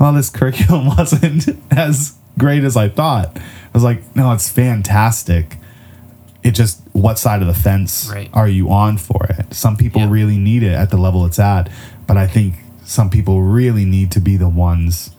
well, 0.00 0.12
this 0.12 0.30
curriculum 0.30 0.86
wasn't 0.98 1.48
as 1.70 2.14
great 2.38 2.64
as 2.64 2.76
I 2.76 2.88
thought. 2.88 3.36
I 3.36 3.40
was 3.74 3.82
like, 3.82 4.02
no, 4.16 4.32
it's 4.32 4.48
fantastic. 4.48 5.56
It 6.42 6.52
just, 6.52 6.80
what 6.92 7.18
side 7.18 7.40
of 7.40 7.46
the 7.48 7.54
fence 7.54 8.10
Right. 8.12 8.28
are 8.32 8.48
you 8.48 8.70
on 8.70 8.96
for 8.98 9.26
it? 9.30 9.54
Some 9.54 9.76
people 9.76 10.02
Yeah. 10.02 10.10
really 10.10 10.38
need 10.38 10.62
it 10.62 10.72
at 10.72 10.90
the 10.90 10.96
level 10.96 11.24
it's 11.24 11.38
at. 11.38 11.68
But 12.06 12.16
I 12.16 12.26
think 12.26 12.54
some 12.84 13.10
people 13.10 13.42
really 13.42 13.84
need 13.84 14.10
to 14.12 14.20
be 14.20 14.36
the 14.36 14.48
ones 14.48 15.10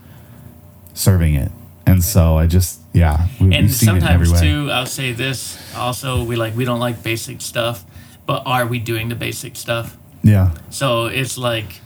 serving 0.94 1.36
it. 1.36 1.52
And 1.86 2.04
so 2.04 2.38
I 2.38 2.48
just, 2.48 2.80
yeah, 2.94 3.28
we, 3.40 3.54
and 3.56 3.66
we've 3.68 3.74
seen 3.74 3.90
it 3.96 4.04
in 4.04 4.08
every 4.08 4.26
sometimes 4.28 4.42
too 4.42 4.72
i'll 4.72 4.86
say 4.86 5.12
this 5.14 5.58
also 5.76 6.24
we 6.24 6.36
like 6.36 6.56
we 6.56 6.64
don't 6.64 6.80
like 6.80 7.02
basic 7.02 7.42
stuff 7.42 7.84
but 8.28 8.44
are 8.46 8.68
we 8.68 8.78
doing 8.78 9.10
the 9.10 9.16
basic 9.16 9.56
stuff 9.56 9.98
Yeah. 10.22 10.52
so 10.70 11.08
it's 11.08 11.36
like 11.38 11.82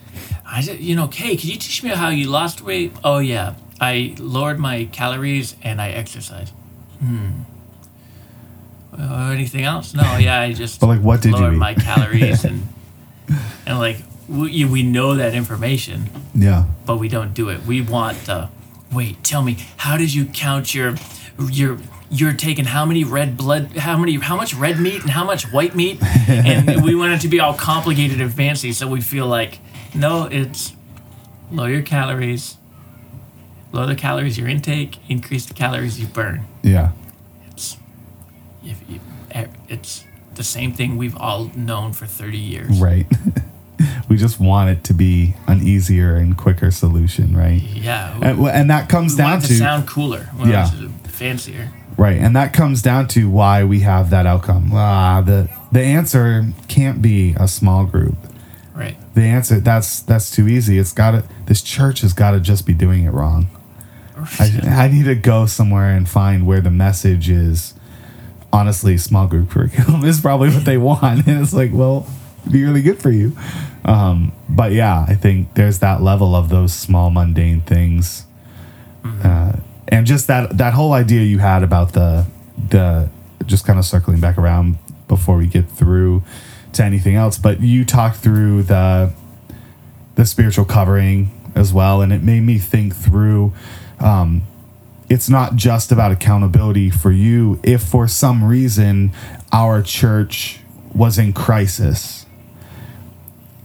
i 0.46 0.62
ju- 0.62 0.76
you 0.78 0.96
know 0.98 1.06
okay 1.06 1.38
can 1.38 1.50
you 1.50 1.56
teach 1.56 1.82
me 1.82 1.92
how 1.92 2.10
you 2.10 2.30
lost 2.30 2.62
weight 2.62 2.92
oh 3.06 3.20
yeah 3.20 3.54
i 3.80 4.16
lowered 4.20 4.60
my 4.60 4.86
calories 4.86 5.56
and 5.64 5.82
i 5.82 5.90
exercise 5.90 6.52
hmm 7.00 7.30
uh, 8.98 9.30
anything 9.32 9.64
else 9.64 9.94
no 9.94 10.18
yeah 10.18 10.42
i 10.42 10.54
just 10.54 10.80
But, 10.80 10.88
like, 10.88 11.02
what 11.02 11.22
did 11.22 11.34
you 11.34 11.38
lowered 11.40 11.54
eat? 11.54 11.58
my 11.58 11.74
calories 11.74 12.44
and 12.46 12.68
and 13.66 13.78
like 13.80 13.98
we, 14.28 14.66
we 14.66 14.84
know 14.84 15.16
that 15.16 15.34
information 15.34 16.10
Yeah. 16.36 16.66
but 16.86 16.98
we 16.98 17.08
don't 17.08 17.34
do 17.34 17.48
it. 17.50 17.62
We 17.66 17.82
want 17.82 18.18
the 18.26 18.50
wait. 18.92 19.24
Tell 19.24 19.42
me, 19.42 19.58
how 19.78 19.96
did 19.98 20.14
you 20.14 20.26
count 20.26 20.76
your 20.76 20.96
your 21.50 21.78
you're 22.10 22.34
taking 22.34 22.66
how 22.66 22.86
many 22.86 23.06
red 23.06 23.38
blood, 23.38 23.78
how 23.78 23.98
many 23.98 24.16
how 24.16 24.36
much 24.36 24.54
red 24.54 24.80
meat 24.82 25.02
and 25.02 25.12
how 25.12 25.24
much 25.24 25.50
white 25.54 25.76
meat, 25.76 26.02
and 26.28 26.84
we 26.86 26.94
want 26.94 27.14
it 27.14 27.22
to 27.22 27.30
be 27.30 27.40
all 27.40 27.54
complicated 27.54 28.20
and 28.20 28.34
fancy. 28.34 28.74
So 28.74 28.86
we 28.88 29.00
feel 29.00 29.28
like 29.28 29.60
no, 29.96 30.26
it's 30.26 30.74
lower 31.50 31.70
your 31.70 31.82
calories, 31.82 32.57
lower 33.72 33.86
the 33.86 33.96
calories 33.96 34.38
your 34.38 34.48
intake, 34.48 34.98
increase 35.10 35.46
the 35.46 35.54
calories 35.54 36.00
you 36.00 36.08
burn. 36.08 36.46
Yeah. 36.64 36.92
It's 37.52 37.78
if 38.64 38.82
you, 38.90 39.00
it's 39.70 40.04
the 40.36 40.44
same 40.44 40.74
thing 40.74 40.98
we've 40.98 41.18
all 41.18 41.52
known 41.56 41.94
for 41.94 42.06
thirty 42.06 42.38
years. 42.38 42.80
Right. 42.80 43.06
we 44.10 44.18
just 44.18 44.40
want 44.40 44.70
it 44.70 44.84
to 44.86 44.94
be 44.94 45.36
an 45.48 45.62
easier 45.68 46.16
and 46.16 46.38
quicker 46.38 46.72
solution, 46.72 47.36
right? 47.36 47.62
Yeah. 47.62 48.18
And, 48.22 48.40
and 48.48 48.70
that 48.70 48.90
comes 48.90 49.14
we 49.14 49.18
down 49.18 49.32
want 49.32 49.42
to, 49.44 49.48
to 49.50 49.56
sound 49.58 49.88
cooler. 49.88 50.30
We 50.42 50.52
Yeah. 50.52 50.70
fancier. 51.04 51.72
right, 51.98 52.18
and 52.18 52.36
that 52.36 52.54
comes 52.54 52.82
down 52.82 53.08
to 53.10 53.30
why 53.30 53.64
we 53.64 53.82
have 53.82 54.10
that 54.12 54.26
outcome. 54.26 54.72
Ah, 54.74 55.22
the 55.22 55.50
the 55.72 55.82
answer 55.82 56.46
can't 56.68 57.02
be 57.02 57.36
a 57.40 57.48
small 57.48 57.86
group. 57.86 58.16
Right. 58.74 58.96
The 59.16 59.24
answer 59.24 59.60
that's 59.60 60.02
that's 60.02 60.30
too 60.32 60.48
easy. 60.48 60.78
It's 60.78 60.94
got 60.94 61.12
to 61.12 61.24
this 61.48 61.62
church 61.62 62.02
has 62.02 62.14
got 62.14 62.32
to 62.32 62.40
just 62.40 62.66
be 62.66 62.74
doing 62.74 63.06
it 63.06 63.10
wrong. 63.12 63.48
I, 64.40 64.60
I 64.84 64.88
need 64.88 65.06
to 65.06 65.16
go 65.16 65.46
somewhere 65.46 65.92
and 65.92 66.08
find 66.08 66.46
where 66.46 66.62
the 66.62 66.72
message 66.72 67.30
is. 67.30 67.74
Honestly, 68.54 68.98
small 68.98 69.28
group 69.28 69.50
curriculum 69.50 70.04
is 70.06 70.22
probably 70.22 70.50
what 70.50 70.66
they 70.66 70.78
want, 70.78 71.28
and 71.28 71.42
it's 71.42 71.54
like, 71.54 71.72
well, 71.74 72.08
it'd 72.42 72.54
be 72.54 72.64
really 72.64 72.82
good 72.82 73.02
for 73.02 73.12
you. 73.12 73.38
Um, 73.86 74.32
but 74.50 74.72
yeah, 74.72 75.06
I 75.08 75.16
think 75.16 75.54
there's 75.56 75.80
that 75.80 76.02
level 76.02 76.36
of 76.36 76.50
those 76.50 76.74
small 76.74 77.10
mundane 77.10 77.62
things, 77.62 78.26
uh, 79.24 79.54
and 79.88 80.06
just 80.06 80.28
that 80.28 80.58
that 80.58 80.74
whole 80.74 80.94
idea 80.94 81.22
you 81.22 81.40
had 81.40 81.64
about 81.64 81.94
the 81.94 82.26
the 82.70 83.10
just 83.46 83.66
kind 83.66 83.80
of 83.80 83.86
circling 83.86 84.20
back 84.20 84.38
around 84.38 84.78
before 85.08 85.38
we 85.38 85.48
get 85.48 85.70
through 85.70 86.24
to 86.74 86.84
anything 86.84 87.16
else. 87.16 87.38
But 87.38 87.62
you 87.62 87.86
talked 87.86 88.18
through 88.18 88.64
the 88.64 89.14
the 90.16 90.26
spiritual 90.26 90.66
covering 90.66 91.32
as 91.56 91.74
well, 91.74 92.02
and 92.02 92.12
it 92.12 92.24
made 92.24 92.42
me 92.42 92.58
think 92.58 92.96
through. 92.96 93.54
Um, 94.00 94.44
it's 95.10 95.30
not 95.30 95.56
just 95.56 95.92
about 95.92 96.12
accountability 96.12 96.90
for 96.90 97.12
you. 97.12 97.60
If 97.64 97.84
for 97.84 98.08
some 98.08 98.44
reason 98.44 99.14
our 99.52 99.82
church 99.82 100.60
was 100.94 101.18
in 101.18 101.34
crisis, 101.34 102.26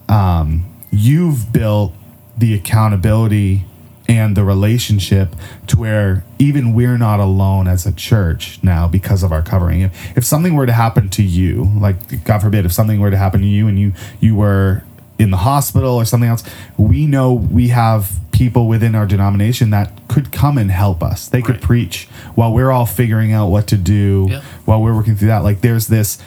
um, 0.09 0.73
you've 0.91 1.53
built 1.53 1.93
the 2.37 2.55
accountability 2.55 3.65
and 4.09 4.37
the 4.37 4.45
relationship 4.45 5.35
to 5.67 5.79
where 5.79 6.25
even 6.39 6.75
we're 6.75 6.99
not 6.99 7.21
alone 7.21 7.67
as 7.67 7.87
a 7.87 7.93
church 7.93 8.59
now 8.63 8.87
because 8.87 9.23
of 9.23 9.33
our 9.33 9.43
covering. 9.43 9.81
If, 9.81 10.19
if 10.19 10.25
something 10.25 10.55
were 10.55 10.67
to 10.67 10.73
happen 10.73 11.09
to 11.11 11.23
you, 11.23 11.71
like 11.79 12.25
God 12.25 12.41
forbid, 12.41 12.67
if 12.67 12.73
something 12.73 13.01
were 13.01 13.11
to 13.11 13.17
happen 13.17 13.41
to 13.41 13.47
you 13.47 13.69
and 13.69 13.79
you 13.79 13.93
you 14.21 14.35
were 14.35 14.83
in 15.23 15.31
the 15.31 15.39
hospital 15.39 15.95
or 15.95 16.05
something 16.05 16.29
else, 16.29 16.43
we 16.77 17.07
know 17.07 17.33
we 17.33 17.69
have 17.69 18.11
people 18.33 18.67
within 18.67 18.95
our 18.95 19.07
denomination 19.07 19.71
that 19.71 19.93
could 20.09 20.33
come 20.33 20.59
and 20.59 20.71
help 20.71 21.03
us. 21.03 21.29
They 21.29 21.41
could 21.43 21.57
Right. 21.57 21.63
preach 21.63 22.09
while 22.35 22.53
we're 22.53 22.71
all 22.71 22.87
figuring 22.87 23.33
out 23.33 23.49
what 23.51 23.67
to 23.69 23.77
do 23.77 24.27
Yeah. 24.31 24.41
while 24.65 24.83
we're 24.83 24.95
working 24.95 25.15
through 25.17 25.29
that. 25.29 25.45
Like 25.45 25.61
there's 25.61 25.87
this 25.87 26.19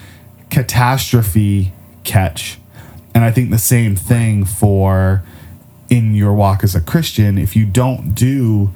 catastrophe 0.50 1.72
catch. 2.04 2.58
And 3.14 3.22
I 3.24 3.30
think 3.30 3.50
the 3.50 3.58
same 3.58 3.94
thing 3.96 4.44
for 4.44 5.22
in 5.88 6.14
your 6.14 6.32
walk 6.32 6.64
as 6.64 6.74
a 6.74 6.80
Christian. 6.80 7.38
If 7.38 7.54
you 7.54 7.64
don't 7.64 8.14
do 8.14 8.70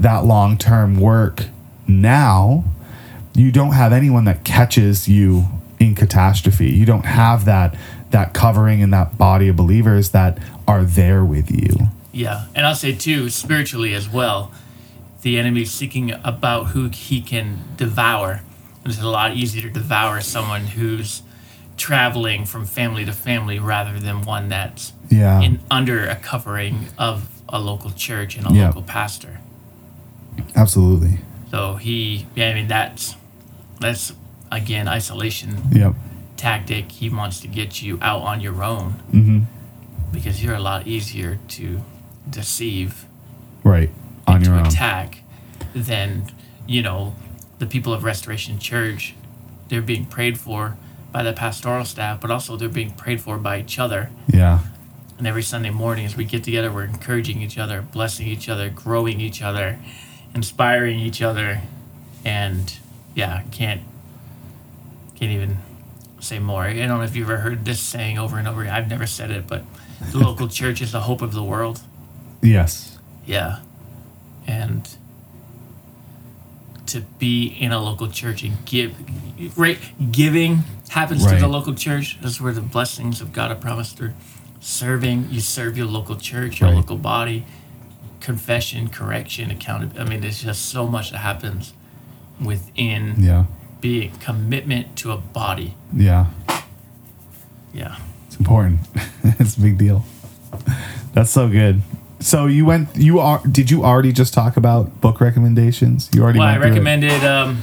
that 0.00 0.24
long 0.24 0.56
term 0.56 0.98
work 1.00 1.46
now, 1.86 2.64
you 3.34 3.50
don't 3.52 3.72
have 3.72 3.92
anyone 3.92 4.24
that 4.24 4.44
catches 4.44 5.08
you 5.08 5.46
in 5.78 5.94
catastrophe. 5.94 6.70
You 6.70 6.86
don't 6.86 7.04
have 7.06 7.44
that 7.44 7.74
that 8.10 8.32
covering 8.34 8.82
and 8.82 8.92
that 8.92 9.18
body 9.18 9.48
of 9.48 9.56
believers 9.56 10.10
that 10.10 10.38
are 10.66 10.84
there 10.84 11.24
with 11.24 11.50
you. 11.50 11.88
Yeah, 12.12 12.46
and 12.54 12.64
I'll 12.66 12.74
say 12.74 12.92
too, 12.94 13.28
spiritually 13.30 13.94
as 13.94 14.08
well, 14.08 14.50
the 15.22 15.38
enemy 15.38 15.62
is 15.62 15.70
seeking 15.72 16.12
about 16.24 16.68
who 16.68 16.88
he 16.88 17.20
can 17.20 17.60
devour. 17.76 18.40
It's 18.84 19.00
a 19.00 19.06
lot 19.08 19.34
easier 19.36 19.62
to 19.62 19.70
devour 19.70 20.20
someone 20.20 20.62
who's 20.68 21.22
traveling 21.76 22.44
from 22.44 22.64
family 22.64 23.04
to 23.04 23.12
family 23.12 23.58
rather 23.58 24.00
than 24.00 24.22
one 24.22 24.48
that's 24.48 24.92
Yeah. 25.10 25.40
in 25.40 25.60
under 25.70 26.08
a 26.08 26.16
covering 26.16 26.86
of 26.98 27.28
a 27.48 27.60
local 27.60 27.90
church 27.90 28.36
and 28.36 28.46
a 28.50 28.52
Yeah. 28.52 28.66
local 28.66 28.82
pastor. 28.82 29.38
Absolutely. 30.56 31.18
So 31.50 31.76
he, 31.76 32.26
yeah, 32.34 32.48
I 32.50 32.54
mean 32.54 32.68
that's 32.68 33.14
that's 33.80 34.12
again 34.50 34.88
isolation 34.88 35.56
Yep. 35.72 35.94
Tactic. 36.38 36.90
He 36.92 37.10
wants 37.10 37.40
to 37.40 37.48
get 37.48 37.82
you 37.82 37.98
out 38.00 38.22
on 38.22 38.40
your 38.40 38.62
own 38.64 39.02
Mm-hmm. 39.12 39.38
because 40.12 40.42
you're 40.42 40.54
a 40.54 40.60
lot 40.60 40.86
easier 40.86 41.38
to 41.48 41.82
deceive 42.30 43.04
Right. 43.64 43.90
On 44.26 44.42
your 44.42 44.54
to 44.54 44.60
own. 44.60 44.66
attack 44.66 45.22
than 45.74 46.30
you 46.66 46.82
know 46.82 47.14
the 47.58 47.66
people 47.66 47.92
of 47.92 48.04
Restoration 48.04 48.58
Church. 48.58 49.14
They're 49.68 49.82
being 49.82 50.06
prayed 50.06 50.38
for 50.38 50.76
by 51.12 51.22
the 51.22 51.32
pastoral 51.32 51.84
staff, 51.84 52.20
but 52.20 52.30
also 52.30 52.56
they're 52.56 52.68
being 52.68 52.92
prayed 52.92 53.20
for 53.20 53.36
by 53.38 53.60
each 53.60 53.78
other. 53.78 54.10
Yeah. 54.28 54.60
And 55.18 55.26
every 55.26 55.42
Sunday 55.42 55.70
morning, 55.70 56.06
as 56.06 56.16
we 56.16 56.24
get 56.24 56.44
together, 56.44 56.70
we're 56.70 56.84
encouraging 56.84 57.42
each 57.42 57.58
other, 57.58 57.82
blessing 57.82 58.28
each 58.28 58.48
other, 58.48 58.70
growing 58.70 59.20
each 59.20 59.42
other, 59.42 59.78
inspiring 60.34 60.98
each 61.00 61.20
other, 61.20 61.60
and 62.24 62.78
yeah, 63.14 63.42
can't 63.50 63.82
can't 65.18 65.32
even 65.32 65.58
say 66.20 66.38
more. 66.38 66.62
I 66.64 66.74
don't 66.74 66.88
know 66.98 67.02
if 67.02 67.14
you've 67.16 67.28
ever 67.30 67.40
heard 67.40 67.64
this 67.64 67.80
saying 67.80 68.18
over 68.18 68.38
and 68.38 68.46
over. 68.48 68.62
again. 68.62 68.74
I've 68.74 68.88
never 68.88 69.06
said 69.06 69.30
it, 69.30 69.46
but 69.46 69.64
the 70.12 70.18
local 70.18 70.48
church 70.60 70.80
is 70.82 70.92
the 70.92 71.00
hope 71.00 71.22
of 71.22 71.32
the 71.32 71.42
world. 71.42 71.80
Yes. 72.42 72.98
Yeah. 73.26 73.60
And 74.46 74.88
to 76.86 77.02
be 77.18 77.46
in 77.48 77.70
a 77.72 77.78
local 77.82 78.08
church 78.08 78.42
and 78.42 78.64
give, 78.64 78.94
right? 79.58 79.78
Giving 80.10 80.64
happens 80.88 81.26
to 81.26 81.36
the 81.36 81.48
local 81.48 81.74
church. 81.74 82.18
That's 82.22 82.40
where 82.40 82.52
the 82.52 82.62
blessings 82.62 83.20
of 83.20 83.32
God 83.32 83.50
are 83.50 83.56
promised 83.56 83.98
through. 83.98 84.14
Serving, 84.60 85.28
you 85.30 85.40
serve 85.40 85.76
your 85.76 85.86
local 85.86 86.16
church, 86.16 86.60
your 86.60 86.70
Right. 86.70 86.76
local 86.76 86.96
body. 86.96 87.44
Confession, 88.20 88.88
correction, 88.88 89.50
accountability. 89.50 90.00
I 90.00 90.04
mean, 90.10 90.20
there's 90.22 90.42
just 90.42 90.66
so 90.66 90.86
much 90.86 91.10
that 91.12 91.18
happens 91.18 91.74
within 92.40 93.14
Yeah. 93.18 93.44
Being 93.80 94.10
commitment 94.18 94.96
to 94.98 95.12
a 95.12 95.16
body. 95.16 95.74
Yeah. 95.94 96.26
Yeah. 97.72 97.96
It's 98.26 98.36
important. 98.36 98.80
it's 99.24 99.56
a 99.56 99.60
big 99.60 99.78
deal. 99.78 100.04
That's 101.14 101.30
so 101.30 101.48
good. 101.48 101.82
So 102.20 102.46
you 102.46 102.64
went. 102.66 102.88
You 102.96 103.20
are. 103.20 103.40
Did 103.46 103.70
you 103.70 103.84
already 103.84 104.12
just 104.12 104.34
talk 104.34 104.56
about 104.56 105.00
book 105.00 105.20
recommendations? 105.20 106.10
You 106.12 106.22
already. 106.22 106.40
Well, 106.40 106.48
I 106.48 106.58
recommended 106.58 107.22
um, 107.24 107.62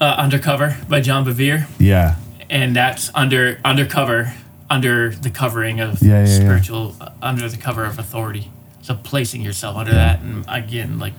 uh, 0.00 0.14
Undercover 0.18 0.76
by 0.88 1.00
John 1.00 1.24
Bevere. 1.24 1.66
Yeah. 1.78 2.16
and 2.50 2.74
that's 2.76 3.10
under 3.14 3.58
undercover 3.64 4.32
under 4.70 5.10
the 5.10 5.30
covering 5.30 5.80
of 5.80 6.02
Yeah, 6.02 6.10
yeah, 6.10 6.18
yeah. 6.28 6.34
spiritual 6.36 6.94
uh, 7.00 7.10
under 7.20 7.48
the 7.48 7.56
cover 7.56 7.84
of 7.84 7.98
authority 7.98 8.50
so 8.82 8.94
placing 8.94 9.42
yourself 9.42 9.76
under 9.76 9.92
that 9.92 10.20
and 10.20 10.44
again 10.48 10.98
like 10.98 11.14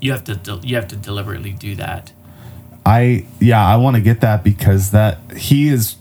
you 0.00 0.12
have 0.12 0.24
to 0.24 0.36
del- 0.36 0.64
you 0.64 0.76
have 0.76 0.88
to 0.88 0.96
deliberately 0.96 1.52
do 1.52 1.74
that. 1.76 2.12
I 2.84 3.26
yeah, 3.40 3.64
I 3.64 3.76
want 3.76 3.96
to 3.96 4.02
get 4.02 4.20
that 4.20 4.44
because 4.44 4.92
that 4.92 5.18
he 5.36 5.68
has 5.68 5.96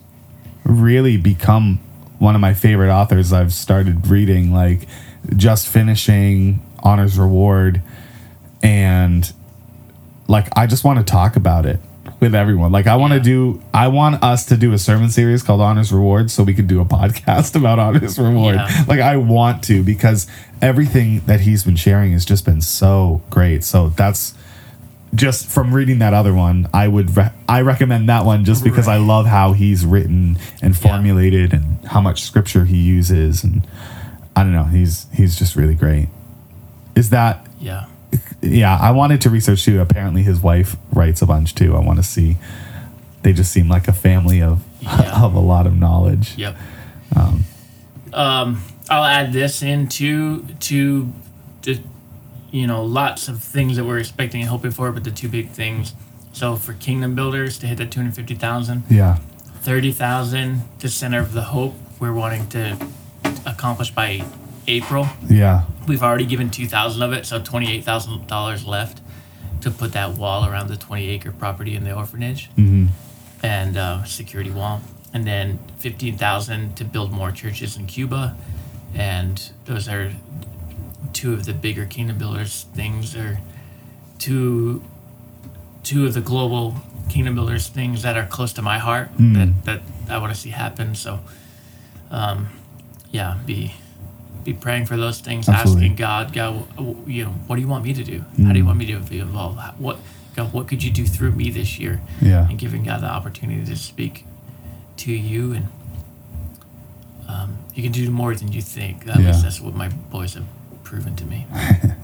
really 0.63 1.17
become 1.17 1.79
one 2.19 2.35
of 2.35 2.41
my 2.41 2.53
favorite 2.53 2.91
authors 2.91 3.33
I've 3.33 3.53
started 3.53 4.07
reading 4.07 4.51
like 4.51 4.87
just 5.35 5.67
finishing 5.67 6.61
Honor's 6.79 7.17
Reward 7.17 7.81
and 8.63 9.31
like 10.27 10.47
I 10.57 10.65
just 10.67 10.83
want 10.83 10.99
to 10.99 11.05
talk 11.05 11.35
about 11.35 11.65
it 11.65 11.79
with 12.25 12.35
everyone. 12.35 12.71
Like 12.71 12.87
I 12.87 12.95
want 12.97 13.11
to 13.11 13.17
Yeah. 13.17 13.23
do 13.23 13.61
I 13.73 13.87
want 13.87 14.21
us 14.23 14.45
to 14.47 14.57
do 14.57 14.73
a 14.73 14.77
sermon 14.77 15.09
series 15.09 15.41
called 15.43 15.61
Honor's 15.61 15.91
Reward 15.93 16.29
so 16.31 16.43
we 16.43 16.53
could 16.53 16.67
do 16.67 16.81
a 16.81 16.85
podcast 16.97 17.55
about 17.55 17.79
Honor's 17.79 18.19
Reward. 18.19 18.55
Yeah. 18.55 18.83
Like 18.87 18.99
I 18.99 19.17
want 19.17 19.63
to 19.65 19.83
because 19.83 20.27
everything 20.61 21.21
that 21.27 21.41
he's 21.41 21.63
been 21.63 21.75
sharing 21.75 22.11
has 22.11 22.25
just 22.25 22.45
been 22.45 22.61
so 22.61 23.21
great. 23.29 23.63
So 23.63 23.89
that's 23.89 24.33
just 25.13 25.47
from 25.47 25.73
reading 25.73 25.99
that 25.99 26.13
other 26.13 26.33
one, 26.33 26.67
I 26.73 26.87
would 26.89 27.15
re- 27.15 27.31
I 27.47 27.61
recommend 27.61 28.09
that 28.09 28.25
one 28.25 28.43
just 28.43 28.63
because 28.63 28.87
I 28.87 28.97
love 28.97 29.25
how 29.27 29.53
he's 29.53 29.85
written 29.85 30.37
and 30.61 30.75
formulated 30.77 31.53
and 31.53 31.77
how 31.85 32.01
much 32.01 32.23
scripture 32.23 32.65
he 32.65 32.77
uses 32.77 33.43
and 33.43 33.65
I 34.35 34.43
don't 34.43 34.51
know, 34.51 34.65
he's 34.65 35.05
he's 35.13 35.37
just 35.37 35.55
really 35.55 35.75
great. 35.75 36.09
Is 36.95 37.11
that 37.11 37.47
yeah 37.59 37.85
yeah, 38.45 38.77
I 38.79 38.91
wanted 38.91 39.21
to 39.21 39.29
research 39.29 39.63
too. 39.65 39.81
Apparently 39.81 40.23
his 40.23 40.41
wife 40.41 40.75
writes 40.93 41.21
a 41.21 41.25
bunch 41.25 41.55
too. 41.55 41.75
I 41.75 41.79
want 41.79 41.97
to 41.99 42.03
see. 42.03 42.37
They 43.23 43.33
just 43.33 43.51
seem 43.51 43.67
like 43.67 43.87
a 43.87 43.93
family 43.93 44.41
of 44.41 44.63
Yeah. 44.81 45.23
of 45.25 45.33
a 45.33 45.39
lot 45.39 45.65
of 45.67 45.75
knowledge. 45.75 46.37
yep 46.37 46.55
um, 48.13 48.63
i'll 48.89 49.03
add 49.03 49.33
this 49.33 49.61
into 49.63 50.43
to 50.59 51.11
to 51.63 51.79
you 52.51 52.67
know 52.67 52.83
lots 52.83 53.27
of 53.27 53.43
things 53.43 53.77
that 53.77 53.83
we're 53.85 53.97
expecting 53.97 54.41
and 54.41 54.49
hoping 54.49 54.71
for 54.71 54.91
but 54.91 55.03
the 55.03 55.11
two 55.11 55.27
big 55.27 55.49
things 55.49 55.93
so 56.33 56.55
for 56.55 56.73
kingdom 56.73 57.15
builders 57.15 57.57
to 57.57 57.65
hit 57.67 57.77
that 57.79 57.91
250000 57.91 58.83
Yeah. 58.89 59.17
30000 59.61 60.61
to 60.79 60.87
center 60.89 61.19
of 61.19 61.33
the 61.33 61.41
hope 61.41 61.73
we're 61.99 62.13
wanting 62.13 62.47
to 62.49 62.77
accomplish 63.45 63.89
by 63.91 64.23
april 64.67 65.07
Yeah. 65.29 65.63
We've 65.87 66.01
already 66.03 66.25
given 66.25 66.49
two 66.49 66.67
thousand 66.67 67.01
of 67.03 67.13
it, 67.13 67.25
so 67.25 67.39
twenty 67.41 67.71
eight 67.71 67.83
thousand 67.83 68.27
dollars 68.27 68.65
left 68.65 69.01
to 69.61 69.69
put 69.71 69.93
that 69.93 70.13
wall 70.17 70.45
around 70.47 70.67
the 70.67 70.77
twenty 70.77 71.09
acre 71.09 71.31
property 71.31 71.75
in 71.75 71.83
the 71.83 71.93
orphanage 71.93 72.49
hmm 72.55 72.87
and 73.43 73.77
uh, 73.77 74.03
security 74.05 74.49
wall, 74.49 74.81
and 75.13 75.25
then 75.25 75.59
fifteen 75.77 76.17
thousand 76.17 76.75
to 76.77 76.83
build 76.83 77.11
more 77.11 77.31
churches 77.31 77.77
in 77.77 77.85
Cuba, 77.85 78.35
and 78.95 79.51
those 79.65 79.87
are 79.87 80.13
two 81.13 81.33
of 81.33 81.45
the 81.45 81.53
bigger 81.53 81.85
kingdom 81.85 82.17
builders 82.17 82.65
things. 82.73 83.15
Are 83.15 83.39
two 84.17 84.81
two 85.83 86.07
of 86.07 86.15
the 86.15 86.21
global 86.21 86.77
kingdom 87.09 87.35
builders 87.35 87.67
things 87.67 88.01
that 88.01 88.17
are 88.17 88.25
close 88.25 88.53
to 88.53 88.61
my 88.63 88.79
heart 88.79 89.09
that 89.35 89.65
that 89.65 89.81
I 90.09 90.17
want 90.17 90.33
to 90.33 90.39
see 90.39 90.49
happen. 90.49 90.95
So, 90.95 91.19
um, 92.09 92.47
yeah, 93.11 93.37
be 93.45 93.75
be 94.45 94.53
praying 94.53 94.85
for 94.85 94.95
those 94.95 95.19
things, 95.19 95.49
Absolutely. 95.49 95.83
asking 95.85 95.95
God, 95.97 96.31
God, 96.31 96.65
you 97.07 97.25
know, 97.25 97.31
what 97.47 97.55
do 97.57 97.61
you 97.61 97.67
want 97.67 97.83
me 97.83 97.93
to 97.93 98.03
do? 98.03 98.23
How 98.43 98.53
do 98.53 98.59
you 98.59 98.65
want 98.65 98.77
me 98.77 98.85
to 98.85 98.99
be 98.99 99.19
involved? 99.19 99.59
What 99.77 99.97
God, 100.35 100.53
what 100.53 100.67
could 100.67 100.83
you 100.83 100.91
do 100.91 101.05
through 101.05 101.31
me 101.31 101.49
this 101.49 101.79
year? 101.79 102.01
Yeah. 102.21 102.47
And 102.47 102.57
giving 102.57 102.83
God 102.83 103.01
the 103.01 103.07
opportunity 103.07 103.65
to 103.65 103.75
speak 103.75 104.25
to 104.97 105.11
you, 105.11 105.53
and 105.53 105.67
um, 107.27 107.57
you 107.73 107.83
can 107.83 107.91
do 107.91 108.09
more 108.11 108.35
than 108.35 108.51
you 108.51 108.61
think. 108.61 109.07
At 109.07 109.19
Yeah. 109.19 109.27
least 109.27 109.43
that's 109.43 109.59
what 109.61 109.73
my 109.75 109.89
boys 109.89 110.35
have 110.35 110.45
proven 110.83 111.15
to 111.17 111.25
me. 111.25 111.47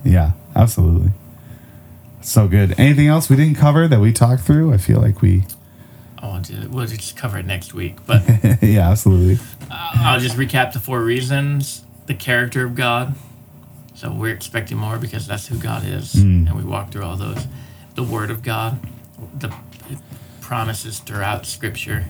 Yeah. 0.03 0.31
Absolutely. 0.55 1.11
So 2.21 2.47
good. 2.47 2.73
Anything 2.79 3.07
else 3.07 3.29
we 3.29 3.35
didn't 3.35 3.55
cover 3.55 3.87
that 3.87 3.99
we 3.99 4.11
talked 4.11 4.41
through? 4.41 4.73
I 4.73 4.77
feel 4.77 4.99
like 4.99 5.21
we. 5.21 5.43
I 6.17 6.27
want 6.27 6.45
to. 6.45 6.67
We'll 6.69 6.87
just 6.87 7.15
cover 7.15 7.37
it 7.37 7.45
next 7.45 7.73
week, 7.75 7.97
but 8.07 8.23
yeah. 8.63 8.89
Absolutely. 8.89 9.37
I'll 9.69 10.19
just 10.19 10.37
recap 10.37 10.73
the 10.73 10.79
four 10.79 11.01
reasons: 11.03 11.83
the 12.11 12.17
character 12.17 12.65
of 12.65 12.75
God. 12.75 13.15
So 13.95 14.11
we're 14.11 14.33
expecting 14.33 14.77
more 14.77 14.97
because 14.97 15.27
that's 15.27 15.47
who 15.47 15.57
God 15.57 15.85
is, 15.85 16.13
Mm. 16.13 16.47
and 16.47 16.53
we 16.57 16.63
walk 16.63 16.91
through 16.91 17.05
all 17.05 17.15
those. 17.15 17.47
The 17.95 18.03
Word 18.03 18.29
of 18.29 18.41
God, 18.43 18.79
the 19.37 19.53
promises 20.41 20.99
throughout 20.99 21.45
Scripture. 21.45 22.05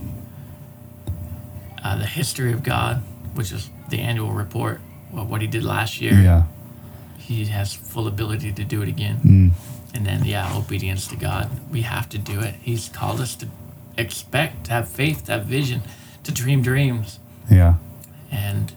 Uh, 1.84 1.98
the 1.98 2.06
history 2.08 2.52
of 2.52 2.64
God, 2.64 3.04
which 3.36 3.52
is 3.52 3.70
the 3.90 4.00
annual 4.00 4.32
report 4.32 4.80
of 5.16 5.30
what 5.30 5.42
He 5.42 5.48
did 5.48 5.64
last 5.64 6.02
year. 6.02 6.14
Yeah. 6.14 6.44
He 7.18 7.46
has 7.46 7.74
full 7.74 8.08
ability 8.08 8.52
to 8.54 8.64
do 8.64 8.82
it 8.82 8.90
again. 8.90 9.20
Mm. 9.24 9.52
And 9.94 10.06
then, 10.06 10.24
yeah, 10.26 10.56
obedience 10.56 11.06
to 11.08 11.16
God. 11.16 11.50
We 11.70 11.82
have 11.82 12.08
to 12.10 12.18
do 12.18 12.40
it. 12.40 12.56
He's 12.62 12.90
called 12.90 13.20
us 13.20 13.36
to 13.36 13.48
expect, 13.98 14.66
to 14.66 14.72
have 14.72 14.88
faith, 14.88 15.26
to 15.26 15.34
have 15.34 15.46
vision, 15.46 15.82
to 16.24 16.32
dream 16.32 16.62
dreams. 16.64 17.20
Yeah. 17.50 17.76
And 18.32 18.72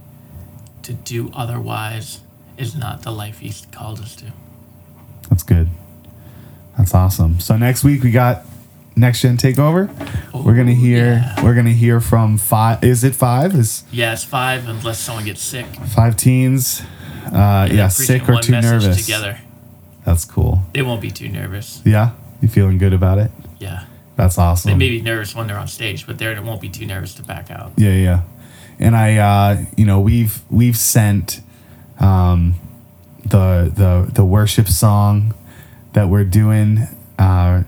to 0.85 0.93
do 0.93 1.30
otherwise 1.35 2.20
is 2.57 2.74
not 2.76 3.03
the 3.03 3.11
life 3.11 3.39
He's 3.41 3.66
called 3.72 4.01
us 4.01 4.14
to. 4.16 4.26
That's 5.28 5.43
good. 5.43 5.68
That's 6.78 6.95
awesome. 6.95 7.41
So 7.41 7.57
next 7.57 7.85
week 7.85 8.03
we 8.03 8.11
got 8.11 8.45
next 8.97 9.22
gen 9.22 9.37
takeover. 9.37 9.89
we're 10.32 10.57
gonna 10.57 10.72
hear. 10.74 11.07
yeah. 11.14 11.45
We're 11.45 11.55
gonna 11.55 11.70
hear 11.70 12.01
from 12.01 12.39
five. 12.39 12.82
Is 12.85 13.05
it 13.05 13.14
five? 13.14 13.55
Is 13.55 13.85
Yeah, 13.91 14.12
it's 14.12 14.24
five 14.24 14.68
unless 14.68 14.99
someone 15.01 15.24
gets 15.24 15.43
sick. 15.43 15.66
five 15.95 16.16
teens? 16.16 16.82
Uh, 17.32 17.66
And 17.68 17.72
yeah, 17.78 17.89
sick 17.89 18.28
or 18.28 18.41
too 18.41 18.53
nervous. 18.53 19.05
Together. 19.05 19.41
That's 20.05 20.24
cool. 20.24 20.61
They 20.74 20.82
won't 20.82 21.01
be 21.01 21.11
too 21.11 21.28
nervous. 21.28 21.80
Yeah, 21.85 22.11
you 22.43 22.49
feeling 22.49 22.76
good 22.78 22.93
about 22.93 23.18
it? 23.18 23.30
Yeah. 23.59 23.85
That's 24.16 24.39
awesome. 24.39 24.70
They 24.70 24.76
may 24.76 24.91
be 24.91 25.01
nervous 25.03 25.35
when 25.35 25.47
they're 25.49 25.59
on 25.59 25.66
stage, 25.66 26.07
but 26.07 26.18
they 26.18 26.26
it 26.26 26.43
won't 26.45 26.61
be 26.61 26.68
too 26.68 26.87
nervous 26.87 27.14
to 27.14 27.22
back 27.22 27.51
out. 27.51 27.72
Yeah, 27.76 27.91
yeah. 27.93 28.20
And 28.85 28.95
I, 28.95 29.16
uh, 29.16 29.64
you 29.78 29.87
know, 29.87 29.99
we've 29.99 30.43
we've 30.51 30.76
sent 30.76 31.41
um, 32.01 32.55
the 33.24 33.72
the 33.74 34.11
the 34.12 34.24
worship 34.24 34.68
song 34.68 35.35
that 35.95 36.09
we're 36.09 36.24
doing. 36.24 36.87
Uh, 37.18 37.62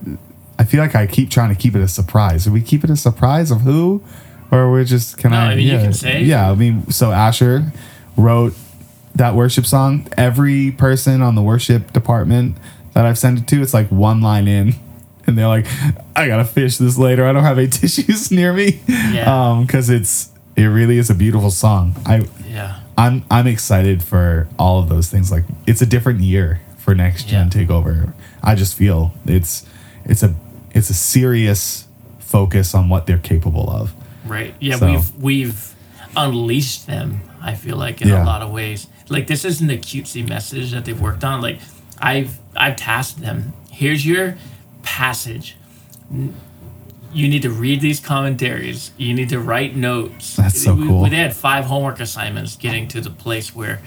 I 0.59 0.65
feel 0.65 0.81
like 0.81 0.95
I 0.95 1.07
keep 1.07 1.31
trying 1.31 1.49
to 1.49 1.61
keep 1.61 1.75
it 1.75 1.81
a 1.81 1.89
surprise. 1.89 2.45
Do 2.45 2.53
we 2.53 2.61
keep 2.61 2.85
it 2.85 2.91
a 2.91 2.97
surprise 2.97 3.51
of 3.51 3.63
who, 3.63 4.03
or 4.51 4.71
we're 4.71 4.85
just 4.85 5.17
can 5.17 5.31
No, 5.31 5.39
I? 5.39 5.41
I 5.53 5.55
mean, 5.57 5.67
you 5.67 5.73
yeah, 5.73 5.83
can 5.83 5.93
say. 5.95 6.23
Yeah, 6.23 6.51
I 6.51 6.55
mean, 6.55 6.91
so 6.91 7.13
Asher 7.13 7.73
wrote 8.17 8.53
that 9.15 9.35
worship 9.35 9.65
song. 9.65 10.07
Every 10.19 10.71
person 10.71 11.23
on 11.23 11.35
the 11.35 11.43
worship 11.43 11.95
department 11.95 12.59
that 12.93 13.07
I've 13.07 13.19
sent 13.19 13.39
it 13.39 13.49
to, 13.49 13.63
it's 13.63 13.73
like 13.75 13.89
one 13.89 14.21
line 14.21 14.49
in. 14.49 14.75
And 15.27 15.37
they're 15.37 15.49
like, 15.49 15.67
I 16.15 16.29
gotta 16.29 16.45
fish 16.45 16.77
this 16.77 16.99
later. 16.99 17.27
I 17.27 17.33
don't 17.33 17.43
have 17.43 17.59
any 17.59 17.69
tissues 17.81 18.31
near 18.31 18.53
me. 18.53 18.81
Yeah. 18.87 19.25
Um, 19.51 19.65
because 19.65 19.89
it's 19.91 20.31
it 20.57 20.65
really 20.67 20.99
is 20.99 21.11
a 21.11 21.15
beautiful 21.15 21.51
song. 21.51 21.95
I 22.07 22.27
Yeah. 22.49 22.81
I'm 22.99 23.25
I'm 23.31 23.47
excited 23.47 24.03
for 24.03 24.49
all 24.59 24.79
of 24.81 24.89
those 24.89 25.09
things. 25.09 25.31
Like 25.31 25.45
it's 25.67 25.83
a 25.83 25.87
different 25.87 26.21
year 26.21 26.61
for 26.79 26.95
next 26.95 27.25
gen 27.29 27.51
Yeah. 27.55 27.65
takeover. 27.65 28.13
I 28.43 28.55
just 28.55 28.75
feel 28.75 29.13
it's 29.27 29.67
it's 30.05 30.23
a 30.23 30.35
it's 30.73 30.91
a 30.91 30.95
serious 30.95 31.87
focus 32.19 32.75
on 32.75 32.89
what 32.89 33.07
they're 33.07 33.19
capable 33.19 33.69
of. 33.71 33.93
Right. 34.25 34.55
Yeah, 34.61 34.77
So- 34.77 34.87
we've 34.91 35.17
we've 35.23 35.75
unleashed 36.17 36.87
them. 36.87 37.21
I 37.43 37.55
feel 37.55 37.77
like 37.77 38.01
in 38.03 38.09
Yeah. 38.09 38.25
a 38.25 38.27
lot 38.27 38.43
of 38.43 38.51
ways. 38.51 38.87
Like 39.09 39.27
this 39.27 39.45
isn't 39.45 39.71
a 39.71 39.77
cutesy 39.77 40.27
message 40.27 40.73
that 40.73 40.85
they've 40.87 41.01
worked 41.01 41.23
on. 41.25 41.41
Like 41.43 41.61
I've 42.01 42.39
I've 42.57 42.77
tasked 42.77 43.21
them. 43.21 43.53
Here's 43.71 44.07
your 44.07 44.37
passage. 44.83 45.57
You 47.17 47.29
need 47.29 47.43
to 47.43 47.51
read 47.51 47.81
these 47.81 47.99
commentaries. 47.99 48.91
You 48.99 49.15
need 49.15 49.31
to 49.31 49.41
write 49.41 49.75
notes. 49.75 50.37
That's 50.37 50.63
so 50.63 50.75
We- 50.75 50.87
cool. 50.87 51.03
we- 51.05 51.09
They 51.11 51.17
had 51.17 51.35
five 51.35 51.65
homework 51.65 51.99
assignments 51.99 52.57
getting 52.57 52.89
to 52.89 53.01
the 53.01 53.11
place 53.11 53.55
where 53.55 53.81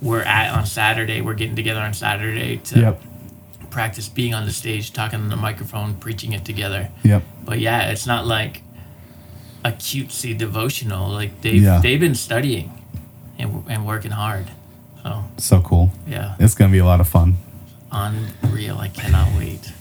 we're 0.00 0.22
at 0.22 0.52
on 0.56 0.66
Saturday. 0.66 1.20
We're 1.20 1.34
getting 1.34 1.56
together 1.56 1.80
on 1.80 1.92
Saturday 1.94 2.58
to 2.70 2.78
Yep. 2.80 3.02
practice 3.70 4.08
being 4.08 4.34
on 4.34 4.44
the 4.46 4.52
stage, 4.52 4.92
talking 4.92 5.20
on 5.20 5.28
the 5.30 5.36
microphone, 5.36 5.94
preaching 5.94 6.32
it 6.32 6.44
together. 6.44 6.88
Yep. 7.02 7.22
But 7.44 7.58
yeah, 7.60 7.90
it's 7.90 8.06
not 8.06 8.26
like 8.26 8.62
a 9.64 9.72
cutesy 9.72 10.36
devotional. 10.38 11.10
Like 11.10 11.40
they've 11.42 11.62
Yeah. 11.62 11.80
they've 11.82 12.00
been 12.00 12.14
studying 12.14 12.70
and 13.38 13.64
and 13.68 13.84
working 13.84 14.12
hard. 14.12 14.46
So 15.02 15.24
So 15.38 15.60
cool. 15.60 15.92
yeah, 16.06 16.34
It's 16.38 16.54
gonna 16.54 16.70
be 16.72 16.78
a 16.78 16.84
lot 16.84 17.00
of 17.00 17.08
fun. 17.08 17.36
unreal. 17.90 18.78
I 18.78 18.88
cannot 18.88 19.28
wait. 19.36 19.72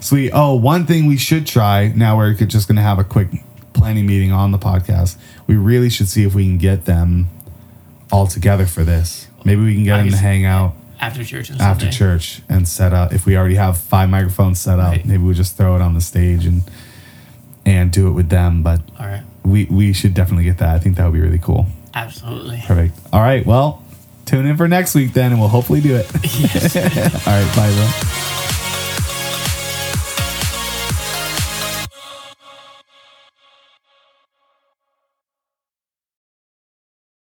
Sweet. 0.00 0.30
Oh, 0.32 0.54
one 0.54 0.86
thing 0.86 1.06
we 1.06 1.16
should 1.16 1.46
try 1.46 1.88
now 1.94 2.16
we're 2.16 2.32
just 2.34 2.68
going 2.68 2.76
to 2.76 2.82
have 2.82 2.98
a 2.98 3.04
quick 3.04 3.28
planning 3.72 4.06
meeting 4.06 4.32
on 4.32 4.52
the 4.52 4.58
podcast. 4.58 5.16
We 5.46 5.56
really 5.56 5.90
should 5.90 6.08
see 6.08 6.24
if 6.24 6.34
we 6.34 6.44
can 6.44 6.58
get 6.58 6.84
them 6.84 7.28
all 8.12 8.26
together 8.26 8.66
for 8.66 8.84
this. 8.84 9.28
Maybe 9.44 9.62
we 9.62 9.74
can 9.74 9.84
get 9.84 9.98
them 9.98 10.10
to 10.10 10.16
hang 10.16 10.44
out 10.44 10.74
After 11.00 11.24
church 11.24 11.50
and 11.50 11.60
after 11.60 11.84
Sunday. 11.86 11.96
church 11.96 12.42
and 12.48 12.66
set 12.66 12.92
up. 12.92 13.12
If 13.12 13.26
we 13.26 13.36
already 13.36 13.54
have 13.56 13.76
five 13.78 14.08
microphones 14.08 14.58
set 14.60 14.78
up, 14.78 14.92
Right. 14.92 15.04
maybe 15.06 15.22
we 15.22 15.34
just 15.34 15.56
throw 15.56 15.76
it 15.76 15.82
on 15.82 15.94
the 15.94 16.00
stage 16.00 16.44
and 16.46 16.62
and 17.66 17.90
do 17.92 18.08
it 18.08 18.12
with 18.12 18.30
them. 18.30 18.62
But 18.62 18.80
All 18.98 19.06
right, 19.06 19.22
we 19.44 19.66
we 19.66 19.92
should 19.92 20.14
definitely 20.14 20.44
get 20.44 20.58
that. 20.58 20.74
I 20.74 20.78
think 20.78 20.96
that 20.96 21.04
would 21.04 21.12
be 21.14 21.20
really 21.20 21.38
cool. 21.38 21.66
absolutely. 21.94 22.62
Perfect. 22.66 22.98
All 23.12 23.20
right. 23.20 23.44
Well, 23.44 23.82
tune 24.24 24.46
in 24.46 24.56
for 24.56 24.66
next 24.68 24.94
week 24.94 25.12
then, 25.12 25.32
and 25.32 25.40
we'll 25.40 25.50
hopefully 25.50 25.80
do 25.80 25.96
it. 25.96 26.10
Yes. 26.24 26.76
all 27.26 27.32
right. 27.32 27.56
Bye, 27.56 27.72
bro. 27.74 28.57